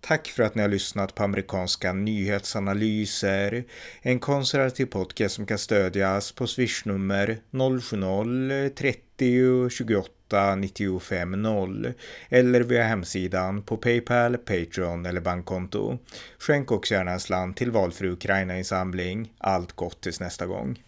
Tack 0.07 0.29
för 0.29 0.43
att 0.43 0.55
ni 0.55 0.63
har 0.63 0.69
lyssnat 0.69 1.15
på 1.15 1.23
amerikanska 1.23 1.93
nyhetsanalyser. 1.93 3.65
En 4.01 4.21
konservativ 4.21 4.87
podcast 4.87 5.35
som 5.35 5.47
kan 5.47 5.59
stödjas 5.59 6.33
på 6.33 6.47
swishnummer 6.47 7.39
070-30 7.51 9.69
28 9.69 10.55
95 10.55 11.43
0 11.43 11.93
eller 12.29 12.61
via 12.61 12.83
hemsidan 12.83 13.63
på 13.63 13.77
Paypal, 13.77 14.39
Patreon 14.39 15.07
eller 15.07 15.21
bankkonto. 15.21 15.99
Skänk 16.39 16.73
också 16.73 16.95
gärna 16.95 17.13
en 17.13 17.21
slant 17.21 17.57
till 17.57 17.71
valfri 17.71 18.09
Ukraina-insamling. 18.09 19.33
Allt 19.39 19.73
gott 19.73 20.01
tills 20.01 20.21
nästa 20.21 20.47
gång. 20.47 20.79